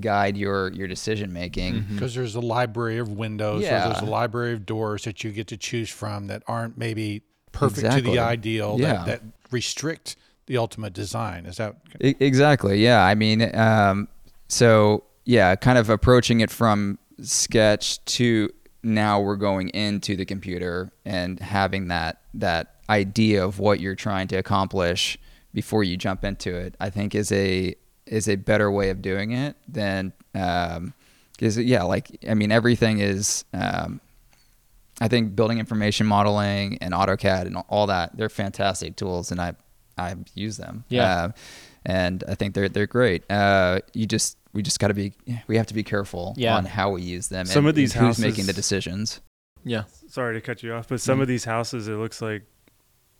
guide 0.01 0.37
your 0.37 0.72
your 0.72 0.88
decision 0.88 1.33
making. 1.33 1.85
because 1.92 2.14
there's 2.14 2.35
a 2.35 2.40
library 2.40 2.98
of 2.98 3.09
windows 3.09 3.62
or 3.87 3.88
there's 3.92 4.03
a 4.03 4.11
library 4.11 4.53
of 4.55 4.64
doors 4.64 5.05
that 5.05 5.22
you 5.22 5.31
get 5.33 5.46
to 5.48 5.57
choose 5.57 5.90
from 5.90 6.29
that 6.29 6.42
aren't 6.46 6.79
maybe 6.79 7.22
perfect 7.53 7.83
to 7.96 8.01
the 8.01 8.18
ideal 8.18 8.77
Yeah. 8.79 8.92
that, 8.92 9.07
that 9.07 9.22
restrict 9.51 10.16
the 10.46 10.57
ultimate 10.57 10.92
design 10.92 11.46
is 11.46 11.57
that 11.57 11.76
Exactly. 12.00 12.83
Yeah. 12.83 13.05
I 13.05 13.14
mean, 13.14 13.55
um, 13.55 14.09
so 14.48 15.05
yeah, 15.24 15.55
kind 15.55 15.78
of 15.78 15.88
approaching 15.88 16.40
it 16.40 16.50
from 16.50 16.98
sketch 17.22 18.05
to 18.05 18.50
now 18.83 19.20
we're 19.20 19.37
going 19.37 19.68
into 19.70 20.16
the 20.16 20.24
computer 20.24 20.92
and 21.05 21.38
having 21.38 21.88
that 21.88 22.20
that 22.35 22.76
idea 22.90 23.44
of 23.44 23.59
what 23.59 23.81
you're 23.81 23.94
trying 23.94 24.28
to 24.28 24.37
accomplish 24.37 25.18
before 25.55 25.85
you 25.85 25.96
jump 25.96 26.24
into 26.24 26.55
it. 26.55 26.74
I 26.81 26.90
think 26.90 27.14
is 27.14 27.31
a 27.33 27.74
is 28.07 28.28
a 28.28 28.37
better 28.37 28.70
way 28.70 28.90
of 28.90 29.00
doing 29.00 29.33
it 29.33 29.57
than 29.68 30.12
um, 30.35 30.92
is 31.38 31.59
yeah. 31.59 31.83
Like 31.83 32.18
I 32.28 32.35
mean, 32.35 32.52
everything 32.52 33.00
is. 33.00 33.44
Um, 33.52 34.00
I 35.00 35.09
think 35.09 35.35
building 35.35 35.59
information 35.59 36.07
modeling 36.07 36.78
and 36.81 36.94
AutoCAD 36.94 37.46
and 37.46 37.57
all 37.68 37.88
that 37.88 38.16
they're 38.16 38.28
fantastic 38.28 38.94
tools, 38.94 39.33
and 39.33 39.40
I 39.40 39.55
I 39.98 40.14
use 40.35 40.57
them. 40.57 40.85
Yeah. 40.88 41.05
Uh, 41.24 41.28
and 41.85 42.22
I 42.28 42.35
think 42.35 42.55
they're 42.55 42.68
they're 42.68 42.87
great. 42.87 43.28
Uh, 43.31 43.81
you 43.92 44.07
just 44.07 44.37
we 44.52 44.62
just 44.62 44.78
got 44.81 44.88
to 44.88 44.94
be 44.94 45.12
we 45.46 45.57
have 45.57 45.66
to 45.66 45.74
be 45.74 45.83
careful 45.83 46.35
Yeah. 46.37 46.57
on 46.57 46.64
how 46.64 46.90
we 46.90 47.02
use 47.02 47.28
them. 47.28 47.46
Some 47.46 47.64
and, 47.64 47.68
of 47.70 47.74
these 47.74 47.94
and 47.94 48.07
who's 48.07 48.16
houses- 48.18 48.24
making 48.24 48.46
the 48.46 48.52
decisions. 48.52 49.20
Yeah. 49.64 49.85
Sorry 50.09 50.35
to 50.35 50.40
cut 50.40 50.62
you 50.62 50.72
off, 50.74 50.88
but 50.88 51.00
some 51.00 51.20
of 51.20 51.28
these 51.28 51.44
houses, 51.44 51.88
it 51.88 51.92
looks 51.94 52.20
like 52.20 52.42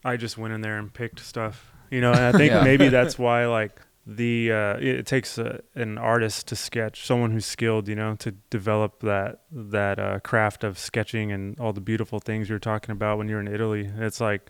I 0.05 0.17
just 0.17 0.37
went 0.39 0.53
in 0.55 0.61
there 0.61 0.79
and 0.79 0.93
picked 0.93 1.21
stuff. 1.21 1.73
You 1.91 2.01
know, 2.01 2.11
and 2.13 2.21
I 2.21 2.33
think 2.39 2.53
Yeah. 2.53 2.63
maybe 2.65 2.89
that's 2.89 3.19
why 3.27 3.47
like 3.47 3.81
the 4.07 4.51
uh, 4.51 4.77
it 4.79 4.87
it 5.01 5.07
takes 5.07 5.39
a, 5.39 5.61
an 5.75 5.97
artist 5.99 6.49
to 6.49 6.57
sketch, 6.57 7.07
someone 7.07 7.31
who's 7.31 7.47
skilled, 7.47 7.87
you 7.89 7.95
know, 7.95 8.17
to 8.17 8.33
develop 8.51 9.01
that 9.01 9.43
that 9.53 9.99
uh, 10.01 10.19
craft 10.21 10.65
of 10.65 10.79
sketching 10.79 11.31
and 11.33 11.59
all 11.61 11.73
the 11.73 11.81
beautiful 11.81 12.19
things 12.19 12.49
you're 12.49 12.59
talking 12.59 12.93
about 12.93 13.19
when 13.19 13.29
you're 13.29 13.41
in 13.41 13.47
Italy. 13.49 13.89
It's 13.99 14.21
like 14.21 14.49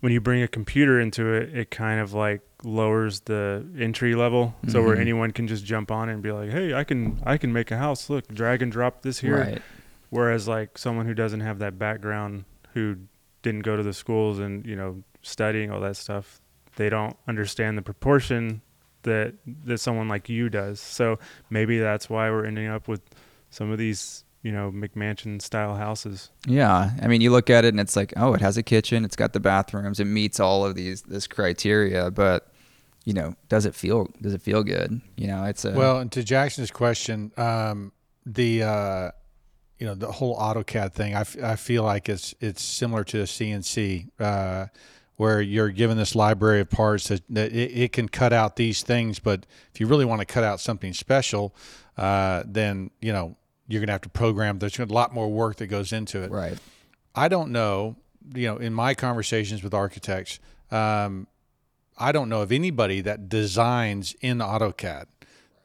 when 0.00 0.12
you 0.12 0.20
bring 0.20 0.42
a 0.42 0.48
computer 0.48 0.98
into 1.00 1.32
it, 1.32 1.54
it 1.56 1.70
kind 1.70 2.00
of 2.00 2.12
like 2.12 2.40
lowers 2.64 3.20
the 3.20 3.66
entry 3.78 4.14
level, 4.14 4.54
so 4.68 4.82
where 4.82 4.96
Mhm. 4.96 5.00
anyone 5.00 5.30
can 5.30 5.46
just 5.46 5.64
jump 5.64 5.90
on 5.90 6.08
and 6.08 6.22
be 6.22 6.32
like, 6.32 6.50
"Hey, 6.50 6.74
I 6.74 6.84
can 6.84 7.18
I 7.24 7.36
can 7.38 7.52
make 7.52 7.70
a 7.70 7.76
house. 7.78 8.10
Look, 8.10 8.28
drag 8.28 8.62
and 8.62 8.70
drop 8.72 9.02
this 9.02 9.20
here." 9.20 9.36
Right. 9.38 9.62
Whereas 10.10 10.48
like 10.48 10.76
someone 10.78 11.06
who 11.06 11.14
doesn't 11.14 11.40
have 11.40 11.58
that 11.60 11.78
background, 11.78 12.44
who 12.74 12.96
didn't 13.42 13.62
go 13.62 13.76
to 13.76 13.82
the 13.82 13.92
schools 13.94 14.38
and 14.38 14.66
you 14.66 14.76
know 14.76 15.02
studying 15.22 15.70
all 15.70 15.80
that 15.80 15.96
stuff, 15.96 16.40
they 16.76 16.88
don't 16.88 17.16
understand 17.28 17.76
the 17.78 17.82
proportion 17.82 18.62
that 19.02 19.34
that 19.64 19.78
someone 19.78 20.08
like 20.08 20.28
you 20.28 20.48
does. 20.50 20.80
So 20.80 21.18
maybe 21.48 21.78
that's 21.78 22.10
why 22.10 22.30
we're 22.30 22.44
ending 22.44 22.66
up 22.66 22.88
with 22.88 23.02
some 23.50 23.70
of 23.70 23.78
these 23.78 24.24
you 24.42 24.52
know 24.52 24.70
McMansion 24.70 25.40
style 25.40 25.76
houses. 25.76 26.30
Yeah, 26.46 26.90
I 27.00 27.06
mean, 27.06 27.20
you 27.20 27.30
look 27.30 27.50
at 27.50 27.64
it 27.64 27.68
and 27.68 27.80
it's 27.80 27.96
like, 27.96 28.12
oh, 28.16 28.34
it 28.34 28.40
has 28.40 28.56
a 28.56 28.62
kitchen, 28.62 29.04
it's 29.04 29.16
got 29.16 29.32
the 29.32 29.40
bathrooms, 29.40 30.00
it 30.00 30.06
meets 30.06 30.40
all 30.40 30.64
of 30.64 30.74
these 30.74 31.02
this 31.02 31.26
criteria, 31.26 32.10
but 32.10 32.52
you 33.04 33.14
know, 33.14 33.34
does 33.48 33.66
it 33.66 33.74
feel 33.74 34.08
does 34.20 34.34
it 34.34 34.42
feel 34.42 34.62
good? 34.62 35.00
You 35.16 35.26
know, 35.26 35.44
it's 35.44 35.64
a 35.64 35.72
well 35.72 35.98
and 35.98 36.12
to 36.12 36.22
jackson's 36.22 36.70
question 36.70 37.32
um, 37.36 37.92
the 38.26 38.62
uh, 38.62 39.10
you 39.78 39.86
know 39.86 39.94
the 39.94 40.12
whole 40.12 40.38
AutoCAD 40.38 40.92
thing 40.92 41.14
I, 41.14 41.20
f- 41.20 41.42
I 41.42 41.56
feel 41.56 41.82
like 41.82 42.08
it's 42.08 42.34
it's 42.40 42.62
similar 42.62 43.04
to 43.04 43.20
a 43.20 43.24
CNC 43.24 44.08
uh, 44.20 44.66
where 45.16 45.40
you're 45.40 45.70
given 45.70 45.96
this 45.98 46.14
library 46.14 46.60
of 46.60 46.70
parts 46.70 47.08
that, 47.08 47.22
that 47.30 47.52
it, 47.52 47.70
it 47.72 47.92
can 47.92 48.08
cut 48.08 48.32
out 48.32 48.56
these 48.56 48.82
things 48.82 49.18
but 49.18 49.46
if 49.72 49.80
you 49.80 49.86
really 49.86 50.04
want 50.04 50.20
to 50.20 50.26
cut 50.26 50.44
out 50.44 50.60
something 50.60 50.92
special 50.92 51.54
uh, 51.96 52.42
then 52.46 52.90
you 53.00 53.12
know 53.12 53.36
you're 53.70 53.80
gonna 53.80 53.92
have 53.92 54.00
to 54.00 54.08
program 54.08 54.58
there's 54.58 54.78
a 54.78 54.84
lot 54.86 55.14
more 55.14 55.28
work 55.28 55.56
that 55.56 55.68
goes 55.68 55.92
into 55.92 56.22
it 56.22 56.30
right. 56.30 56.58
I 57.14 57.28
don't 57.28 57.50
know, 57.50 57.96
you 58.34 58.46
know, 58.46 58.56
in 58.56 58.72
my 58.72 58.94
conversations 58.94 59.62
with 59.62 59.74
architects, 59.74 60.38
um, 60.70 61.26
I 61.98 62.12
don't 62.12 62.28
know 62.28 62.42
of 62.42 62.52
anybody 62.52 63.00
that 63.02 63.28
designs 63.28 64.14
in 64.20 64.38
AutoCAD. 64.38 65.06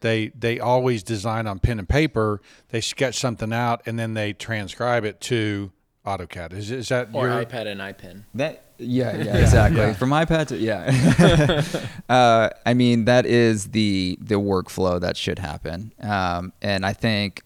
They 0.01 0.27
they 0.29 0.59
always 0.59 1.03
design 1.03 1.47
on 1.47 1.59
pen 1.59 1.79
and 1.79 1.87
paper. 1.87 2.41
They 2.69 2.81
sketch 2.81 3.15
something 3.15 3.53
out 3.53 3.81
and 3.85 3.97
then 3.97 4.13
they 4.13 4.33
transcribe 4.33 5.05
it 5.05 5.21
to 5.21 5.71
AutoCAD. 6.05 6.53
Is 6.53 6.71
is 6.71 6.89
that 6.89 7.09
Or 7.13 7.27
your 7.27 7.45
iPad 7.45 7.67
and 7.67 7.79
iPen. 7.79 8.23
That 8.33 8.63
yeah, 8.77 9.15
yeah, 9.15 9.37
exactly. 9.41 9.93
From 9.93 10.09
iPad 10.09 10.47
to 10.47 10.57
yeah. 10.57 11.63
uh, 12.09 12.49
I 12.65 12.73
mean, 12.73 13.05
that 13.05 13.25
is 13.25 13.67
the 13.67 14.17
the 14.19 14.35
workflow 14.35 14.99
that 14.99 15.15
should 15.15 15.39
happen, 15.39 15.93
um, 16.01 16.53
and 16.61 16.85
I 16.85 16.93
think 16.93 17.41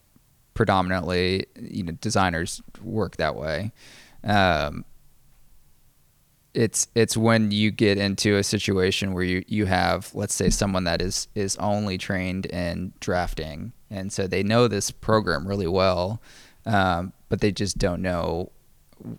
predominantly, 0.60 1.45
you 1.58 1.84
know, 1.84 1.93
designers 2.02 2.62
work 2.84 3.15
that 3.15 3.34
way. 3.34 3.72
Um, 4.26 4.84
it's 6.54 6.89
it's 6.95 7.15
when 7.15 7.52
you 7.52 7.72
get 7.72 7.98
into 7.98 8.36
a 8.36 8.43
situation 8.43 9.13
where 9.13 9.24
you, 9.24 9.41
you 9.48 9.67
have 9.67 10.13
let's 10.13 10.36
say 10.36 10.50
someone 10.50 10.84
that 10.84 11.02
is 11.02 11.30
is 11.34 11.56
only 11.60 11.98
trained 11.98 12.46
in 12.48 12.92
drafting 13.00 13.71
and 13.90 14.12
so 14.12 14.27
they 14.27 14.44
know 14.44 14.67
this 14.67 14.92
program 14.92 15.48
really 15.48 15.67
well 15.67 16.21
um, 16.65 17.13
but 17.29 17.40
they 17.40 17.54
just 17.54 17.77
don't 17.77 18.02
know 18.02 18.52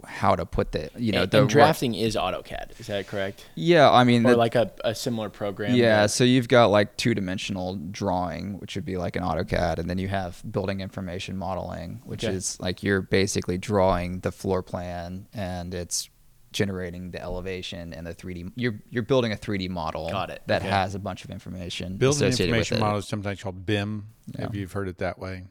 how 0.06 0.36
to 0.36 0.44
put 0.46 0.72
the 0.72 0.90
you 0.96 1.12
know 1.12 1.22
and, 1.22 1.30
the 1.30 1.40
and 1.40 1.48
drafting 1.48 1.94
is 1.94 2.16
AutoCAD. 2.16 2.78
Is 2.80 2.86
that 2.88 3.06
correct? 3.06 3.46
Yeah, 3.54 3.90
I 3.90 4.04
mean, 4.04 4.26
or 4.26 4.30
the- 4.32 4.36
like 4.36 4.54
a, 4.54 4.70
a 4.84 4.94
similar 4.94 5.28
program. 5.30 5.74
yeah. 5.74 6.02
that- 6.02 6.10
So 6.10 6.24
you've 6.24 6.48
got 6.48 6.66
like 6.66 6.96
two 6.96 7.14
dimensional 7.14 7.76
drawing, 7.90 8.58
which 8.58 8.74
would 8.74 8.84
be 8.84 8.96
like 8.96 9.16
an 9.16 9.22
AutoCAD, 9.22 9.78
and 9.78 9.88
then 9.88 9.98
you 9.98 10.08
have 10.08 10.42
building 10.50 10.80
information 10.80 11.36
modeling, 11.36 12.00
which 12.04 12.24
Okay. 12.24 12.34
is 12.34 12.58
like 12.60 12.82
you're 12.82 13.02
basically 13.02 13.58
drawing 13.58 14.20
the 14.20 14.32
floor 14.32 14.62
plan 14.62 15.26
and 15.32 15.72
it's 15.74 16.08
generating 16.52 17.12
the 17.12 17.22
elevation 17.22 17.94
and 17.94 18.04
the 18.06 18.12
3D. 18.14 18.52
You're 18.56 18.80
you're 18.90 19.04
building 19.04 19.32
a 19.32 19.36
3D 19.36 19.68
model. 19.70 20.10
Got 20.10 20.30
it. 20.30 20.42
That 20.46 20.62
Okay. 20.62 20.70
has 20.70 20.94
a 20.94 20.98
bunch 20.98 21.24
of 21.24 21.30
information 21.30 21.96
Building 21.96 22.26
associated 22.28 22.48
information 22.48 22.74
with 22.76 22.82
it. 22.82 22.84
model 22.84 22.98
is 22.98 23.06
sometimes 23.08 23.40
called 23.42 23.64
BIM. 23.64 24.06
Yeah. 24.36 24.46
If 24.46 24.54
you've 24.56 24.72
heard 24.72 24.88
it 24.88 24.98
that 24.98 25.18
way. 25.20 25.44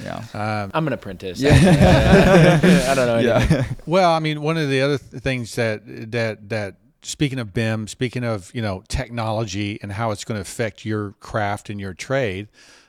No. 0.00 0.04
Yeah. 0.34 0.62
Um, 0.64 0.70
I'm 0.74 0.86
an 0.86 0.92
apprentice. 0.92 1.40
Yeah. 1.40 1.52
I 2.88 2.94
don't 2.94 3.06
know. 3.06 3.16
Anything. 3.16 3.58
yeah. 3.58 3.64
Well, 3.86 4.10
I 4.12 4.18
mean, 4.20 4.42
one 4.42 4.56
of 4.56 4.68
the 4.68 4.80
other 4.80 4.98
th- 4.98 5.22
things 5.22 5.54
that 5.56 5.82
that 6.12 6.48
that 6.48 6.76
speaking 7.02 7.38
of 7.38 7.52
BIM, 7.52 7.88
speaking 7.88 8.24
of 8.24 8.50
you 8.54 8.62
know 8.62 8.82
technology 8.88 9.78
and 9.82 9.92
how 9.92 10.10
it's 10.10 10.24
going 10.24 10.36
to 10.36 10.42
affect 10.42 10.84
your 10.84 11.12
craft 11.20 11.68
and 11.70 11.80
your 11.80 11.94
trade, 11.94 12.48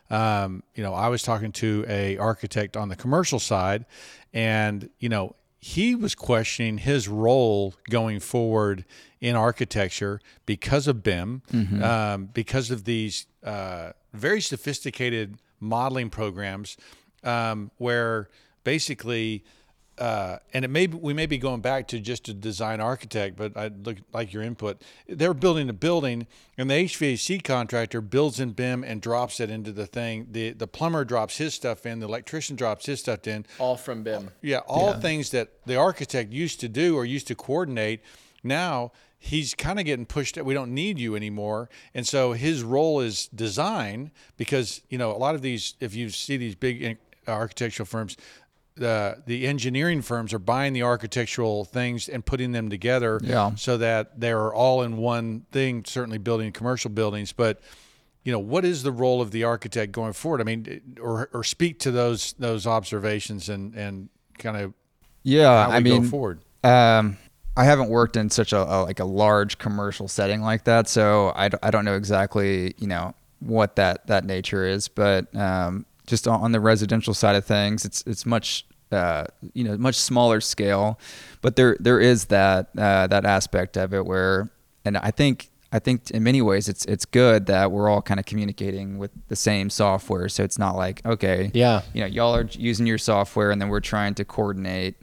um, 0.10 0.64
you 0.76 0.84
know, 0.84 0.94
I 0.94 1.08
was 1.10 1.24
talking 1.24 1.52
to 1.54 1.86
a 1.88 2.18
architect 2.18 2.78
on 2.78 2.90
the 2.90 2.96
commercial 2.96 3.40
side, 3.40 3.86
and 4.34 4.90
you 5.00 5.10
know, 5.10 5.36
he 5.60 5.96
was 5.96 6.14
questioning 6.16 6.78
his 6.80 7.08
role 7.08 7.74
going 7.90 8.20
forward 8.20 8.86
in 9.22 9.36
architecture 9.36 10.20
because 10.46 10.88
of 10.88 11.02
BIM, 11.02 11.42
um, 11.82 12.26
because 12.34 12.70
of 12.72 12.84
these 12.84 13.26
uh, 13.44 13.94
very 14.14 14.42
sophisticated 14.42 15.38
modeling 15.64 16.10
programs, 16.10 16.78
um, 17.24 17.72
where 17.78 18.30
basically 18.64 19.44
uh, 19.98 20.40
and 20.54 20.66
it 20.66 20.70
may 20.70 20.88
be, 20.88 20.98
we 20.98 21.14
may 21.14 21.28
be 21.28 21.38
going 21.38 21.62
back 21.62 21.88
to 21.88 22.00
just 22.00 22.28
a 22.28 22.34
design 22.34 22.82
architect, 22.82 23.36
but 23.38 23.56
I 23.56 23.68
look 23.68 23.98
like 24.12 24.34
your 24.34 24.42
input. 24.42 24.82
They're 25.08 25.36
building 25.36 25.70
a 25.70 25.74
building, 25.74 26.26
and 26.58 26.70
the 26.70 26.86
HVAC 26.86 27.44
contractor 27.44 28.02
builds 28.02 28.40
in 28.40 28.52
BIM 28.52 28.84
and 28.84 29.02
drops 29.02 29.40
it 29.40 29.52
into 29.52 29.72
the 29.72 29.86
thing. 29.86 30.28
the 30.32 30.52
The 30.52 30.68
plumber 30.68 31.06
drops 31.06 31.38
his 31.38 31.54
stuff 31.54 31.86
in. 31.86 32.00
The 32.00 32.08
electrician 32.08 32.56
drops 32.56 32.88
his 32.88 33.02
stuff 33.02 33.28
in. 33.28 33.46
All 33.60 33.78
from 33.78 34.02
BIM. 34.02 34.32
Yeah, 34.42 34.60
all 34.68 34.94
things 34.94 35.30
that 35.30 35.50
the 35.66 35.76
architect 35.76 36.34
used 36.34 36.60
to 36.62 36.70
do 36.70 36.96
or 36.96 37.06
used 37.06 37.28
to 37.28 37.36
coordinate. 37.36 38.02
Now 38.44 38.92
he's 39.26 39.54
kind 39.56 39.80
of 39.80 39.86
getting 39.86 40.06
pushed. 40.06 40.36
We 40.42 40.54
don't 40.54 40.74
need 40.74 41.00
you 41.00 41.16
anymore, 41.16 41.70
and 41.94 42.06
so 42.06 42.34
his 42.34 42.62
role 42.62 43.00
is 43.00 43.28
design 43.30 44.12
because 44.38 44.82
you 44.90 44.98
know 44.98 45.12
a 45.12 45.18
lot 45.18 45.34
of 45.36 45.42
these. 45.42 45.76
If 45.80 45.96
you 45.96 46.10
see 46.10 46.36
these 46.38 46.56
big 46.56 46.98
architectural 47.28 47.86
firms, 47.86 48.18
the 48.76 49.24
the 49.26 49.48
engineering 49.48 50.02
firms 50.02 50.34
are 50.34 50.40
buying 50.40 50.74
the 50.74 50.84
architectural 50.84 51.64
things 51.64 52.10
and 52.10 52.26
putting 52.26 52.52
them 52.52 52.70
together, 52.70 53.20
Yeah. 53.24 53.56
so 53.56 53.78
that 53.78 54.20
they're 54.20 54.54
all 54.54 54.82
in 54.84 54.98
one 54.98 55.46
thing. 55.52 55.86
Certainly 55.86 56.18
building 56.20 56.52
commercial 56.52 56.92
buildings, 56.92 57.32
but 57.32 57.60
you 58.24 58.32
know 58.32 58.40
what 58.40 58.66
is 58.66 58.84
the 58.84 58.92
role 58.92 59.22
of 59.22 59.32
the 59.32 59.44
architect 59.46 59.92
going 59.94 60.14
forward? 60.14 60.42
I 60.42 60.44
mean, 60.44 60.98
or 61.02 61.30
or 61.34 61.44
speak 61.44 61.80
to 61.80 61.92
those 61.92 62.34
those 62.40 62.68
observations 62.68 63.48
and 63.50 63.74
and 63.76 64.10
kind 64.38 64.58
of 64.58 64.74
Yeah. 65.24 65.64
how 65.66 65.70
we 65.70 65.76
I 65.76 65.80
mean, 65.80 66.02
go 66.04 66.10
forward. 66.10 66.40
Um, 66.64 67.18
I 67.56 67.66
haven't 67.66 67.90
worked 67.90 68.18
in 68.18 68.30
such 68.30 68.52
a, 68.54 68.58
a 68.64 68.82
like 68.84 69.00
a 69.00 69.06
large 69.06 69.58
commercial 69.58 70.08
setting 70.08 70.42
like 70.42 70.64
that, 70.64 70.88
so 70.90 71.32
I, 71.36 71.50
d- 71.50 71.58
I 71.62 71.70
don't 71.72 71.86
know 71.86 71.96
exactly 71.96 72.74
you 72.78 72.88
know 72.88 73.14
what 73.40 73.76
that 73.76 74.08
that 74.08 74.26
nature 74.26 74.66
is, 74.66 74.88
but 74.88 75.34
um, 75.36 75.86
just 76.08 76.28
on, 76.28 76.42
on 76.42 76.52
the 76.52 76.60
residential 76.60 77.14
side 77.14 77.36
of 77.36 77.46
things, 77.46 77.86
it's 77.86 78.04
it's 78.08 78.26
much 78.26 78.66
uh, 78.92 79.26
you 79.54 79.64
know 79.64 79.78
much 79.78 79.96
smaller 79.96 80.42
scale, 80.42 81.00
but 81.42 81.56
there 81.56 81.78
there 81.80 82.00
is 82.00 82.26
that 82.26 82.70
uh, 82.78 83.06
that 83.08 83.26
aspect 83.26 83.78
of 83.78 83.94
it 83.94 84.06
where, 84.06 84.50
and 84.86 84.98
I 84.98 85.12
think 85.12 85.50
I 85.72 85.80
think 85.80 86.10
in 86.12 86.24
many 86.24 86.42
ways 86.42 86.68
it's 86.70 86.86
it's 86.86 87.06
good 87.06 87.46
that 87.48 87.72
we're 87.72 87.90
all 87.90 88.02
kind 88.02 88.20
of 88.20 88.26
communicating 88.26 88.98
with 88.98 89.12
the 89.28 89.36
same 89.36 89.70
software, 89.70 90.28
so 90.30 90.44
it's 90.44 90.58
not 90.58 90.76
like 90.76 91.06
okay, 91.06 91.52
Yeah. 91.54 91.82
you 91.94 92.02
know, 92.02 92.08
y'all 92.08 92.36
are 92.36 92.48
using 92.52 92.88
your 92.88 92.98
software 92.98 93.52
and 93.52 93.62
then 93.62 93.70
we're 93.70 93.80
trying 93.80 94.14
to 94.16 94.26
coordinate, 94.26 94.96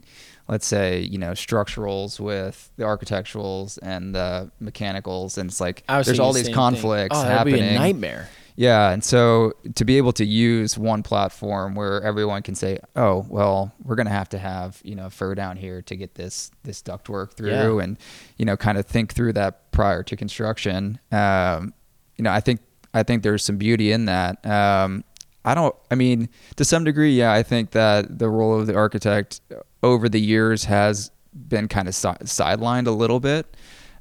let's 0.47 0.65
say, 0.65 1.01
you 1.01 1.17
know, 1.17 1.31
structurals 1.31 2.19
with 2.19 2.71
the 2.77 2.83
architecturals 2.83 3.79
and 3.81 4.13
the 4.13 4.51
mechanicals. 4.59 5.37
And 5.37 5.49
it's 5.49 5.61
like, 5.61 5.83
there's 5.87 6.19
all 6.19 6.33
the 6.33 6.43
these 6.43 6.53
conflicts. 6.53 7.15
Oh, 7.17 7.21
that'd 7.21 7.37
happening. 7.37 7.61
be 7.61 7.75
a 7.75 7.79
nightmare. 7.79 8.29
Yeah. 8.57 8.91
And 8.91 9.03
so 9.03 9.53
to 9.75 9.85
be 9.85 9.97
able 9.97 10.11
to 10.13 10.25
use 10.25 10.77
one 10.77 11.03
platform 11.03 11.73
where 11.73 12.01
everyone 12.03 12.43
can 12.43 12.53
say, 12.53 12.79
oh, 12.95 13.25
well, 13.29 13.71
we're 13.83 13.95
going 13.95 14.07
to 14.07 14.13
have 14.13 14.29
to 14.29 14.37
have, 14.37 14.79
you 14.83 14.93
know, 14.93 15.09
fur 15.09 15.33
down 15.35 15.55
here 15.55 15.81
to 15.83 15.95
get 15.95 16.15
this, 16.15 16.51
this 16.63 16.81
duct 16.81 17.07
work 17.07 17.33
through 17.33 17.77
Yeah. 17.77 17.83
and, 17.83 17.97
you 18.37 18.45
know, 18.45 18.57
kind 18.57 18.77
of 18.77 18.85
think 18.85 19.13
through 19.13 19.33
that 19.33 19.71
prior 19.71 20.03
to 20.03 20.15
construction. 20.17 20.99
Um, 21.11 21.73
you 22.17 22.23
know, 22.23 22.31
I 22.31 22.41
think, 22.41 22.59
I 22.93 23.03
think 23.03 23.23
there's 23.23 23.43
some 23.43 23.57
beauty 23.57 23.93
in 23.93 24.05
that. 24.05 24.45
Um, 24.45 25.05
I 25.43 25.55
don't, 25.55 25.75
I 25.89 25.95
mean, 25.95 26.29
to 26.55 26.65
some 26.65 26.83
degree, 26.83 27.17
yeah, 27.17 27.33
I 27.33 27.43
think 27.43 27.71
that 27.71 28.19
the 28.19 28.29
role 28.29 28.59
of 28.59 28.67
the 28.67 28.75
architect 28.75 29.41
over 29.81 30.07
the 30.07 30.19
years 30.19 30.65
has 30.65 31.11
been 31.33 31.67
kind 31.67 31.87
of 31.87 31.95
si- 31.95 32.09
sidelined 32.25 32.87
a 32.87 32.91
little 32.91 33.19
bit. 33.19 33.57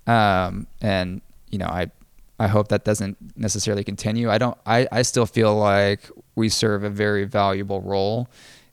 Um, 0.07 0.66
and, 0.80 1.22
you 1.51 1.59
know, 1.59 1.66
I, 1.66 1.91
I 2.38 2.47
hope 2.49 2.68
that 2.68 2.84
doesn't 2.84 3.16
necessarily 3.36 3.84
continue. 3.84 4.30
I 4.30 4.38
don't, 4.38 4.57
I, 4.66 4.88
I 4.93 5.03
still 5.03 5.26
feel 5.26 5.55
like 5.57 6.11
we 6.34 6.49
serve 6.49 6.84
a 6.84 6.91
very 6.91 7.24
valuable 7.24 7.80
role 7.80 8.28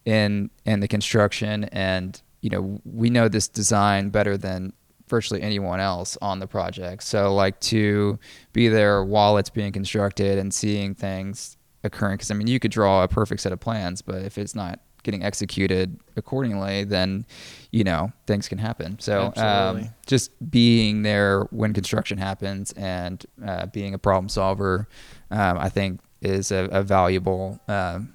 in, 0.05 0.49
in 0.65 0.79
the 0.79 0.87
construction 0.87 1.65
and, 1.65 2.21
you 2.41 2.49
know, 2.49 2.79
we 2.85 3.09
know 3.09 3.27
this 3.27 3.47
design 3.47 4.09
better 4.09 4.37
than 4.37 4.73
virtually 5.07 5.41
anyone 5.41 5.79
else 5.79 6.17
on 6.21 6.39
the 6.39 6.47
project. 6.47 7.03
So 7.03 7.33
like 7.33 7.59
to 7.61 8.19
be 8.53 8.67
there 8.67 9.03
while 9.03 9.37
it's 9.37 9.49
being 9.49 9.71
constructed 9.71 10.37
and 10.37 10.53
seeing 10.53 10.95
things 10.95 11.56
occurring 11.87 12.17
because 12.17 12.29
I 12.29 12.35
mean 12.35 12.47
you 12.47 12.59
could 12.59 12.71
draw 12.71 13.03
a 13.03 13.07
perfect 13.07 13.41
set 13.41 13.51
of 13.51 13.59
plans, 13.59 14.01
but 14.03 14.21
if 14.23 14.37
it's 14.37 14.53
not 14.53 14.79
getting 15.03 15.23
executed 15.23 15.97
accordingly, 16.17 16.83
then 16.83 17.25
you 17.71 17.83
know 17.83 18.11
things 18.27 18.47
can 18.47 18.57
happen. 18.57 18.99
So 18.99 19.33
um, 19.37 19.89
just 20.05 20.31
being 20.51 21.01
there 21.03 21.43
when 21.51 21.73
construction 21.73 22.17
happens 22.17 22.73
and 22.73 23.25
uh, 23.45 23.65
being 23.67 23.93
a 23.93 23.97
problem 23.99 24.29
solver, 24.29 24.87
um, 25.31 25.57
I 25.57 25.69
think 25.69 26.01
is 26.21 26.51
a, 26.51 26.67
a 26.71 26.83
valuable, 26.83 27.59
um, 27.67 28.13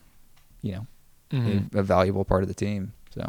you 0.62 0.72
know, 0.72 0.86
Mm-hmm. 1.32 1.74
a, 1.78 1.80
a 1.80 1.82
valuable 1.82 2.26
part 2.26 2.42
of 2.42 2.48
the 2.48 2.54
team. 2.54 2.92
So 3.14 3.22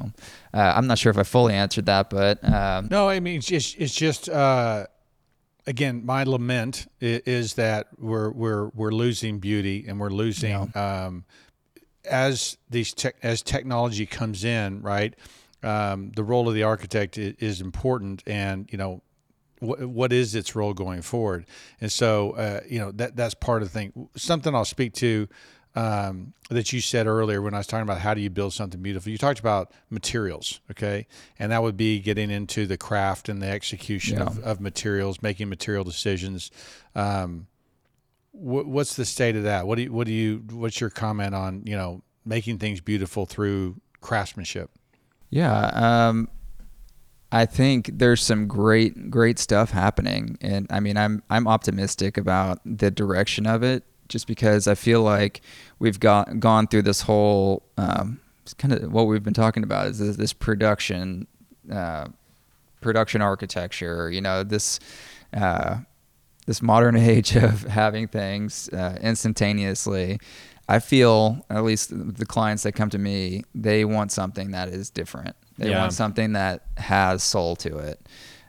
uh, 0.53 0.73
I'm 0.75 0.87
not 0.87 0.97
sure 0.97 1.09
if 1.09 1.17
I 1.17 1.23
fully 1.23 1.53
answered 1.53 1.85
that, 1.85 2.09
but 2.09 2.43
um, 2.43 2.89
No, 2.91 3.07
I 3.07 3.21
mean 3.21 3.37
it's 3.37 3.47
just, 3.47 3.77
it's 3.79 3.95
just 3.95 4.27
uh, 4.27 4.87
again 5.65 6.05
my 6.05 6.23
lament 6.23 6.87
is, 6.99 7.53
that 7.55 7.87
we're 7.97 8.31
we're 8.31 8.67
we're 8.69 8.91
losing 8.91 9.39
beauty 9.39 9.85
and 9.87 9.99
we're 9.99 10.09
losing 10.09 10.71
um, 10.75 11.25
as 12.09 12.57
these 12.69 12.93
tech 12.93 13.15
as 13.23 13.41
technology 13.41 14.05
comes 14.05 14.43
in, 14.43 14.81
right? 14.81 15.15
Um, 15.61 16.11
the 16.15 16.23
role 16.23 16.49
of 16.49 16.55
the 16.55 16.63
architect 16.63 17.17
is, 17.17 17.35
is 17.39 17.61
important, 17.61 18.23
and 18.27 18.67
you 18.71 18.77
know 18.77 19.01
what 19.59 19.85
what 19.85 20.13
is 20.13 20.35
its 20.35 20.55
role 20.55 20.73
going 20.73 21.01
forward, 21.01 21.45
and 21.79 21.91
so 21.91 22.31
uh, 22.31 22.61
you 22.67 22.79
know 22.79 22.91
that 22.91 23.15
that's 23.15 23.33
part 23.33 23.61
of 23.61 23.71
the 23.71 23.73
thing. 23.79 24.09
Something 24.15 24.53
I'll 24.53 24.65
speak 24.65 24.93
to 24.95 25.27
um, 25.75 26.33
that 26.49 26.71
you 26.71 26.81
said 26.81 27.07
earlier 27.07 27.41
when 27.41 27.53
I 27.53 27.57
was 27.57 27.67
talking 27.67 27.83
about 27.83 27.99
how 27.99 28.13
do 28.13 28.21
you 28.21 28.29
build 28.29 28.53
something 28.53 28.81
beautiful. 28.81 29.11
You 29.11 29.17
talked 29.17 29.39
about 29.39 29.71
materials, 29.89 30.59
okay, 30.71 31.07
and 31.39 31.51
that 31.51 31.63
would 31.63 31.77
be 31.77 31.99
getting 31.99 32.29
into 32.29 32.67
the 32.67 32.77
craft 32.77 33.29
and 33.29 33.41
the 33.41 33.47
execution 33.47 34.21
of, 34.21 34.39
of 34.39 34.61
materials, 34.61 35.21
making 35.21 35.49
material 35.49 35.83
decisions. 35.83 36.51
Um, 36.95 37.47
wh- 38.31 38.67
what's 38.67 38.95
the 38.95 39.05
state 39.05 39.35
of 39.35 39.43
that? 39.43 39.65
What 39.65 39.75
do 39.75 39.83
you 39.83 39.93
what 39.93 40.05
do 40.05 40.13
you 40.13 40.43
what's 40.51 40.79
your 40.79 40.91
comment 40.91 41.33
on 41.33 41.63
you 41.65 41.75
know 41.75 42.03
making 42.25 42.59
things 42.59 42.79
beautiful 42.79 43.25
through 43.25 43.81
craftsmanship? 44.01 44.69
Yeah, 45.29 45.71
um, 45.73 46.29
I 47.31 47.47
think 47.47 47.89
there's 47.91 48.21
some 48.21 48.47
great, 48.47 49.09
great 49.09 49.39
stuff 49.39 49.71
happening, 49.71 50.37
and 50.39 50.67
I 50.69 50.79
mean, 50.79 50.97
I'm 50.97 51.23
I'm 51.31 51.47
optimistic 51.47 52.15
about 52.19 52.59
the 52.63 52.91
direction 52.91 53.47
of 53.47 53.63
it, 53.63 53.83
just 54.13 54.27
because 54.27 54.67
I 54.67 54.75
feel 54.75 55.01
like 55.01 55.41
we've 55.79 55.99
got 55.99 56.39
gone 56.39 56.67
through 56.67 56.83
this 56.83 57.01
whole 57.01 57.63
um, 57.77 58.19
kind 58.57 58.73
of 58.73 58.91
what 58.93 59.07
we've 59.07 59.23
been 59.23 59.33
talking 59.33 59.63
about 59.63 59.87
is 59.87 59.99
this, 59.99 60.15
this 60.15 60.33
production, 60.33 61.27
uh, 61.71 62.07
production 62.79 63.21
architecture. 63.21 64.09
You 64.09 64.21
know, 64.21 64.43
this. 64.43 64.79
Uh, 65.35 65.79
this 66.45 66.61
modern 66.61 66.97
age 67.13 67.37
of 67.37 67.63
having 67.63 68.05
things 68.05 68.67
uh, 68.73 68.97
instantaneously, 69.01 70.19
I 70.67 70.79
feel 70.79 71.45
at 71.49 71.63
least 71.63 71.89
the 71.93 72.25
clients 72.25 72.63
that 72.63 72.73
come 72.73 72.89
to 72.89 72.97
me, 72.97 73.43
they 73.55 73.85
want 73.85 74.11
something 74.11 74.51
that 74.51 74.67
is 74.67 74.89
different. 74.89 75.37
They 75.57 75.69
Yeah. 75.69 75.79
want 75.79 75.93
something 75.93 76.33
that 76.33 76.65
has 76.75 77.23
soul 77.23 77.55
to 77.57 77.77
it. 77.77 77.97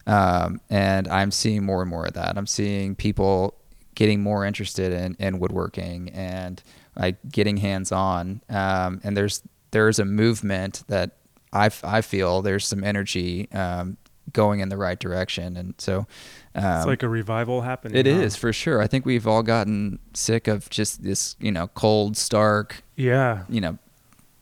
Um, 0.09 0.61
and 0.69 1.07
I'm 1.07 1.31
seeing 1.31 1.65
more 1.65 1.83
and 1.83 1.89
more 1.91 2.05
of 2.07 2.15
that. 2.15 2.37
I'm 2.37 2.49
seeing 2.49 2.97
people 2.97 3.55
getting 3.95 4.23
more 4.23 4.45
interested 4.45 4.93
in, 4.93 5.17
in 5.19 5.39
woodworking 5.39 6.09
and 6.11 6.63
like 6.97 7.17
getting 7.31 7.57
hands 7.59 7.93
on. 7.93 8.41
Um, 8.49 9.01
and 9.05 9.17
there's 9.17 9.43
there's 9.71 9.99
a 9.99 10.05
movement 10.05 10.85
that 10.89 11.17
I, 11.53 11.71
I 11.83 12.01
feel 12.01 12.43
there's 12.43 12.67
some 12.67 12.85
energy 12.85 13.49
um, 13.53 13.97
going 14.33 14.61
in 14.61 14.69
the 14.69 14.77
right 14.77 14.99
direction, 14.99 15.57
and 15.57 15.75
so 15.79 16.07
um, 16.55 16.65
It's 16.79 16.87
like 16.87 17.03
a 17.03 17.09
revival 17.09 17.63
happening. 17.63 17.97
it 17.99 18.07
huh? 18.07 18.23
is 18.23 18.37
for 18.37 18.53
sure. 18.53 18.81
I 18.81 18.87
think 18.87 19.05
we've 19.05 19.27
all 19.27 19.43
gotten 19.43 19.99
sick 20.15 20.47
of 20.49 20.69
just 20.71 21.03
this, 21.03 21.35
you 21.41 21.51
know, 21.53 21.67
cold, 21.69 22.17
stark, 22.17 22.83
Yeah. 22.97 23.45
you 23.49 23.61
know, 23.61 23.79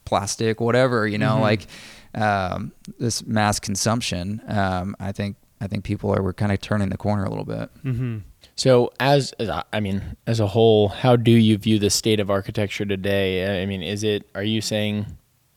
plastic, 0.05 0.61
whatever, 0.61 1.07
you 1.07 1.19
know, 1.19 1.37
Mhm. 1.37 1.41
like 1.41 1.67
um, 2.15 2.73
this 2.99 3.25
mass 3.27 3.59
consumption. 3.59 4.43
Um, 4.47 4.95
I 5.01 5.13
think 5.13 5.37
I 5.63 5.67
think 5.67 5.85
people 5.85 6.15
are 6.15 6.23
we're 6.23 6.33
kind 6.35 6.53
of 6.53 6.61
turning 6.61 6.91
the 6.91 6.99
corner 6.99 7.25
a 7.25 7.31
little 7.31 7.45
bit. 7.47 7.71
Mm-hmm. 7.85 8.19
So, 8.57 8.93
as, 9.01 9.33
as 9.39 9.49
a- 9.49 9.65
I 9.73 9.81
mean, 9.81 10.17
as 10.27 10.39
a 10.41 10.47
whole, 10.47 10.89
how 10.89 11.17
do 11.17 11.31
you 11.31 11.57
view 11.59 11.79
the 11.79 11.91
state 11.91 12.21
of 12.21 12.31
architecture 12.31 12.85
today? 12.85 13.63
I 13.63 13.67
mean, 13.67 13.83
is 13.83 14.05
it? 14.05 14.29
Are 14.35 14.43
you 14.45 14.61
saying, 14.61 15.07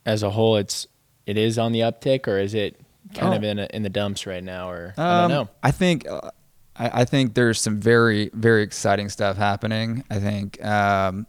as 0.05 0.23
a 0.23 0.29
whole, 0.31 0.55
it's 0.57 0.87
it 1.25 1.37
is 1.37 1.57
on 1.59 1.71
the 1.71 1.81
uptick, 1.81 2.27
or 2.27 2.37
is 2.39 2.53
it 2.53 2.79
kind 3.13 3.33
Oh. 3.33 3.37
of 3.37 3.43
in 3.43 3.59
a, 3.59 3.67
in 3.73 3.83
the 3.83 3.89
dumps 3.89 4.25
right 4.25 4.43
now? 4.43 4.69
Or 4.69 4.93
I 4.97 5.23
Um, 5.23 5.29
don't 5.31 5.45
know. 5.45 5.49
I 5.63 5.71
think 5.71 6.07
uh, 6.07 6.31
I, 6.77 7.01
I 7.01 7.05
think 7.05 7.33
there's 7.33 7.59
some 7.61 7.79
very 7.79 8.29
very 8.33 8.63
exciting 8.63 9.09
stuff 9.09 9.35
happening. 9.37 10.03
I 10.09 10.19
think 10.19 10.63
um, 10.63 11.27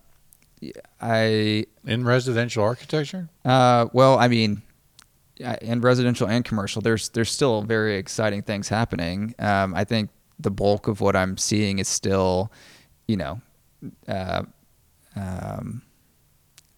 I 1.01 1.67
In 1.85 2.05
residential 2.05 2.63
architecture? 2.65 3.29
uh, 3.45 3.87
well, 3.93 4.19
I 4.19 4.29
mean, 4.29 4.63
in 5.61 5.81
residential 5.81 6.29
and 6.29 6.45
commercial, 6.45 6.81
there's 6.81 7.09
there's 7.11 7.31
still 7.31 7.63
very 7.63 7.97
exciting 7.97 8.43
things 8.43 8.69
happening. 8.69 9.35
Um, 9.39 9.75
I 9.75 9.85
think 9.85 10.11
the 10.39 10.51
bulk 10.51 10.89
of 10.89 11.01
what 11.01 11.17
I'm 11.17 11.37
seeing 11.37 11.79
is 11.79 11.89
still, 11.89 12.53
you 13.09 13.17
know, 13.17 13.41
uh, 14.09 14.43
um, 15.15 15.83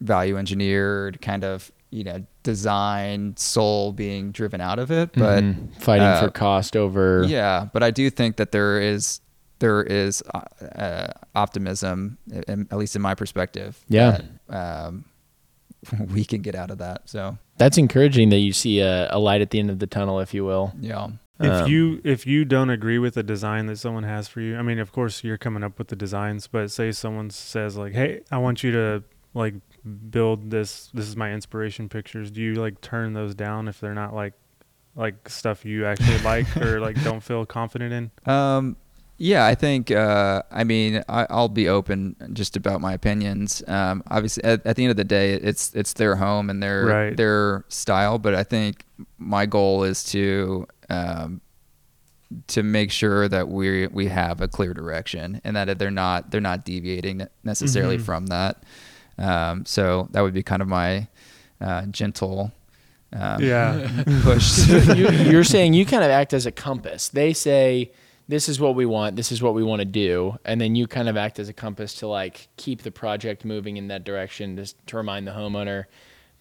value 0.01 0.37
engineered 0.37 1.21
kind 1.21 1.43
of 1.43 1.71
you 1.91 2.03
know 2.03 2.23
design 2.43 3.35
soul 3.35 3.91
being 3.91 4.31
driven 4.31 4.61
out 4.61 4.79
of 4.79 4.91
it, 4.91 5.11
but. 5.13 5.43
Mhm. 5.43 5.73
fighting 5.81 6.07
uh, 6.07 6.21
for 6.21 6.29
cost 6.29 6.75
over. 6.77 7.25
Yeah, 7.27 7.67
but 7.73 7.83
I 7.83 7.91
do 7.91 8.09
think 8.09 8.37
that 8.37 8.51
there 8.51 8.79
is 8.79 9.21
there 9.59 9.83
is 9.83 10.23
uh, 10.33 10.39
uh, 10.79 11.07
optimism, 11.35 12.17
in, 12.47 12.67
at 12.71 12.77
least 12.77 12.95
in 12.95 13.01
my 13.01 13.13
perspective. 13.13 13.77
Yeah. 13.89 14.19
that, 14.47 14.85
um, 14.87 15.05
we 16.13 16.23
can 16.23 16.41
get 16.41 16.55
out 16.55 16.71
of 16.71 16.77
that. 16.77 17.09
So 17.09 17.37
That's 17.57 17.77
encouraging 17.77 18.29
that 18.29 18.37
you 18.39 18.53
see 18.53 18.79
a, 18.79 19.09
a 19.11 19.19
light 19.19 19.41
at 19.41 19.49
the 19.49 19.59
end 19.59 19.69
of 19.69 19.79
the 19.79 19.87
tunnel, 19.87 20.21
if 20.21 20.33
you 20.33 20.45
will. 20.45 20.71
yeah, 20.79 21.09
If 21.39 21.51
Um, 21.63 21.67
you 21.71 22.01
if 22.03 22.27
you 22.27 22.43
don't 22.43 22.69
agree 22.69 22.99
with 22.99 23.13
the 23.13 23.23
design 23.23 23.67
that 23.67 23.77
someone 23.77 24.03
has 24.03 24.27
for 24.27 24.41
you, 24.41 24.57
I 24.57 24.61
mean, 24.61 24.77
of 24.79 24.91
course 24.91 25.23
you're 25.23 25.37
coming 25.37 25.63
up 25.63 25.77
with 25.79 25.87
the 25.87 25.95
designs, 25.95 26.47
but 26.47 26.69
say 26.69 26.91
someone 26.91 27.29
says 27.29 27.77
like, 27.77 27.93
"Hey, 27.93 28.21
I 28.31 28.37
want 28.39 28.61
you 28.63 28.71
to 28.73 29.03
like 29.33 29.53
build 30.09 30.51
this. 30.51 30.89
This 30.93 31.07
is 31.07 31.15
my 31.15 31.31
inspiration 31.31 31.87
pictures." 31.87 32.29
Do 32.29 32.41
you 32.41 32.55
like 32.55 32.81
turn 32.81 33.13
those 33.13 33.33
down 33.35 33.67
if 33.69 33.79
they're 33.79 33.93
not 33.93 34.13
like 34.13 34.33
like 34.95 35.29
stuff 35.29 35.63
you 35.63 35.85
actually 35.85 36.17
like 36.23 36.57
or 36.57 36.81
like 36.81 37.01
don't 37.03 37.21
feel 37.23 37.45
confident 37.45 37.93
in? 37.93 38.31
um, 38.33 38.75
yeah. 39.17 39.45
I 39.45 39.55
think 39.55 39.91
uh, 39.91 40.43
I 40.51 40.63
mean 40.65 41.03
I, 41.07 41.25
I'll 41.29 41.47
be 41.47 41.69
open 41.69 42.15
just 42.33 42.57
about 42.57 42.81
my 42.81 42.91
opinions. 42.93 43.63
Um, 43.67 44.03
obviously, 44.11 44.43
at, 44.43 44.65
at 44.65 44.75
the 44.75 44.83
end 44.83 44.91
of 44.91 44.97
the 44.97 45.03
day, 45.05 45.33
it's 45.35 45.73
it's 45.73 45.93
their 45.93 46.17
home 46.17 46.49
and 46.49 46.61
their 46.61 46.85
Right. 46.85 47.15
their 47.17 47.63
style. 47.69 48.17
But 48.17 48.35
I 48.35 48.43
think 48.43 48.83
my 49.17 49.45
goal 49.45 49.83
is 49.83 50.03
to 50.05 50.67
um, 50.89 51.41
to 52.47 52.61
make 52.63 52.91
sure 52.91 53.27
that 53.27 53.47
we 53.49 53.87
we 53.87 54.07
have 54.07 54.39
a 54.41 54.47
clear 54.47 54.73
direction 54.73 55.41
and 55.43 55.55
that 55.55 55.79
they're 55.79 55.89
not 55.91 56.29
they're 56.31 56.41
not 56.41 56.63
deviating 56.65 57.27
necessarily 57.43 57.97
Mhm. 57.97 58.01
from 58.01 58.25
that. 58.27 58.63
Um, 59.17 59.65
so 59.65 60.07
that 60.11 60.21
would 60.21 60.33
be 60.33 60.43
kind 60.43 60.61
of 60.61 60.67
my 60.67 61.07
uh, 61.59 61.85
gentle 61.87 62.51
um, 63.11 63.41
Yeah. 63.43 64.03
push. 64.21 64.67
you, 64.95 65.09
you're 65.09 65.43
saying 65.43 65.73
you 65.73 65.85
kind 65.85 66.03
of 66.03 66.11
act 66.11 66.33
as 66.33 66.45
a 66.45 66.51
compass. 66.51 67.09
They 67.09 67.33
say, 67.33 67.91
this 68.27 68.47
is 68.47 68.59
what 68.59 68.75
we 68.75 68.85
want, 68.85 69.15
this 69.15 69.31
is 69.31 69.41
what 69.41 69.55
we 69.55 69.63
want 69.63 69.79
to 69.79 69.85
do. 69.85 70.37
And 70.45 70.61
then 70.61 70.75
you 70.75 70.85
kind 70.85 71.09
of 71.09 71.17
act 71.17 71.39
as 71.39 71.49
a 71.49 71.53
compass 71.53 71.95
to 71.95 72.07
like 72.07 72.47
keep 72.57 72.83
the 72.83 72.91
project 72.91 73.43
moving 73.43 73.77
in 73.77 73.87
that 73.87 74.03
direction, 74.03 74.55
just 74.55 74.75
to 74.87 74.97
remind 74.97 75.25
the 75.25 75.31
homeowner 75.31 75.85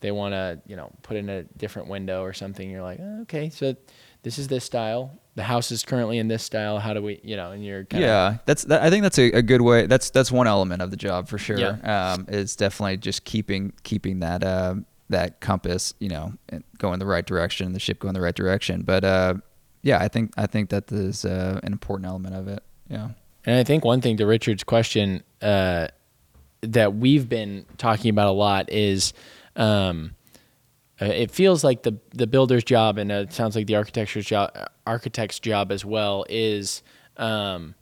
they 0.01 0.13
want 0.13 0.35
to, 0.35 0.61
you 0.67 0.77
know, 0.77 0.93
put 1.03 1.17
in 1.17 1.29
a 1.31 1.43
different 1.45 1.89
window 1.89 2.23
or 2.23 2.35
something. 2.35 2.71
You're 2.71 2.83
like, 2.83 3.01
oh, 3.01 3.23
okay, 3.23 3.49
so 3.49 3.75
this 4.23 4.39
is 4.39 4.49
this 4.49 4.65
style. 4.65 5.19
The 5.35 5.45
house 5.45 5.71
is 5.71 5.85
currently 5.85 6.19
in 6.19 6.29
this 6.29 6.43
style. 6.43 6.79
How 6.79 6.95
do 6.95 7.03
we, 7.03 7.21
you 7.23 7.37
know, 7.37 7.53
and 7.53 7.65
you're 7.65 7.85
kind 7.85 8.03
of, 8.03 8.09
yeah, 8.09 8.39
that's 8.45 8.65
that, 8.65 8.83
I 8.83 8.91
think 8.91 9.03
that's 9.05 9.19
a, 9.19 9.31
a 9.33 9.43
good 9.43 9.63
way. 9.63 9.87
That's 9.87 10.11
that's 10.11 10.33
one 10.33 10.49
element 10.49 10.83
of 10.83 10.91
the 10.91 10.97
job 10.97 11.29
for 11.29 11.39
sure. 11.39 11.59
Yeah. 11.59 12.13
Um, 12.15 12.27
is 12.29 12.57
definitely 12.57 12.97
just 12.97 13.25
keeping 13.25 13.73
keeping 13.85 14.21
that 14.21 14.43
um 14.43 14.87
that 15.11 15.41
compass, 15.41 15.95
you 16.01 16.09
know, 16.09 16.35
and 16.49 16.65
going 16.79 16.99
the 16.99 17.07
right 17.07 17.25
direction, 17.25 17.73
the 17.73 17.81
ship 17.81 17.99
going 17.99 18.15
the 18.15 18.21
right 18.21 18.35
direction. 18.35 18.83
But 18.83 19.05
uh, 19.05 19.35
yeah, 19.83 19.99
I 20.01 20.09
think 20.09 20.33
I 20.37 20.47
think 20.47 20.71
that 20.71 20.91
is 20.93 21.25
uh, 21.25 21.61
an 21.63 21.73
important 21.73 22.09
element 22.09 22.35
of 22.35 22.49
it. 22.49 22.63
Yeah. 22.89 23.11
And 23.47 23.57
I 23.57 23.65
think 23.65 23.85
one 23.85 24.01
thing 24.01 24.17
to 24.19 24.27
Richard's 24.27 24.65
question 24.65 25.23
uh, 25.41 25.89
that 26.61 26.95
we've 26.95 27.29
been 27.29 27.65
talking 27.79 28.11
about 28.11 28.29
a 28.29 28.33
lot 28.33 28.71
is 28.71 29.15
um, 29.57 30.15
uh, 31.01 31.07
it 31.07 31.31
feels 31.31 31.63
like 31.63 31.83
the 31.83 31.97
the 32.13 32.27
builder's 32.27 32.65
job, 32.65 32.99
and 32.99 33.11
uh, 33.13 33.17
it 33.17 33.33
sounds 33.33 33.55
like 33.57 33.67
the 33.67 33.77
architecture's 33.77 34.27
job, 34.27 34.51
architect's 34.87 35.39
job 35.39 35.71
as 35.71 35.85
well, 35.85 36.25
is 36.29 36.83
um, 37.17 37.75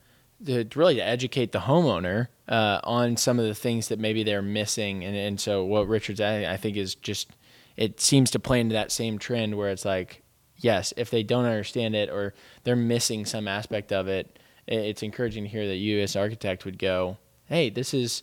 to 0.44 0.66
really 0.74 0.96
to 0.96 1.04
educate 1.04 1.52
the 1.52 1.60
homeowner 1.60 2.28
uh, 2.48 2.80
on 2.84 3.16
some 3.16 3.38
of 3.38 3.46
the 3.46 3.54
things 3.54 3.88
that 3.88 3.98
maybe 3.98 4.22
they're 4.22 4.42
missing. 4.42 5.04
And, 5.04 5.16
and 5.16 5.40
so 5.40 5.64
what 5.64 5.88
Richard's 5.88 6.20
I 6.20 6.56
think, 6.56 6.76
is 6.76 6.94
just 6.94 7.30
it 7.76 8.00
seems 8.00 8.30
to 8.32 8.38
play 8.38 8.60
into 8.60 8.74
that 8.74 8.92
same 8.92 9.18
trend 9.18 9.56
where 9.56 9.70
it's 9.70 9.84
like, 9.84 10.22
yes, 10.56 10.92
if 10.96 11.10
they 11.10 11.22
don't 11.22 11.44
understand 11.44 11.94
it 11.94 12.08
or 12.08 12.34
they're 12.64 12.76
missing 12.76 13.26
some 13.26 13.48
aspect 13.48 13.92
of 13.92 14.08
it, 14.08 14.38
it's 14.66 15.02
encouraging 15.02 15.44
to 15.44 15.50
hear 15.50 15.66
that 15.66 15.76
you 15.76 16.00
as 16.00 16.16
architect 16.16 16.64
would 16.64 16.78
go, 16.78 17.18
hey, 17.46 17.70
this 17.70 17.94
is 17.94 18.22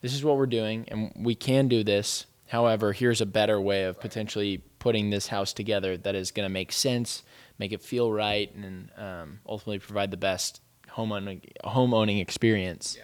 this 0.00 0.14
is 0.14 0.24
what 0.24 0.36
we're 0.38 0.46
doing, 0.46 0.86
and 0.88 1.12
we 1.14 1.34
can 1.34 1.68
do 1.68 1.84
this. 1.84 2.24
However, 2.50 2.92
here's 2.92 3.20
a 3.20 3.26
better 3.26 3.60
way 3.60 3.84
of 3.84 4.00
potentially 4.00 4.58
putting 4.80 5.10
this 5.10 5.28
house 5.28 5.52
together 5.52 5.96
that 5.96 6.16
is 6.16 6.32
going 6.32 6.44
to 6.44 6.52
make 6.52 6.72
sense, 6.72 7.22
make 7.60 7.70
it 7.70 7.80
feel 7.80 8.10
right, 8.10 8.52
and 8.56 8.90
um, 8.96 9.38
ultimately 9.46 9.78
provide 9.78 10.10
the 10.10 10.16
best 10.16 10.60
home 10.88 11.12
owning, 11.12 11.42
home 11.62 11.94
owning 11.94 12.18
experience. 12.18 12.98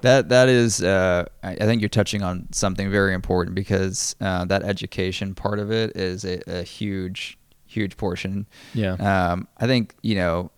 That 0.00 0.30
that 0.30 0.48
is, 0.48 0.82
uh, 0.82 1.26
I, 1.42 1.50
I 1.52 1.66
think 1.66 1.82
you're 1.82 1.90
touching 1.90 2.22
on 2.22 2.48
something 2.50 2.90
very 2.90 3.12
important 3.12 3.54
because 3.54 4.16
uh, 4.22 4.46
that 4.46 4.62
education 4.62 5.34
part 5.34 5.58
of 5.58 5.70
it 5.70 5.94
is 5.94 6.24
a, 6.24 6.40
a 6.46 6.62
huge, 6.62 7.38
huge 7.66 7.98
portion. 7.98 8.46
Yeah. 8.72 8.92
Um, 8.94 9.48
I 9.58 9.66
think 9.66 9.96
you 10.00 10.14
know, 10.14 10.50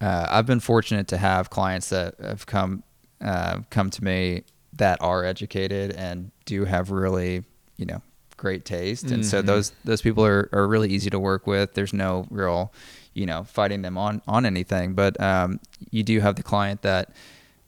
uh, 0.00 0.26
I've 0.30 0.46
been 0.46 0.60
fortunate 0.60 1.08
to 1.08 1.18
have 1.18 1.50
clients 1.50 1.90
that 1.90 2.14
have 2.18 2.46
come 2.46 2.82
uh, 3.20 3.58
come 3.68 3.90
to 3.90 4.02
me 4.02 4.44
that 4.78 5.02
are 5.02 5.24
educated 5.24 5.92
and 5.92 6.30
do 6.46 6.64
have 6.64 6.90
really, 6.90 7.44
you 7.78 7.86
know, 7.86 8.02
great 8.36 8.64
taste, 8.66 9.10
and 9.10 9.24
so 9.24 9.40
Mhm. 9.42 9.46
those 9.46 9.72
those 9.84 10.02
people 10.02 10.24
are, 10.26 10.48
are 10.52 10.66
really 10.68 10.90
easy 10.90 11.08
to 11.10 11.18
work 11.18 11.46
with. 11.46 11.72
There's 11.74 11.94
no 11.94 12.26
real, 12.30 12.72
you 13.14 13.24
know, 13.24 13.44
fighting 13.44 13.80
them 13.82 13.96
on 13.96 14.20
on 14.28 14.44
anything, 14.44 14.92
but 14.94 15.18
um, 15.20 15.58
you 15.90 16.02
do 16.02 16.20
have 16.20 16.36
the 16.36 16.42
client 16.42 16.82
that 16.82 17.14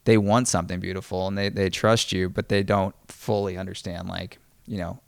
they 0.04 0.16
want 0.18 0.48
something 0.48 0.80
beautiful 0.80 1.26
and 1.28 1.36
they, 1.36 1.48
they 1.50 1.68
trust 1.70 2.10
you, 2.12 2.28
but 2.28 2.48
they 2.48 2.62
don't 2.62 2.94
fully 3.08 3.56
understand 3.58 4.08
like, 4.08 4.38
you 4.66 4.78
know, 4.78 4.98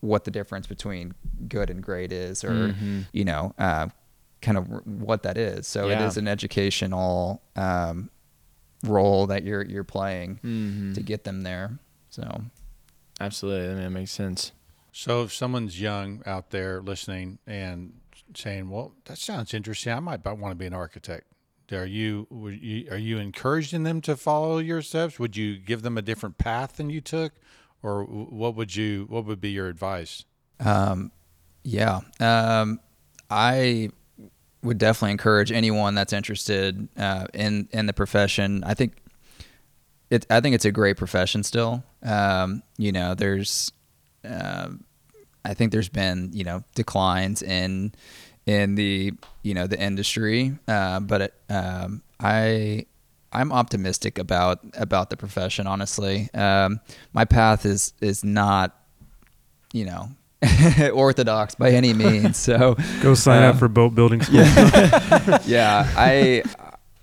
what 0.00 0.24
the 0.24 0.30
difference 0.30 0.66
between 0.66 1.14
good 1.48 1.70
and 1.70 1.82
great 1.82 2.10
is 2.12 2.42
or, 2.42 2.50
Mhm. 2.72 3.06
you 3.12 3.24
know, 3.24 3.54
uh, 3.58 3.86
kind 4.42 4.58
of 4.58 4.66
what 4.86 5.22
that 5.22 5.38
is. 5.38 5.68
So 5.68 5.88
it 5.88 6.00
Yeah. 6.00 6.06
is 6.08 6.16
an 6.16 6.26
educational 6.26 7.40
um, 7.54 8.10
role 8.82 9.28
that 9.28 9.44
you're, 9.44 9.62
you're 9.62 9.84
playing 9.84 10.40
Mhm. 10.42 10.94
to 10.94 11.00
get 11.02 11.22
them 11.24 11.42
there. 11.42 11.78
So 12.10 12.42
Absolutely, 13.20 13.66
I 13.66 13.74
mean, 13.74 13.82
that 13.84 13.90
makes 13.90 14.12
sense. 14.12 14.52
So 14.92 15.22
if 15.22 15.32
someone's 15.32 15.80
young 15.80 16.22
out 16.26 16.50
there 16.50 16.80
listening 16.80 17.38
and 17.46 17.92
saying, 18.34 18.70
"Well, 18.70 18.94
that 19.04 19.18
sounds 19.18 19.54
interesting. 19.54 19.92
I 19.92 20.00
might 20.00 20.24
want 20.24 20.52
to 20.52 20.56
be 20.56 20.66
an 20.66 20.74
architect." 20.74 21.26
Are 21.72 21.86
you, 21.86 22.26
would 22.30 22.60
you 22.60 22.90
are 22.90 22.98
you 22.98 23.18
encouraging 23.18 23.84
them 23.84 24.00
to 24.00 24.16
follow 24.16 24.58
your 24.58 24.82
steps? 24.82 25.20
Would 25.20 25.36
you 25.36 25.56
give 25.56 25.82
them 25.82 25.96
a 25.96 26.02
different 26.02 26.36
path 26.36 26.76
than 26.76 26.90
you 26.90 27.00
took, 27.00 27.32
or 27.82 28.02
what 28.02 28.56
would 28.56 28.74
you 28.74 29.06
what 29.08 29.24
would 29.26 29.40
be 29.40 29.50
your 29.50 29.68
advice? 29.68 30.24
Um, 30.58 31.12
yeah. 31.62 32.00
Um, 32.18 32.80
I 33.30 33.90
would 34.62 34.78
definitely 34.78 35.12
encourage 35.12 35.52
anyone 35.52 35.94
that's 35.94 36.12
interested 36.12 36.88
uh, 36.96 37.26
in 37.32 37.68
in 37.70 37.86
the 37.86 37.92
profession. 37.92 38.64
I 38.64 38.74
think 38.74 38.96
it. 40.10 40.26
I 40.30 40.40
think 40.40 40.54
it's 40.54 40.64
a 40.64 40.72
great 40.72 40.96
profession 40.96 41.42
still. 41.42 41.82
Um, 42.02 42.62
you 42.76 42.92
know, 42.92 43.14
there's. 43.14 43.72
Um, 44.24 44.84
I 45.44 45.54
think 45.54 45.72
there's 45.72 45.88
been 45.88 46.30
you 46.34 46.44
know 46.44 46.62
declines 46.74 47.42
in 47.42 47.92
in 48.46 48.74
the 48.74 49.12
you 49.42 49.54
know 49.54 49.66
the 49.66 49.80
industry, 49.80 50.58
uh, 50.68 51.00
but 51.00 51.20
it, 51.22 51.34
um, 51.48 52.02
I 52.20 52.84
I'm 53.32 53.50
optimistic 53.52 54.18
about 54.18 54.60
about 54.74 55.08
the 55.08 55.16
profession. 55.16 55.66
Honestly, 55.66 56.28
um, 56.34 56.80
my 57.14 57.24
path 57.24 57.64
is 57.64 57.94
is 58.02 58.22
not 58.22 58.76
you 59.72 59.86
know 59.86 60.10
orthodox 60.92 61.54
by 61.54 61.70
any 61.70 61.94
means. 61.94 62.36
So 62.36 62.76
Go 63.02 63.14
sign 63.14 63.42
Um, 63.42 63.50
up 63.50 63.58
for 63.58 63.68
boat 63.68 63.94
building 63.94 64.20
school. 64.22 64.40
yeah, 65.46 65.90
I 65.96 66.42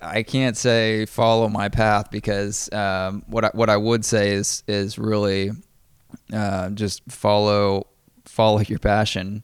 I 0.01 0.23
can't 0.23 0.55
say 0.55 1.05
follow 1.05 1.49
my 1.49 1.69
path 1.69 2.11
because 2.11 2.71
um, 2.71 3.23
what 3.27 3.45
I, 3.45 3.49
what 3.53 3.69
I 3.69 3.77
would 3.77 4.05
say 4.05 4.31
is 4.31 4.63
is 4.67 4.99
really 4.99 5.51
uh, 6.31 6.69
just 6.69 7.01
follow 7.09 7.87
follow 8.25 8.59
your 8.59 8.79
passion 8.79 9.43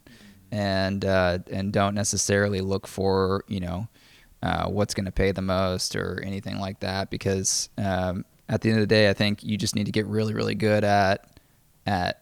and 0.52 1.04
uh, 1.04 1.40
and 1.52 1.74
don't 1.74 1.96
necessarily 1.96 2.62
look 2.62 2.88
for 2.88 3.44
you 3.48 3.60
know 3.60 3.88
uh, 4.44 4.68
what's 4.68 4.94
going 4.94 5.06
to 5.06 5.12
pay 5.12 5.32
the 5.32 5.42
most 5.42 5.96
or 5.96 6.22
anything 6.24 6.60
like 6.60 6.80
that 6.82 7.10
because 7.10 7.70
um, 7.78 8.24
at 8.50 8.62
the 8.62 8.70
end 8.70 8.78
of 8.78 8.84
the 8.84 8.94
day 8.94 9.10
I 9.10 9.14
think 9.14 9.44
you 9.44 9.58
just 9.58 9.76
need 9.76 9.86
to 9.86 9.92
get 9.92 10.06
really 10.06 10.34
really 10.34 10.56
good 10.56 10.84
at 10.84 11.40
at 11.86 12.22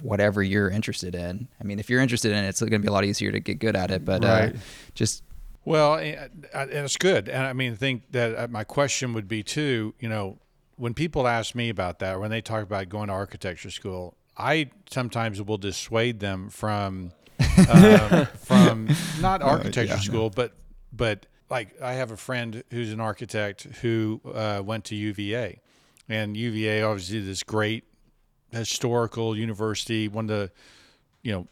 whatever 0.00 0.42
you're 0.42 0.70
interested 0.70 1.14
in. 1.14 1.48
I 1.60 1.64
mean, 1.64 1.78
if 1.78 1.90
you're 1.90 2.00
interested 2.00 2.32
in 2.32 2.44
it, 2.44 2.48
it's 2.48 2.60
going 2.60 2.72
to 2.72 2.78
be 2.78 2.88
a 2.88 2.92
lot 2.92 3.04
easier 3.04 3.30
to 3.32 3.40
get 3.40 3.58
good 3.58 3.76
at 3.76 3.90
it. 3.90 4.04
But 4.04 4.24
uh, 4.24 4.28
Right. 4.28 4.56
just 4.94 5.22
Well, 5.64 5.96
and 5.96 6.46
and 6.52 6.70
it's 6.70 6.96
good. 6.96 7.28
And 7.28 7.46
I 7.46 7.52
mean, 7.52 7.72
I 7.72 7.76
think 7.76 8.12
that 8.12 8.38
uh, 8.38 8.48
my 8.48 8.64
question 8.64 9.14
would 9.14 9.28
be 9.28 9.42
too, 9.42 9.94
you 9.98 10.08
know, 10.08 10.38
when 10.76 10.94
people 10.94 11.26
ask 11.26 11.54
me 11.54 11.68
about 11.68 12.00
that, 12.00 12.20
when 12.20 12.30
they 12.30 12.40
talk 12.40 12.62
about 12.62 12.88
going 12.88 13.08
to 13.08 13.14
architecture 13.14 13.70
school, 13.70 14.16
I 14.36 14.70
sometimes 14.90 15.40
will 15.40 15.58
dissuade 15.58 16.20
them 16.20 16.50
from 16.50 17.12
um, 17.70 18.26
from 18.38 18.88
not 19.20 19.42
architecture 19.42 19.94
yeah, 19.94 20.00
school, 20.00 20.30
but 20.30 20.52
but 20.92 21.26
like 21.50 21.80
I 21.80 21.94
have 21.94 22.10
a 22.10 22.16
friend 22.16 22.62
who's 22.70 22.92
an 22.92 23.00
architect 23.00 23.62
who 23.82 24.20
uh, 24.32 24.62
went 24.64 24.84
to 24.86 24.94
UVA, 24.94 25.60
and 26.08 26.36
UVA 26.36 26.82
obviously 26.82 27.20
this 27.20 27.42
great 27.42 27.84
historical 28.50 29.36
university, 29.36 30.08
one 30.08 30.24
of 30.24 30.28
the 30.28 30.50
you 31.22 31.32
know 31.32 31.48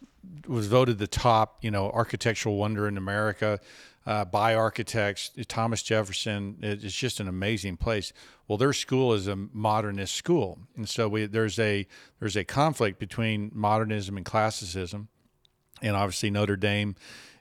was 0.47 0.67
voted 0.67 0.99
the 0.99 1.07
top 1.07 1.59
you 1.63 1.71
know 1.71 1.91
architectural 1.91 2.57
wonder 2.57 2.87
in 2.87 2.97
America 2.97 3.61
uh, 4.07 4.25
by 4.25 4.55
architects. 4.55 5.31
Thomas 5.49 5.83
Jefferson 5.83 6.59
it's 6.63 6.95
just 6.95 7.21
an 7.21 7.29
amazing 7.29 7.77
place. 7.77 8.13
Well, 8.49 8.59
their 8.59 8.73
school 8.73 9.13
is 9.15 9.27
a 9.27 9.37
modernist 9.37 10.15
school, 10.15 10.59
and 10.77 10.89
so 10.89 11.09
we, 11.09 11.27
there's 11.27 11.59
a 11.59 11.87
there's 12.21 12.37
a 12.37 12.45
conflict 12.45 12.99
between 12.99 13.51
modernism 13.55 14.17
and 14.17 14.27
classicism, 14.27 15.09
and 15.81 15.97
obviously 15.97 16.31
Notre 16.31 16.57
Dame 16.57 16.97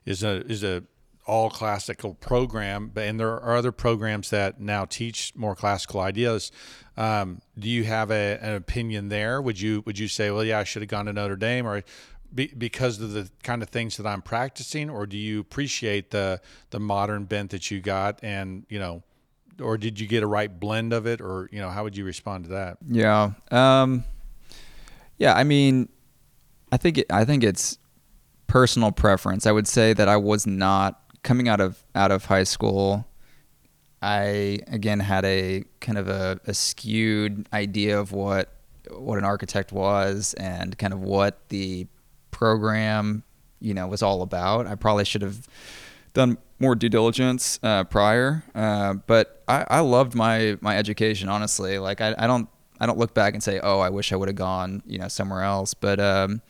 is 0.05 0.24
a 0.24 0.45
is 0.47 0.64
a 0.64 0.84
all 1.28 1.49
classical 1.49 2.16
program, 2.16 2.91
and 2.95 3.20
there 3.20 3.30
are 3.30 3.55
other 3.55 3.72
programs 3.72 4.30
that 4.32 4.59
now 4.59 4.86
teach 4.86 5.34
more 5.36 5.55
classical 5.55 5.99
ideas. 5.99 6.51
Um, 6.97 7.41
do 7.57 7.70
you 7.70 7.84
have 7.84 8.12
a, 8.12 8.38
an 8.41 8.55
opinion 8.55 9.09
there? 9.09 9.41
Would 9.41 9.59
you 9.59 9.84
would 9.86 9.99
you 9.99 10.07
say, 10.07 10.32
well, 10.32 10.43
yeah, 10.43 10.59
I 10.59 10.64
should 10.64 10.82
have 10.82 10.89
gone 10.89 11.05
to 11.05 11.14
Notre 11.14 11.36
Dame, 11.36 11.68
or 11.68 11.84
be, 12.34 12.47
because 12.47 12.99
of 13.01 13.13
the 13.13 13.29
kind 13.43 13.61
of 13.61 13.69
things 13.69 13.97
that 13.97 14.07
I'm 14.07 14.21
practicing, 14.21 14.89
or 14.89 15.05
do 15.05 15.17
you 15.17 15.39
appreciate 15.39 16.11
the 16.11 16.41
the 16.69 16.79
modern 16.79 17.25
bent 17.25 17.51
that 17.51 17.71
you 17.71 17.79
got, 17.82 18.19
and 18.23 18.65
you 18.69 18.79
know, 18.79 19.03
or 19.61 19.77
did 19.77 19.99
you 19.99 20.07
get 20.07 20.23
a 20.23 20.27
right 20.27 20.59
blend 20.59 20.93
of 20.93 21.05
it, 21.05 21.21
or 21.21 21.49
you 21.51 21.59
know, 21.59 21.69
how 21.69 21.84
would 21.84 21.95
you 21.97 22.05
respond 22.05 22.45
to 22.45 22.49
that? 22.51 22.77
Yeah. 22.88 23.32
Um, 23.51 24.03
yeah. 25.17 25.36
I 25.36 25.43
mean, 25.43 25.89
I 26.71 26.77
think 26.77 26.97
it, 26.97 27.11
I 27.11 27.25
think 27.25 27.43
it's 27.43 27.77
personal 28.47 28.91
preference. 28.91 29.45
I 29.45 29.51
would 29.51 29.67
say 29.67 29.93
that 29.93 30.07
I 30.07 30.17
was 30.17 30.45
not 30.47 31.01
coming 31.23 31.47
out 31.47 31.61
of 31.61 31.84
out 31.95 32.11
of 32.11 32.25
high 32.25 32.43
school. 32.43 33.07
I 34.01 34.59
again 34.67 34.99
had 34.99 35.25
a 35.25 35.63
kind 35.79 35.97
of 35.97 36.07
a, 36.07 36.39
a 36.47 36.53
skewed 36.53 37.47
idea 37.53 37.99
of 37.99 38.11
what 38.11 38.55
what 38.89 39.17
an 39.17 39.23
architect 39.23 39.71
was 39.71 40.34
and 40.36 40.77
kind 40.77 40.93
of 40.93 41.01
what 41.01 41.47
the 41.49 41.88
program 42.42 43.24
you 43.60 43.74
know 43.76 43.88
was 43.88 44.02
all 44.02 44.24
about. 44.24 44.66
I 44.66 44.74
probably 44.74 45.06
should 45.06 45.22
have 45.22 45.48
done 46.14 46.39
more 46.60 46.74
due 46.76 46.89
diligence 46.89 47.60
uh, 47.62 47.84
prior, 47.84 48.44
uh, 48.56 48.96
but 49.06 49.44
I, 49.48 49.66
I 49.70 49.80
loved 49.82 50.16
my 50.16 50.58
my 50.60 50.76
education. 50.76 51.30
Honestly, 51.30 51.78
like 51.78 52.02
I, 52.02 52.16
I 52.18 52.26
don't 52.26 52.50
I 52.80 52.88
don't 52.88 52.98
look 52.98 53.14
back 53.14 53.36
and 53.36 53.44
say, 53.44 53.60
oh, 53.62 53.80
I 53.80 53.89
wish 53.92 54.12
I 54.12 54.16
would 54.16 54.28
have 54.28 54.36
gone 54.36 54.82
you 54.88 54.98
know 54.98 55.08
somewhere 55.08 55.44
else. 55.44 55.76
But 55.76 56.00
um, 56.00 56.42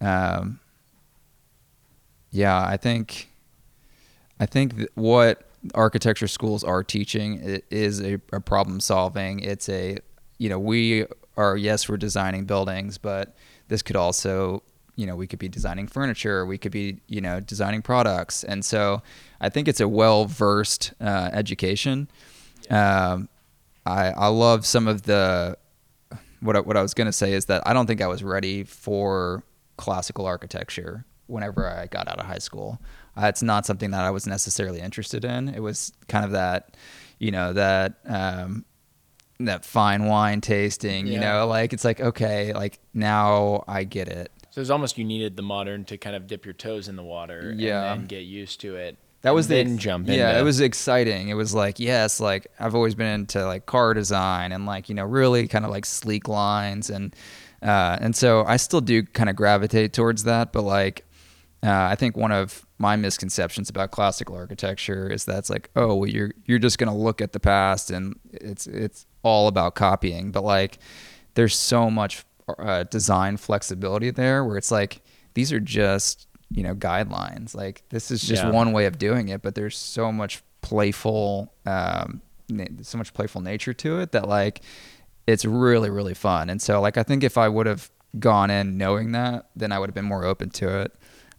um, 0.00 0.60
yeah, 2.30 2.64
I 2.64 2.76
think 2.76 3.28
I 4.38 4.46
think 4.46 4.76
th- 4.76 4.88
what 4.94 5.42
architecture 5.74 6.28
schools 6.28 6.62
are 6.62 6.84
teaching 6.84 7.60
is 7.70 8.00
a, 8.00 8.20
a 8.32 8.40
problem 8.40 8.78
solving. 8.78 9.40
It's 9.40 9.68
a 9.68 9.98
you 10.38 10.48
know 10.48 10.60
we 10.60 11.06
are 11.36 11.56
yes 11.56 11.88
we're 11.88 11.96
designing 11.96 12.44
buildings, 12.44 12.96
but 12.96 13.34
this 13.66 13.82
could 13.82 13.96
also 13.96 14.62
you 14.96 15.06
know 15.06 15.14
we 15.14 15.26
could 15.26 15.38
be 15.38 15.48
designing 15.48 15.86
furniture, 15.86 16.44
we 16.44 16.58
could 16.58 16.72
be 16.72 17.00
you 17.06 17.20
know 17.20 17.40
designing 17.40 17.82
products, 17.82 18.42
and 18.44 18.64
so 18.64 19.02
I 19.40 19.48
think 19.48 19.68
it's 19.68 19.80
a 19.80 19.88
well 19.88 20.24
versed 20.26 20.92
uh, 21.00 21.30
education. 21.32 22.08
Um, 22.70 23.28
I 23.84 24.08
I 24.10 24.26
love 24.28 24.66
some 24.66 24.88
of 24.88 25.02
the 25.02 25.56
what 26.40 26.56
I, 26.56 26.60
what 26.60 26.76
I 26.76 26.82
was 26.82 26.94
gonna 26.94 27.12
say 27.12 27.32
is 27.32 27.46
that 27.46 27.62
I 27.66 27.72
don't 27.72 27.86
think 27.86 28.00
I 28.00 28.06
was 28.06 28.24
ready 28.24 28.64
for 28.64 29.44
classical 29.76 30.26
architecture 30.26 31.04
whenever 31.26 31.68
I 31.68 31.86
got 31.86 32.08
out 32.08 32.18
of 32.18 32.26
high 32.26 32.38
school. 32.38 32.80
Uh, 33.16 33.26
it's 33.26 33.42
not 33.42 33.66
something 33.66 33.90
that 33.90 34.04
I 34.04 34.10
was 34.10 34.26
necessarily 34.26 34.80
interested 34.80 35.24
in. 35.24 35.48
It 35.48 35.60
was 35.60 35.92
kind 36.08 36.24
of 36.24 36.32
that, 36.32 36.76
you 37.18 37.30
know, 37.30 37.52
that 37.52 37.98
um, 38.06 38.64
that 39.40 39.64
fine 39.64 40.04
wine 40.04 40.40
tasting. 40.40 41.06
You 41.06 41.20
know, 41.20 41.46
like 41.46 41.72
it's 41.72 41.84
like 41.84 42.00
okay, 42.00 42.52
like 42.52 42.78
now 42.94 43.64
I 43.66 43.84
get 43.84 44.08
it. 44.08 44.32
So 44.56 44.62
it's 44.62 44.70
almost 44.70 44.96
you 44.96 45.04
needed 45.04 45.36
the 45.36 45.42
modern 45.42 45.84
to 45.84 45.98
kind 45.98 46.16
of 46.16 46.26
dip 46.26 46.46
your 46.46 46.54
toes 46.54 46.88
in 46.88 46.96
the 46.96 47.02
water 47.02 47.52
Yeah. 47.54 47.92
and 47.92 48.00
then 48.00 48.06
get 48.06 48.20
used 48.22 48.58
to 48.62 48.76
it. 48.76 48.96
That 49.20 49.34
was 49.34 49.48
the 49.48 49.56
then 49.62 49.76
jump 49.76 50.08
Yeah, 50.08 50.30
into- 50.30 50.40
it 50.40 50.42
was 50.44 50.60
exciting. 50.62 51.28
It 51.28 51.34
was 51.34 51.52
like 51.52 51.78
yes, 51.78 52.20
like 52.20 52.46
I've 52.58 52.74
always 52.74 52.94
been 52.94 53.06
into 53.20 53.44
like 53.44 53.66
car 53.66 53.92
design 53.92 54.52
and 54.52 54.64
like 54.64 54.88
you 54.88 54.94
know 54.94 55.04
really 55.04 55.46
kind 55.46 55.66
of 55.66 55.70
like 55.70 55.84
sleek 55.84 56.26
lines 56.26 56.88
and 56.88 57.14
uh, 57.60 57.98
and 58.00 58.16
so 58.16 58.46
I 58.46 58.56
still 58.56 58.80
do 58.80 59.02
kind 59.02 59.28
of 59.28 59.36
gravitate 59.36 59.92
towards 59.92 60.24
that. 60.24 60.54
But 60.54 60.62
like 60.62 61.04
uh, 61.62 61.70
I 61.90 61.94
think 61.94 62.16
one 62.16 62.32
of 62.32 62.64
my 62.78 62.96
misconceptions 62.96 63.68
about 63.68 63.90
classical 63.90 64.36
architecture 64.36 65.10
is 65.12 65.26
that 65.26 65.36
it's 65.36 65.50
like 65.50 65.68
oh 65.76 65.96
well 65.96 66.08
you're 66.08 66.32
you're 66.46 66.58
just 66.58 66.78
gonna 66.78 66.96
look 66.96 67.20
at 67.20 67.32
the 67.34 67.40
past 67.40 67.90
and 67.90 68.18
it's 68.32 68.66
it's 68.66 69.04
all 69.22 69.48
about 69.48 69.74
copying. 69.74 70.32
But 70.32 70.44
like 70.44 70.78
there's 71.34 71.54
so 71.54 71.90
much 71.90 72.24
uh, 72.48 72.84
design 72.84 73.36
flexibility 73.36 74.10
there 74.10 74.44
where 74.44 74.56
it's 74.56 74.70
like 74.70 75.02
these 75.34 75.52
are 75.52 75.60
just 75.60 76.26
you 76.50 76.62
know 76.62 76.74
guidelines. 76.74 77.54
Like 77.54 77.82
this 77.90 78.10
is 78.10 78.22
just 78.22 78.42
Yeah. 78.44 78.50
one 78.50 78.72
way 78.72 78.86
of 78.86 78.98
doing 78.98 79.28
it 79.28 79.42
but 79.42 79.54
there's 79.54 79.76
so 79.76 80.12
much 80.12 80.42
playful 80.62 81.52
um 81.64 82.20
so 82.82 82.98
much 82.98 83.12
playful 83.14 83.40
nature 83.40 83.72
to 83.74 83.98
it 83.98 84.12
that 84.12 84.28
like 84.28 84.60
it's 85.26 85.44
really 85.44 85.90
really 85.90 86.14
fun. 86.14 86.48
And 86.50 86.60
so 86.62 86.80
like 86.80 86.96
i 86.96 87.02
think 87.02 87.24
if 87.24 87.36
i 87.36 87.48
would 87.48 87.66
have 87.66 87.90
gone 88.20 88.50
in 88.50 88.78
knowing 88.78 89.12
that 89.12 89.46
then 89.56 89.72
i 89.72 89.78
would 89.78 89.88
have 89.88 89.94
been 89.94 90.04
more 90.04 90.24
open 90.24 90.50
to 90.50 90.80
it. 90.82 90.92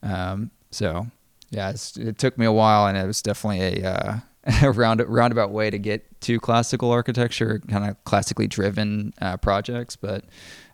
Um 0.03 0.51
so 0.72 1.08
yeah 1.49 1.70
it's, 1.70 1.95
it 1.95 2.18
took 2.18 2.38
me 2.38 2.45
a 2.45 2.51
while 2.51 2.88
and 2.88 2.97
it 2.97 3.05
was 3.08 3.22
definitely 3.22 3.84
a 3.84 3.89
uh 3.89 4.20
a 4.64 4.72
round 4.72 5.01
roundabout 5.08 5.51
way 5.51 5.70
to 5.70 5.80
get 5.80 6.20
to 6.22 6.39
classical 6.39 6.91
architecture 6.91 7.62
kind 7.70 7.89
of 7.89 8.01
classically 8.05 8.47
driven 8.47 9.14
uh, 9.22 9.36
projects 9.38 9.95
but 9.95 10.24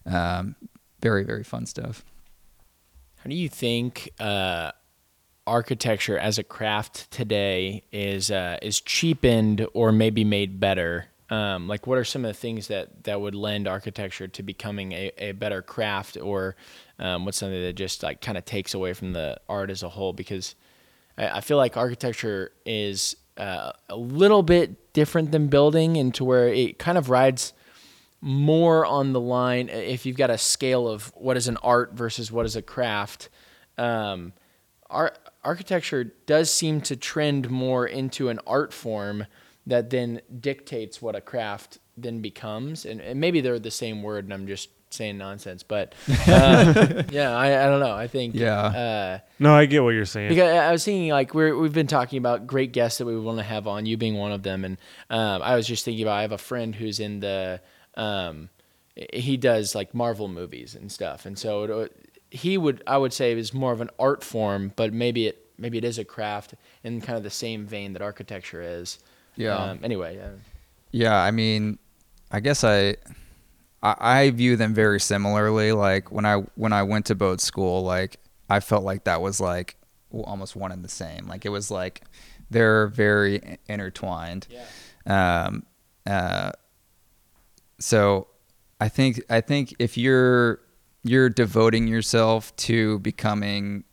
um 0.06 0.56
very 1.00 1.24
very 1.24 1.44
fun 1.44 1.66
stuff 1.66 2.04
How 3.24 3.30
do 3.30 3.36
you 3.38 3.48
think 3.48 4.10
uh, 4.20 4.72
architecture 5.48 6.18
as 6.18 6.38
a 6.38 6.44
craft 6.44 7.10
today 7.10 7.84
is 7.94 8.30
uh, 8.30 8.58
is 8.62 8.82
cheapened 8.82 9.66
or 9.74 9.94
maybe 9.94 10.26
made 10.26 10.60
better? 10.60 11.06
Um, 11.30 11.70
like, 11.70 11.88
what 11.88 11.98
are 11.98 12.04
some 12.04 12.26
of 12.26 12.30
the 12.30 12.40
things 12.40 12.68
that, 12.68 13.06
that 13.06 13.22
would 13.22 13.34
lend 13.34 13.66
architecture 13.66 14.28
to 14.28 14.44
becoming 14.44 14.92
a, 14.92 15.12
a 15.18 15.32
better 15.32 15.62
craft, 15.62 16.18
or 16.18 16.58
um, 17.00 17.24
what's 17.24 17.38
something 17.38 17.62
that 17.62 17.74
just 17.74 18.04
like 18.04 18.20
kind 18.20 18.38
of 18.38 18.44
takes 18.44 18.74
away 18.74 18.92
from 18.92 19.14
the 19.14 19.40
art 19.48 19.70
as 19.70 19.84
a 19.84 19.90
whole? 19.90 20.12
Because 20.12 20.54
I, 21.18 21.38
I 21.38 21.42
feel 21.42 21.56
like 21.56 21.78
architecture 21.78 22.52
is 22.66 23.16
uh, 23.38 23.72
a 23.88 23.96
little 23.96 24.44
bit 24.44 24.92
different 24.92 25.32
than 25.32 25.48
building, 25.48 25.96
into 25.96 26.26
where 26.26 26.50
it 26.50 26.78
kind 26.78 26.98
of 26.98 27.10
rides 27.10 27.54
more 28.26 28.86
on 28.86 29.12
the 29.12 29.20
line 29.20 29.68
if 29.68 30.06
you've 30.06 30.16
got 30.16 30.30
a 30.30 30.38
scale 30.38 30.88
of 30.88 31.12
what 31.16 31.36
is 31.36 31.50
an 31.50 31.58
art 31.58 31.92
versus 31.94 32.32
what 32.32 32.46
is 32.46 32.56
a 32.56 32.62
craft 32.62 33.28
um, 33.78 34.32
ar- 34.90 35.14
architecture 35.44 36.06
does 36.26 36.50
seem 36.50 36.80
to 36.80 36.96
trend 36.96 37.50
more 37.50 37.86
into 37.86 38.30
an 38.30 38.40
art 38.48 38.72
form 38.74 39.26
that 39.68 39.90
then 39.90 40.22
dictates 40.40 41.02
what 41.02 41.18
a 41.18 41.22
craft 41.22 41.80
then 41.98 42.22
becomes 42.22 42.86
and, 42.86 43.02
and 43.02 43.20
maybe 43.20 43.42
they're 43.42 43.60
the 43.60 43.70
same 43.70 44.02
word 44.02 44.24
and 44.24 44.34
i'm 44.34 44.48
just 44.48 44.70
saying 44.90 45.18
nonsense 45.18 45.64
but 45.64 45.94
uh, 46.30 47.04
yeah 47.12 47.36
I, 47.36 47.66
I 47.66 47.66
don't 47.70 47.82
know 47.82 47.92
i 47.94 48.08
think 48.08 48.36
Yeah. 48.36 48.58
uh, 48.62 49.20
No, 49.38 49.54
I 49.54 49.66
get 49.66 49.84
what 49.84 49.90
you're 49.90 50.06
saying. 50.06 50.30
because 50.30 50.50
I 50.50 50.72
was 50.72 50.86
thinking 50.86 51.10
like 51.10 51.34
we're 51.34 51.58
we've 51.58 51.74
been 51.74 51.88
talking 51.88 52.20
about 52.20 52.48
great 52.48 52.72
guests 52.72 53.00
that 53.00 53.06
we 53.06 53.20
want 53.20 53.40
to 53.40 53.44
have 53.44 53.68
on, 53.68 53.86
you 53.86 53.98
being 53.98 54.16
one 54.16 54.32
of 54.32 54.44
them, 54.44 54.64
and 54.64 54.78
um, 55.10 55.42
I 55.42 55.56
was 55.58 55.68
just 55.68 55.84
thinking 55.84 56.04
about 56.06 56.20
I 56.20 56.22
have 56.22 56.32
a 56.32 56.38
friend 56.38 56.74
who's 56.74 57.00
in 57.02 57.20
the 57.20 57.60
um, 57.96 58.50
he 58.96 59.38
does 59.38 59.76
like 59.76 59.94
Marvel 59.94 60.28
movies 60.28 60.76
and 60.76 60.92
stuff, 60.92 61.26
and 61.26 61.38
so 61.38 61.64
it, 61.64 62.10
he 62.30 62.58
would 62.58 62.84
I 62.88 62.98
would 62.98 63.14
say 63.14 63.32
is 63.34 63.54
more 63.54 63.72
of 63.72 63.82
an 63.82 63.90
art 64.00 64.24
form, 64.24 64.74
but 64.76 64.94
maybe 64.94 65.28
it 65.28 65.46
maybe 65.58 65.78
it 65.78 65.84
is 65.84 65.98
a 65.98 66.06
craft 66.06 66.56
in 66.84 67.02
kind 67.02 67.18
of 67.18 67.24
the 67.24 67.30
same 67.30 67.66
vein 67.66 67.94
that 67.94 68.02
architecture 68.02 68.62
is. 68.62 69.00
Yeah. 69.36 69.56
Um, 69.56 69.80
anyway, 69.84 70.20
uh, 70.20 70.30
Yeah, 70.92 71.16
I 71.16 71.32
mean, 71.32 71.80
I 72.32 72.40
guess 72.40 72.64
I, 72.64 72.96
I 73.82 73.96
I 74.00 74.30
view 74.32 74.56
them 74.56 74.74
very 74.74 75.00
similarly. 75.00 75.72
Like 75.72 76.12
when 76.12 76.26
I 76.26 76.38
when 76.56 76.74
I 76.74 76.84
went 76.84 77.08
to 77.08 77.16
boat 77.16 77.42
school, 77.42 77.84
like 77.84 78.18
I 78.50 78.60
felt 78.60 78.84
like 78.84 79.06
that 79.06 79.22
was 79.22 79.40
like 79.40 79.76
almost 80.12 80.56
one 80.56 80.72
and 80.72 80.84
the 80.84 80.90
same. 80.90 81.28
Like 81.28 81.46
it 81.46 81.50
was 81.50 81.72
like 81.72 82.04
they're 82.50 82.88
very 82.88 83.58
intertwined. 83.68 84.48
Um, 85.06 85.66
uh, 86.06 86.52
so 87.80 88.28
I 88.80 88.90
think 88.90 89.22
I 89.30 89.42
think 89.42 89.76
if 89.80 89.98
you're 89.98 90.60
you're 91.04 91.30
devoting 91.30 91.88
yourself 91.88 92.56
to 92.56 93.00
becoming 93.00 93.84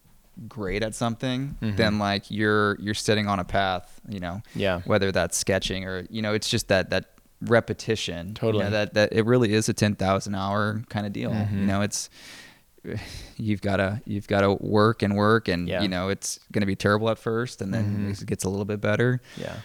great 0.49 0.83
at 0.83 0.95
something, 0.95 1.57
then 1.61 1.99
like 1.99 2.31
you're 2.31 2.76
you're 2.81 2.95
setting 2.95 3.26
on 3.28 3.39
a 3.41 3.45
path, 3.45 4.01
you 4.09 4.20
know. 4.20 4.43
Yeah. 4.55 4.81
Whether 4.85 5.12
that's 5.12 5.37
sketching 5.37 5.85
or 5.85 6.07
you 6.11 6.22
know, 6.22 6.35
it's 6.35 6.49
just 6.49 6.68
that 6.68 6.91
that 6.91 7.07
repetition. 7.43 8.28
you 8.28 8.35
Totally. 8.35 8.64
know, 8.64 8.70
that 8.70 8.95
that 8.95 9.12
it 9.12 9.24
really 9.26 9.53
is 9.53 9.68
a 9.68 9.74
ten 9.74 9.95
thousand 9.95 10.35
hour 10.35 10.83
kind 10.89 11.07
of 11.07 11.12
deal. 11.12 11.31
Mm-hmm. 11.31 11.61
You 11.61 11.66
know, 11.66 11.83
it's 11.83 12.11
you've 13.37 13.61
got 13.61 13.76
to 13.76 14.01
you've 14.07 14.26
got 14.26 14.41
to 14.41 14.55
work 14.55 15.03
and 15.03 15.14
work 15.16 15.49
and 15.49 15.68
Yeah. 15.68 15.76
Mm-hmm. 15.76 15.83
you 15.83 15.89
know 15.91 16.09
it's 16.09 16.39
going 16.53 16.62
to 16.62 16.66
be 16.66 16.76
terrible 16.76 17.11
at 17.11 17.18
first 17.18 17.61
and 17.61 17.74
then 17.74 18.09
it 18.18 18.24
gets 18.26 18.45
a 18.45 18.49
little 18.49 18.64
bit 18.64 18.81
better 18.81 19.20
yeah. 19.37 19.57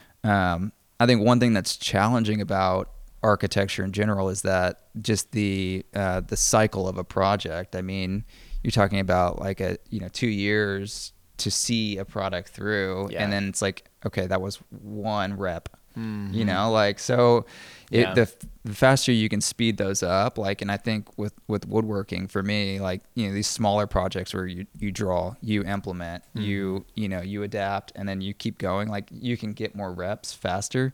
um, 0.54 0.74
I 1.00 1.06
think 1.06 1.22
one 1.22 1.40
thing 1.40 1.54
that's 1.54 1.78
challenging 1.78 2.42
about 2.42 2.90
architecture 3.26 3.84
in 3.84 3.92
general 3.92 4.30
is 4.30 4.42
that 4.44 4.82
just 5.02 5.32
the 5.32 5.86
uh, 5.96 6.22
the 6.22 6.38
cycle 6.38 6.88
of 6.88 6.98
a 6.98 7.04
project. 7.04 7.76
I 7.76 7.82
mean, 7.82 8.24
you're 8.64 8.72
talking 8.72 9.00
about 9.00 9.40
like 9.40 9.60
a 9.60 9.78
you 9.90 10.00
know 10.00 10.08
two 10.10 10.28
years 10.30 11.12
to 11.38 11.52
see 11.52 11.98
a 11.98 12.06
product 12.06 12.50
through, 12.50 13.10
Yeah. 13.12 13.24
and 13.24 13.34
then 13.34 13.50
it's 13.50 13.62
like 13.62 13.90
okay, 14.06 14.28
that 14.28 14.42
was 14.42 14.58
one 14.70 15.36
rep. 15.38 15.70
You 15.98 16.44
know, 16.44 16.72
like 16.72 17.00
so, 17.00 17.46
it, 17.90 18.02
Yeah. 18.02 18.14
the 18.14 18.22
f- 18.24 18.36
the 18.66 18.74
faster 18.74 19.14
you 19.14 19.30
can 19.30 19.40
speed 19.40 19.78
those 19.78 20.04
up, 20.04 20.38
like, 20.38 20.62
and 20.62 20.70
I 20.70 20.76
think 20.76 21.08
with 21.18 21.32
with 21.48 21.66
woodworking 21.70 22.28
for 22.28 22.44
me, 22.44 22.82
like 22.82 23.02
you 23.14 23.28
know 23.28 23.34
these 23.34 23.48
smaller 23.48 23.88
projects 23.88 24.34
where 24.34 24.46
you 24.46 24.66
you 24.78 24.92
draw, 24.92 25.36
you 25.42 25.64
implement, 25.64 26.26
you 26.34 26.84
you 26.96 27.08
know 27.08 27.22
you 27.22 27.44
adapt, 27.44 27.94
and 27.96 28.10
then 28.10 28.20
you 28.20 28.34
keep 28.34 28.58
going. 28.58 28.90
Like 28.90 29.08
you 29.10 29.38
can 29.38 29.54
get 29.54 29.74
more 29.74 29.94
reps 29.94 30.34
faster, 30.34 30.94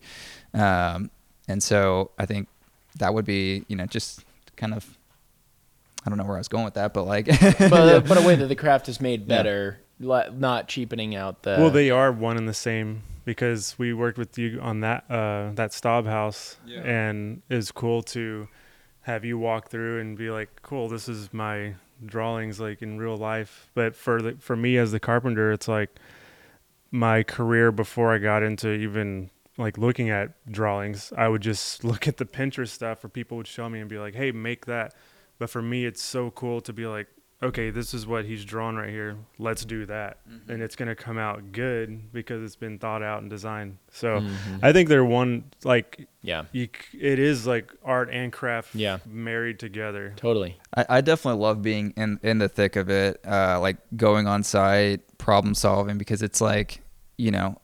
um, 0.53 1.09
and 1.51 1.61
so 1.61 2.11
I 2.17 2.25
think 2.25 2.47
that 2.97 3.13
would 3.13 3.25
be 3.25 3.65
you 3.67 3.75
know 3.75 3.85
just 3.85 4.23
kind 4.55 4.73
of 4.73 4.97
I 6.05 6.09
don't 6.09 6.17
know 6.17 6.25
where 6.25 6.35
I 6.35 6.39
was 6.39 6.47
going 6.47 6.65
with 6.65 6.73
that, 6.75 6.93
but 6.93 7.03
like 7.03 7.25
but, 7.59 7.73
uh, 7.73 7.99
but 7.99 8.17
a 8.17 8.25
way 8.25 8.35
that 8.35 8.47
the 8.47 8.55
craft 8.55 8.89
is 8.89 8.99
made 8.99 9.27
better, 9.27 9.79
li- 9.99 10.29
not 10.33 10.67
cheapening 10.67 11.15
out 11.15 11.43
the. 11.43 11.57
well, 11.59 11.69
they 11.69 11.91
are 11.91 12.11
one 12.11 12.37
and 12.37 12.49
the 12.49 12.53
same 12.53 13.03
because 13.23 13.75
we 13.77 13.93
worked 13.93 14.17
with 14.17 14.37
you 14.37 14.59
on 14.61 14.79
that 14.79 15.03
uh, 15.09 15.51
that 15.53 15.73
Staub 15.73 16.05
house, 16.05 16.57
and 16.83 17.41
it's 17.49 17.71
cool 17.71 18.01
to 18.03 18.47
have 19.01 19.23
you 19.25 19.37
walk 19.37 19.69
through 19.69 19.99
and 19.99 20.17
be 20.17 20.31
like, 20.31 20.49
"Cool, 20.63 20.89
this 20.89 21.07
is 21.07 21.31
my 21.33 21.75
drawings 22.03 22.59
like 22.59 22.81
in 22.81 22.97
real 22.97 23.17
life." 23.17 23.69
But 23.75 23.95
for 23.95 24.21
the, 24.21 24.37
for 24.39 24.55
me 24.55 24.77
as 24.77 24.91
the 24.91 24.99
carpenter, 24.99 25.51
it's 25.51 25.67
like 25.67 25.91
my 26.89 27.21
career 27.21 27.71
before 27.71 28.11
I 28.11 28.17
got 28.17 28.41
into 28.41 28.73
even 28.73 29.29
like 29.57 29.77
looking 29.77 30.09
at 30.09 30.31
drawings. 30.51 31.11
I 31.17 31.27
would 31.27 31.41
just 31.41 31.83
look 31.91 32.07
at 32.07 32.17
the 32.17 32.25
Pinterest 32.25 32.69
stuff, 32.69 33.03
or 33.03 33.09
people 33.09 33.37
would 33.37 33.47
show 33.47 33.69
me 33.69 33.79
and 33.79 33.89
be 33.89 33.97
like, 33.99 34.15
"Hey, 34.15 34.31
make 34.31 34.65
that." 34.65 34.93
But 35.39 35.49
for 35.49 35.61
me, 35.61 35.85
it's 35.85 36.01
so 36.03 36.29
cool 36.31 36.61
to 36.61 36.71
be 36.73 36.85
like, 36.85 37.07
okay, 37.43 37.71
this 37.71 37.95
is 37.95 38.05
what 38.05 38.23
he's 38.25 38.45
drawn 38.45 38.75
right 38.75 38.91
here. 38.91 39.17
Let's 39.39 39.65
do 39.65 39.87
that. 39.87 40.19
And 40.47 40.61
it's 40.61 40.75
going 40.75 40.89
to 40.89 40.93
come 40.95 41.17
out 41.17 41.51
good 41.51 42.13
because 42.13 42.43
it's 42.43 42.55
been 42.55 42.77
thought 42.77 43.01
out 43.01 43.23
and 43.23 43.31
designed. 43.31 43.79
So 43.91 44.19
Mm-hmm. 44.19 44.57
I 44.61 44.71
think 44.71 44.87
they're 44.89 45.03
one, 45.03 45.45
like, 45.63 46.07
yeah, 46.21 46.43
you, 46.51 46.69
it 46.93 47.17
is 47.17 47.47
like 47.47 47.71
art 47.83 48.11
and 48.11 48.31
craft 48.31 48.75
Yeah. 48.75 48.99
married 49.07 49.57
together. 49.57 50.13
totally. 50.17 50.59
I, 50.77 50.85
I 50.87 51.01
definitely 51.01 51.41
love 51.41 51.63
being 51.63 51.95
in 51.97 52.19
in 52.21 52.37
the 52.37 52.47
thick 52.47 52.75
of 52.75 52.91
it, 52.91 53.19
uh, 53.25 53.59
like 53.59 53.77
going 53.97 54.27
on 54.27 54.43
site, 54.43 55.01
problem 55.17 55.55
solving, 55.55 55.97
because 55.97 56.21
it's 56.21 56.41
like 56.41 56.81
you 57.17 57.31
know, 57.31 57.47
I- 57.47 57.49
j- 57.49 57.61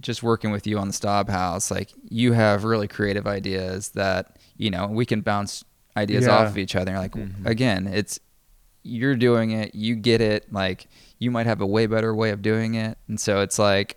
just 0.00 0.22
working 0.22 0.50
with 0.50 0.66
you 0.66 0.78
on 0.78 0.86
the 0.88 0.92
Staub 0.92 1.28
House, 1.28 1.70
like 1.70 1.92
you 2.08 2.32
have 2.32 2.64
really 2.64 2.88
creative 2.88 3.26
ideas 3.26 3.90
that 3.90 4.36
you 4.56 4.70
know 4.70 4.86
we 4.86 5.04
can 5.06 5.20
bounce 5.20 5.64
ideas 5.96 6.26
Yeah. 6.26 6.36
off 6.36 6.48
of 6.48 6.58
each 6.58 6.76
other. 6.76 6.94
Like 6.96 7.14
again, 7.44 7.86
it's 7.86 8.18
you're 8.84 9.16
doing 9.16 9.50
it, 9.52 9.74
you 9.74 9.94
get 9.96 10.20
it. 10.20 10.52
Like 10.52 10.86
you 11.18 11.30
might 11.30 11.46
have 11.46 11.60
a 11.60 11.66
way 11.66 11.86
better 11.86 12.14
way 12.14 12.30
of 12.30 12.42
doing 12.42 12.74
it, 12.74 12.98
and 13.08 13.18
so 13.20 13.40
it's 13.40 13.58
like. 13.58 13.96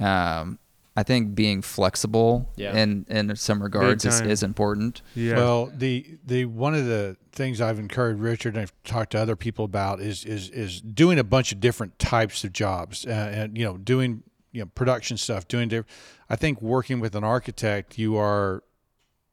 Um, 0.00 0.58
I 0.98 1.02
think 1.02 1.34
being 1.34 1.60
flexible 1.60 2.48
Yeah. 2.56 2.74
in 2.74 3.04
in 3.10 3.36
some 3.36 3.62
regards 3.62 4.06
is, 4.06 4.22
is 4.22 4.42
important. 4.42 5.02
Yeah. 5.14 5.34
Well, 5.36 5.70
the 5.76 6.06
the 6.26 6.46
one 6.46 6.74
of 6.74 6.86
the 6.86 7.18
things 7.32 7.60
I've 7.60 7.78
encouraged 7.78 8.18
Richard 8.20 8.54
and 8.54 8.62
I've 8.62 8.72
talked 8.84 9.12
to 9.12 9.18
other 9.18 9.36
people 9.36 9.66
about 9.66 10.00
is 10.00 10.24
is 10.24 10.48
is 10.50 10.80
doing 10.80 11.18
a 11.18 11.24
bunch 11.24 11.52
of 11.52 11.60
different 11.60 11.98
types 11.98 12.44
of 12.44 12.54
jobs 12.54 13.04
uh, 13.06 13.10
and 13.10 13.58
you 13.58 13.64
know 13.64 13.76
doing 13.76 14.22
you 14.56 14.62
know 14.62 14.70
production 14.74 15.18
stuff, 15.18 15.46
doing 15.46 15.68
different. 15.68 15.90
I 16.30 16.36
think 16.36 16.62
working 16.62 16.98
with 16.98 17.14
an 17.14 17.24
architect, 17.24 17.98
you 17.98 18.16
are 18.16 18.62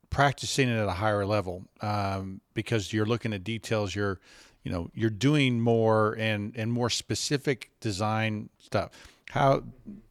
practicing 0.09 0.67
it 0.67 0.77
at 0.77 0.87
a 0.87 0.91
higher 0.91 1.25
level 1.25 1.63
um, 1.81 2.41
because 2.53 2.91
you're 2.91 3.05
looking 3.05 3.31
at 3.33 3.45
details. 3.45 3.95
You're 3.95 4.19
you 4.63 4.71
know 4.71 4.91
you're 4.93 5.09
doing 5.09 5.61
more 5.61 6.13
and 6.19 6.53
and 6.57 6.73
more 6.73 6.89
specific 6.89 7.71
design 7.79 8.49
stuff. 8.57 8.91
How 9.29 9.63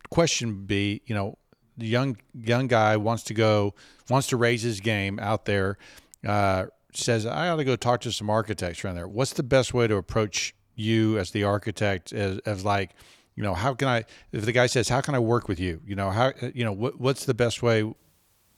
question 0.08 0.64
be 0.64 1.02
you 1.06 1.14
know 1.14 1.36
the 1.76 1.86
young 1.86 2.16
young 2.34 2.66
guy 2.66 2.96
wants 2.96 3.22
to 3.24 3.34
go 3.34 3.74
wants 4.08 4.28
to 4.28 4.36
raise 4.36 4.62
his 4.62 4.80
game 4.80 5.18
out 5.18 5.46
there 5.46 5.78
uh, 6.26 6.66
says 6.92 7.24
i 7.24 7.48
ought 7.48 7.56
to 7.56 7.64
go 7.64 7.76
talk 7.76 8.02
to 8.02 8.12
some 8.12 8.28
architects 8.28 8.84
around 8.84 8.94
there 8.94 9.08
what's 9.08 9.32
the 9.32 9.42
best 9.42 9.72
way 9.72 9.86
to 9.86 9.96
approach 9.96 10.54
you 10.74 11.18
as 11.18 11.30
the 11.30 11.42
architect 11.42 12.12
as, 12.12 12.38
as 12.40 12.62
like 12.62 12.90
you 13.37 13.43
know 13.43 13.55
how 13.55 13.74
can 13.74 13.89
i 13.89 14.05
if 14.33 14.45
the 14.45 14.53
guy 14.53 14.66
says 14.66 14.89
how 14.89 15.01
can 15.01 15.14
i 15.14 15.18
work 15.18 15.49
with 15.49 15.59
you 15.61 15.80
you 15.87 15.95
know 15.95 16.11
how 16.11 16.26
uh, 16.43 16.51
you 16.55 16.64
know 16.64 16.72
what, 16.72 17.01
what's 17.01 17.24
the 17.24 17.35
best 17.35 17.62
way 17.62 17.83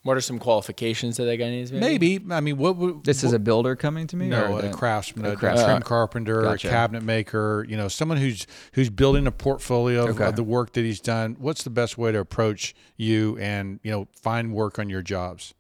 What 0.03 0.17
are 0.19 0.21
some 0.21 0.39
qualifications 0.39 1.17
that 1.17 1.25
that 1.25 1.37
guy 1.39 1.49
needs? 1.51 1.73
maybe 1.73 2.21
i 2.31 2.41
mean 2.41 2.57
what 2.59 2.77
would 2.77 3.05
This 3.05 3.25
is 3.25 3.33
a 3.33 3.39
builder 3.39 3.75
coming 3.77 4.07
to 4.09 4.17
me. 4.17 4.27
no, 4.29 4.53
or 4.53 4.59
a 4.59 4.63
the- 4.63 4.71
craftsman, 4.71 5.25
a 5.27 5.31
a, 5.33 5.37
craftsman. 5.37 5.67
trim 5.77 5.83
carpenter, 5.83 6.43
Gotcha. 6.43 6.69
a 6.69 6.71
cabinet 6.71 7.03
maker. 7.03 7.65
You 7.69 7.77
know, 7.79 7.89
someone 7.89 8.19
who's 8.19 8.47
who's 8.75 8.91
building 8.91 9.27
a 9.27 9.33
portfolio 9.33 10.05
of, 10.05 10.17
Okay. 10.17 10.25
of 10.29 10.37
the 10.37 10.43
work 10.45 10.73
that 10.75 10.83
he's 10.85 11.01
done. 11.01 11.37
What's 11.39 11.63
the 11.65 11.71
best 11.71 11.97
way 11.97 12.13
to 12.13 12.19
approach 12.19 12.75
you 12.97 13.39
and 13.39 13.81
you 13.83 13.91
know 13.91 14.09
find 14.13 14.53
work 14.53 14.79
on 14.79 14.91
your 14.91 15.01
jobs? 15.03 15.55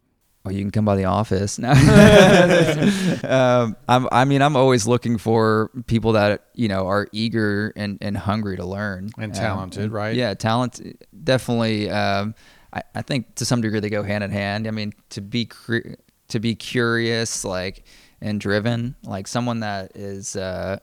Well, 0.45 0.53
you 0.53 0.61
can 0.61 0.70
come 0.70 0.84
by 0.84 0.97
the 0.97 1.07
office. 1.07 1.59
No. 1.59 1.70
um, 3.28 3.76
I'm, 3.88 4.09
I 4.12 4.26
mean, 4.26 4.42
I'm 4.42 4.57
always 4.57 4.86
looking 4.86 5.16
for 5.16 5.70
people 5.86 6.12
that 6.12 6.47
you 6.55 6.68
know 6.68 6.86
are 6.86 7.09
eager 7.12 7.72
and, 7.76 7.97
and 8.03 8.16
hungry 8.16 8.57
to 8.57 8.64
learn 8.66 9.11
And 9.16 9.32
Um, 9.32 9.38
talented, 9.38 9.90
right? 9.90 10.14
Yeah, 10.14 10.34
talent 10.34 10.80
definitely. 11.24 11.88
Um, 11.88 12.34
I, 12.74 12.82
I 12.95 13.03
think 13.03 13.36
to 13.36 13.47
some 13.47 13.62
degree 13.62 13.80
they 13.80 13.88
go 13.88 14.03
hand 14.03 14.22
in 14.22 14.30
hand. 14.30 14.66
I 14.66 14.70
mean, 14.70 14.92
to 15.11 15.22
be 15.22 15.47
cre- 15.47 15.95
to 16.28 16.40
be 16.40 16.55
curious, 16.55 17.45
like 17.45 17.84
and 18.20 18.38
driven, 18.38 18.97
like 19.03 19.26
someone 19.26 19.61
that 19.61 19.97
is 19.97 20.36
uh, 20.36 20.78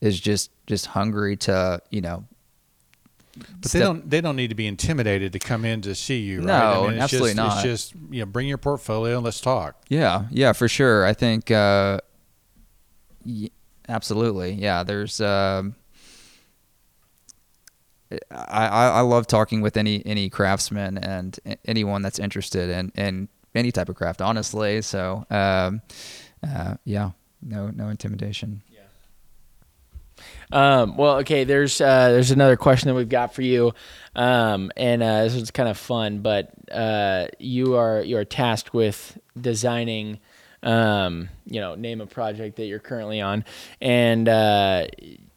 is 0.00 0.18
just 0.18 0.50
just 0.66 0.86
hungry 0.86 1.36
to 1.36 1.80
you 1.90 2.00
know 2.00 2.24
But 3.60 3.70
they 3.70 3.78
don't 3.80 4.08
they 4.08 4.20
don't 4.20 4.36
need 4.36 4.48
to 4.48 4.54
be 4.54 4.66
intimidated 4.66 5.32
to 5.32 5.38
come 5.38 5.64
in 5.64 5.82
to 5.82 5.94
see 5.94 6.20
you, 6.20 6.38
right? 6.38 6.46
No, 6.46 6.88
it's 6.88 7.02
absolutely 7.02 7.30
just, 7.30 7.36
not. 7.36 7.52
It's 7.54 7.62
just 7.62 7.94
you 8.10 8.20
know, 8.20 8.26
bring 8.26 8.48
your 8.48 8.58
portfolio 8.58 9.16
and 9.16 9.24
let's 9.24 9.40
talk. 9.40 9.82
Yeah, 9.88 10.26
yeah, 10.30 10.52
for 10.52 10.68
sure. 10.68 11.04
I 11.04 11.12
think 11.12 11.50
uh, 11.50 12.00
y- 13.24 13.50
absolutely. 13.88 14.52
Yeah, 14.52 14.82
there's. 14.82 15.20
Um, 15.20 15.74
I, 18.30 18.66
I 18.68 18.88
I 18.88 19.00
love 19.00 19.26
talking 19.26 19.60
with 19.60 19.76
any 19.76 20.04
any 20.06 20.30
craftsman 20.30 20.98
and 20.98 21.38
anyone 21.64 22.02
that's 22.02 22.18
interested 22.18 22.70
in 22.70 22.92
in 22.94 23.28
any 23.54 23.72
type 23.72 23.88
of 23.88 23.96
craft. 23.96 24.22
Honestly, 24.22 24.80
so 24.82 25.26
um, 25.30 25.82
uh, 26.46 26.76
yeah, 26.84 27.10
no 27.42 27.70
no 27.70 27.88
intimidation. 27.88 28.62
Um, 30.52 30.96
well, 30.96 31.18
okay. 31.18 31.44
There's 31.44 31.80
uh, 31.80 32.10
there's 32.10 32.30
another 32.30 32.56
question 32.56 32.88
that 32.88 32.94
we've 32.94 33.08
got 33.08 33.34
for 33.34 33.42
you, 33.42 33.72
um, 34.14 34.70
and 34.76 35.02
uh, 35.02 35.24
this 35.24 35.34
is 35.34 35.50
kind 35.50 35.68
of 35.68 35.76
fun. 35.78 36.18
But 36.20 36.50
uh, 36.70 37.28
you 37.38 37.76
are 37.76 38.02
you 38.02 38.16
are 38.18 38.24
tasked 38.24 38.72
with 38.72 39.18
designing, 39.40 40.20
um, 40.62 41.28
you 41.46 41.60
know, 41.60 41.74
name 41.74 42.00
a 42.00 42.06
project 42.06 42.56
that 42.56 42.66
you're 42.66 42.78
currently 42.78 43.20
on, 43.20 43.44
and 43.80 44.28
uh, 44.28 44.86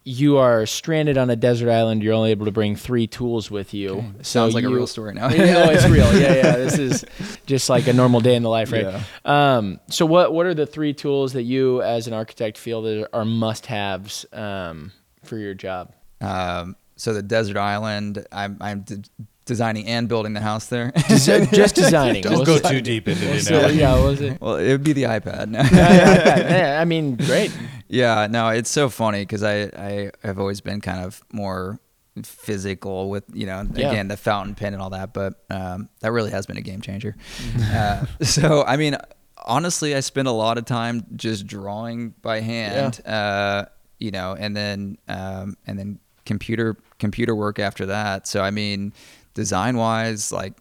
you 0.10 0.38
are 0.38 0.66
stranded 0.66 1.18
on 1.18 1.30
a 1.30 1.36
desert 1.36 1.70
island. 1.70 2.02
You're 2.02 2.16
only 2.16 2.32
able 2.32 2.46
to 2.46 2.52
bring 2.52 2.76
three 2.76 3.06
tools 3.06 3.52
with 3.52 3.74
you. 3.76 4.14
So 4.18 4.24
Sounds 4.24 4.56
like 4.56 4.64
a 4.64 4.70
real 4.70 4.88
story 4.88 5.14
now. 5.14 5.30
yeah, 5.30 5.66
oh, 5.68 5.70
it's 5.70 5.88
real. 5.88 6.12
Yeah, 6.20 6.34
yeah. 6.34 6.56
This 6.56 6.80
is 6.80 7.06
just 7.46 7.70
like 7.70 7.88
a 7.88 7.94
normal 7.94 8.20
day 8.20 8.36
in 8.36 8.42
the 8.42 8.50
life, 8.50 8.72
right? 8.72 8.86
Yeah. 8.86 9.04
Um, 9.26 9.80
so 9.90 10.06
what 10.06 10.34
what 10.34 10.46
are 10.46 10.56
the 10.56 10.66
three 10.66 10.94
tools 10.94 11.34
that 11.34 11.44
you 11.44 11.82
as 11.82 12.08
an 12.08 12.14
architect 12.14 12.58
feel 12.58 12.82
that 12.84 13.10
are 13.14 13.26
must 13.26 13.68
haves 13.68 14.26
um, 14.34 14.92
for 15.30 15.38
your 15.38 15.54
job? 15.54 15.94
Um, 16.22 16.76
so 16.98 17.14
the 17.14 17.22
desert 17.24 17.56
island, 17.58 18.26
I'm, 18.32 18.58
I'm 18.60 18.82
d- 18.82 19.04
designing 19.46 19.88
and 19.88 20.10
building 20.10 20.34
the 20.34 20.42
house 20.42 20.68
there. 20.68 20.92
Just, 21.08 21.26
just 21.54 21.76
designing. 21.76 22.22
Don't 22.24 22.34
What's 22.40 22.46
go 22.46 22.60
the- 22.60 22.70
too 22.70 22.82
deep 22.82 23.08
into 23.08 23.26
it. 23.34 23.42
So, 23.44 23.62
now. 23.62 23.68
yeah, 23.68 23.94
what 23.96 24.04
was 24.04 24.22
it? 24.22 24.42
well, 24.42 24.56
it 24.58 24.70
would 24.72 24.84
be 24.84 24.94
the 24.94 25.04
iPad. 25.04 25.48
No. 25.48 25.60
yeah, 25.72 26.80
I 26.82 26.86
mean, 26.86 27.16
great. 27.16 27.56
Yeah, 27.88 28.28
no, 28.30 28.50
it's 28.50 28.70
so 28.70 28.90
funny 28.90 29.22
because 29.22 29.44
I, 29.44 29.62
I 29.76 30.12
have 30.24 30.40
always 30.40 30.60
been 30.62 30.82
kind 30.82 31.04
of 31.06 31.24
more 31.32 31.80
physical 32.24 33.10
with, 33.10 33.24
you 33.34 33.46
know, 33.46 33.66
Yeah. 33.74 33.90
again, 33.92 34.08
the 34.10 34.18
fountain 34.18 34.56
pen 34.56 34.74
and 34.74 34.82
all 34.82 34.90
that, 34.92 35.14
but 35.14 35.34
um, 35.50 35.90
that 36.02 36.12
really 36.12 36.32
has 36.32 36.46
been 36.46 36.58
a 36.58 36.62
game 36.62 36.82
changer. 36.82 37.16
Mm-hmm. 37.38 38.18
uh, 38.22 38.24
so, 38.26 38.64
I 38.66 38.78
mean, 38.78 38.98
honestly, 39.46 39.96
I 39.96 40.02
spend 40.02 40.28
a 40.28 40.32
lot 40.34 40.58
of 40.58 40.66
time 40.66 41.06
just 41.16 41.48
drawing 41.48 42.10
by 42.22 42.42
hand, 42.42 43.00
uh, 43.06 43.66
you 44.00 44.12
know, 44.12 44.36
and 44.38 44.56
then, 44.56 44.98
um, 45.08 45.58
and 45.68 45.78
then 45.78 46.00
computer, 46.26 46.78
computer 47.00 47.36
work 47.36 47.60
after 47.60 47.86
that. 47.88 48.28
So, 48.28 48.42
I 48.42 48.52
mean, 48.52 48.94
design 49.34 49.78
wise, 49.78 50.32
like, 50.32 50.54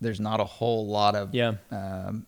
there's 0.00 0.20
not 0.20 0.40
a 0.40 0.44
whole 0.44 0.86
lot 0.86 1.14
of, 1.16 1.34
Yeah. 1.34 1.54
um, 1.70 2.26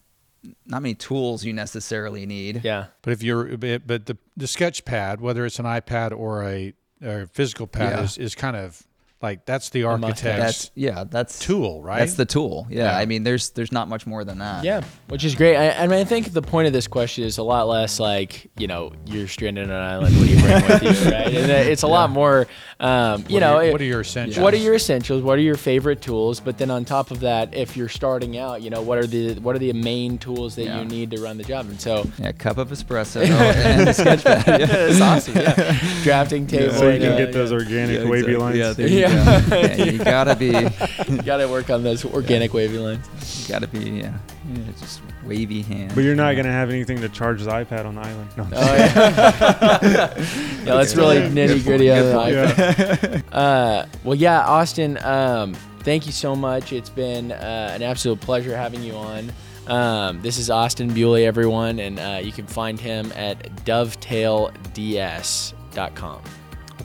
not 0.66 0.82
many 0.82 0.94
tools 0.94 1.44
you 1.44 1.52
necessarily 1.52 2.24
need. 2.24 2.62
Yeah. 2.64 2.86
But 3.02 3.12
if 3.12 3.22
you're, 3.22 3.56
but 3.59 3.86
but 3.86 4.06
the 4.06 4.16
the 4.36 4.46
sketch 4.46 4.84
pad, 4.84 5.20
whether 5.20 5.44
it's 5.44 5.59
an 5.59 5.64
iPad 5.66 6.16
or 6.16 6.44
a, 6.44 6.72
or 7.02 7.22
a 7.22 7.26
physical 7.26 7.66
pad, 7.66 7.98
Yeah. 7.98 8.04
is, 8.04 8.16
is 8.18 8.34
kind 8.34 8.56
of 8.56 8.82
like 9.20 9.44
that's 9.46 9.70
the 9.70 9.82
must-have. 9.84 10.38
That's 10.38 10.70
yeah, 10.74 11.04
that's 11.08 11.38
tool, 11.40 11.82
right? 11.82 11.98
That's 11.98 12.14
the 12.14 12.24
tool. 12.24 12.66
Yeah, 12.70 12.84
Yeah. 12.92 12.96
I 12.98 13.04
mean, 13.06 13.24
there's 13.24 13.50
there's 13.50 13.72
not 13.72 13.88
much 13.88 14.06
more 14.06 14.22
than 14.24 14.38
that. 14.38 14.62
Yeah, 14.64 14.82
which 15.08 15.24
is 15.24 15.34
great. 15.34 15.56
I, 15.56 15.70
I 15.84 15.86
mean, 15.88 15.98
I 15.98 16.04
think 16.04 16.32
the 16.32 16.42
point 16.42 16.66
of 16.68 16.72
this 16.72 16.86
question 16.86 17.24
is 17.24 17.38
a 17.38 17.42
lot 17.42 17.66
less 17.66 17.98
like 17.98 18.48
you 18.56 18.66
know 18.68 18.92
you're 19.06 19.26
stranded 19.26 19.64
on 19.64 19.70
an 19.70 19.82
island. 19.82 20.16
What 20.16 20.26
do 20.26 20.34
you 20.34 20.40
bring 20.40 20.62
with 20.68 20.82
you, 21.04 21.10
right? 21.10 21.26
And 21.34 21.50
it's 21.50 21.82
a 21.82 21.86
lot 21.98 22.10
more, 22.10 22.46
um, 22.78 23.24
you 23.28 23.34
What 23.34 23.40
know, 23.40 23.56
are 23.56 23.64
your, 23.64 23.72
what 23.72 23.80
are 23.80 23.84
your 23.84 24.00
essentials? 24.02 24.38
what 24.42 24.54
are 24.54 24.58
your 24.58 24.74
essentials? 24.74 25.22
What 25.22 25.38
are 25.38 25.42
your 25.42 25.56
favorite 25.56 26.00
tools? 26.00 26.38
But 26.40 26.58
then 26.58 26.70
on 26.70 26.84
top 26.84 27.10
of 27.10 27.20
that, 27.20 27.54
if 27.54 27.76
you're 27.76 27.88
starting 27.88 28.38
out, 28.38 28.62
you 28.62 28.70
know, 28.70 28.82
what 28.82 28.98
are 28.98 29.06
the 29.06 29.34
what 29.40 29.56
are 29.56 29.58
the 29.58 29.72
main 29.72 30.18
tools 30.18 30.54
that 30.56 30.64
Yeah. 30.66 30.78
you 30.80 30.84
need 30.84 31.10
to 31.10 31.20
run 31.20 31.38
the 31.38 31.44
job? 31.44 31.66
And 31.68 31.80
so 31.80 32.06
Yeah, 32.20 32.30
cup 32.32 32.58
of 32.58 32.70
espresso 32.70 33.22
and 33.28 33.88
a 33.88 33.94
sketch 33.94 34.22
pad. 34.22 34.60
Yeah. 34.60 34.66
it's 34.70 35.00
awesome. 35.00 35.34
Yeah, 35.36 35.78
drafting 36.04 36.46
table. 36.46 36.72
so 36.74 36.84
you 36.84 36.90
and, 36.94 37.02
can 37.02 37.12
uh, 37.14 37.16
get 37.16 37.32
those 37.32 37.52
organic 37.52 38.02
Yeah, 38.04 38.08
wavy 38.08 38.32
exactly. 38.32 38.36
lines. 38.36 38.56
Yeah, 38.58 38.72
there 38.74 38.88
you 38.88 39.07
Yeah. 39.09 39.42
Yeah, 39.78 39.84
you 39.84 39.98
gotta 39.98 40.36
be, 40.36 40.46
You 41.09 41.22
got 41.22 41.38
to 41.38 41.48
work 41.48 41.70
on 41.70 41.82
those 41.82 42.04
organic 42.04 42.52
wavy 42.54 42.78
lines. 42.78 43.09
you 43.42 43.48
gotta 43.52 43.66
be, 43.66 43.90
yeah, 43.90 44.16
yeah, 44.52 44.62
just 44.78 45.00
wavy 45.24 45.62
hand. 45.62 45.92
But 45.94 46.04
you're 46.04 46.14
not 46.14 46.36
gonna 46.36 46.52
have 46.52 46.70
anything 46.70 47.00
to 47.00 47.09
charge 47.09 47.42
the 47.42 47.50
iPad 47.50 47.86
on 47.86 47.94
the 47.96 48.00
island. 48.02 48.30
No. 48.36 48.46
Oh 48.54 48.74
yeah. 48.76 48.94
yeah, 50.18 50.64
that's 50.64 50.94
really 50.96 51.16
nitty 51.18 51.64
gritty 51.64 51.90
on 51.90 51.98
the 51.98 52.12
iPhone. 52.12 53.22
Uh, 53.32 53.86
well, 54.04 54.14
yeah, 54.14 54.40
Austin. 54.46 54.98
Um, 55.02 55.54
thank 55.80 56.06
you 56.06 56.12
so 56.12 56.36
much. 56.36 56.72
It's 56.72 56.90
been 56.90 57.32
uh, 57.32 57.72
an 57.74 57.82
absolute 57.82 58.20
pleasure 58.20 58.56
having 58.56 58.82
you 58.82 58.94
on. 58.94 59.32
Um, 59.66 60.22
this 60.22 60.38
is 60.38 60.48
Austin 60.50 60.94
Bewley, 60.94 61.26
everyone, 61.26 61.78
and 61.78 61.98
uh, 61.98 62.20
you 62.22 62.32
can 62.32 62.46
find 62.46 62.80
him 62.80 63.12
at 63.14 63.38
dovetailds.com 63.66 66.22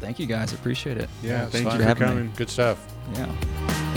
thank 0.03 0.19
you 0.19 0.25
guys. 0.25 0.53
Appreciate 0.53 0.97
it. 0.97 1.09
Yeah, 1.21 1.29
yeah 1.29 1.45
thank 1.45 1.65
you 1.65 1.79
for, 1.79 1.95
for 1.95 1.95
coming. 1.95 2.31
Good 2.35 2.49
stuff. 2.49 2.85
Yeah. 3.13 3.92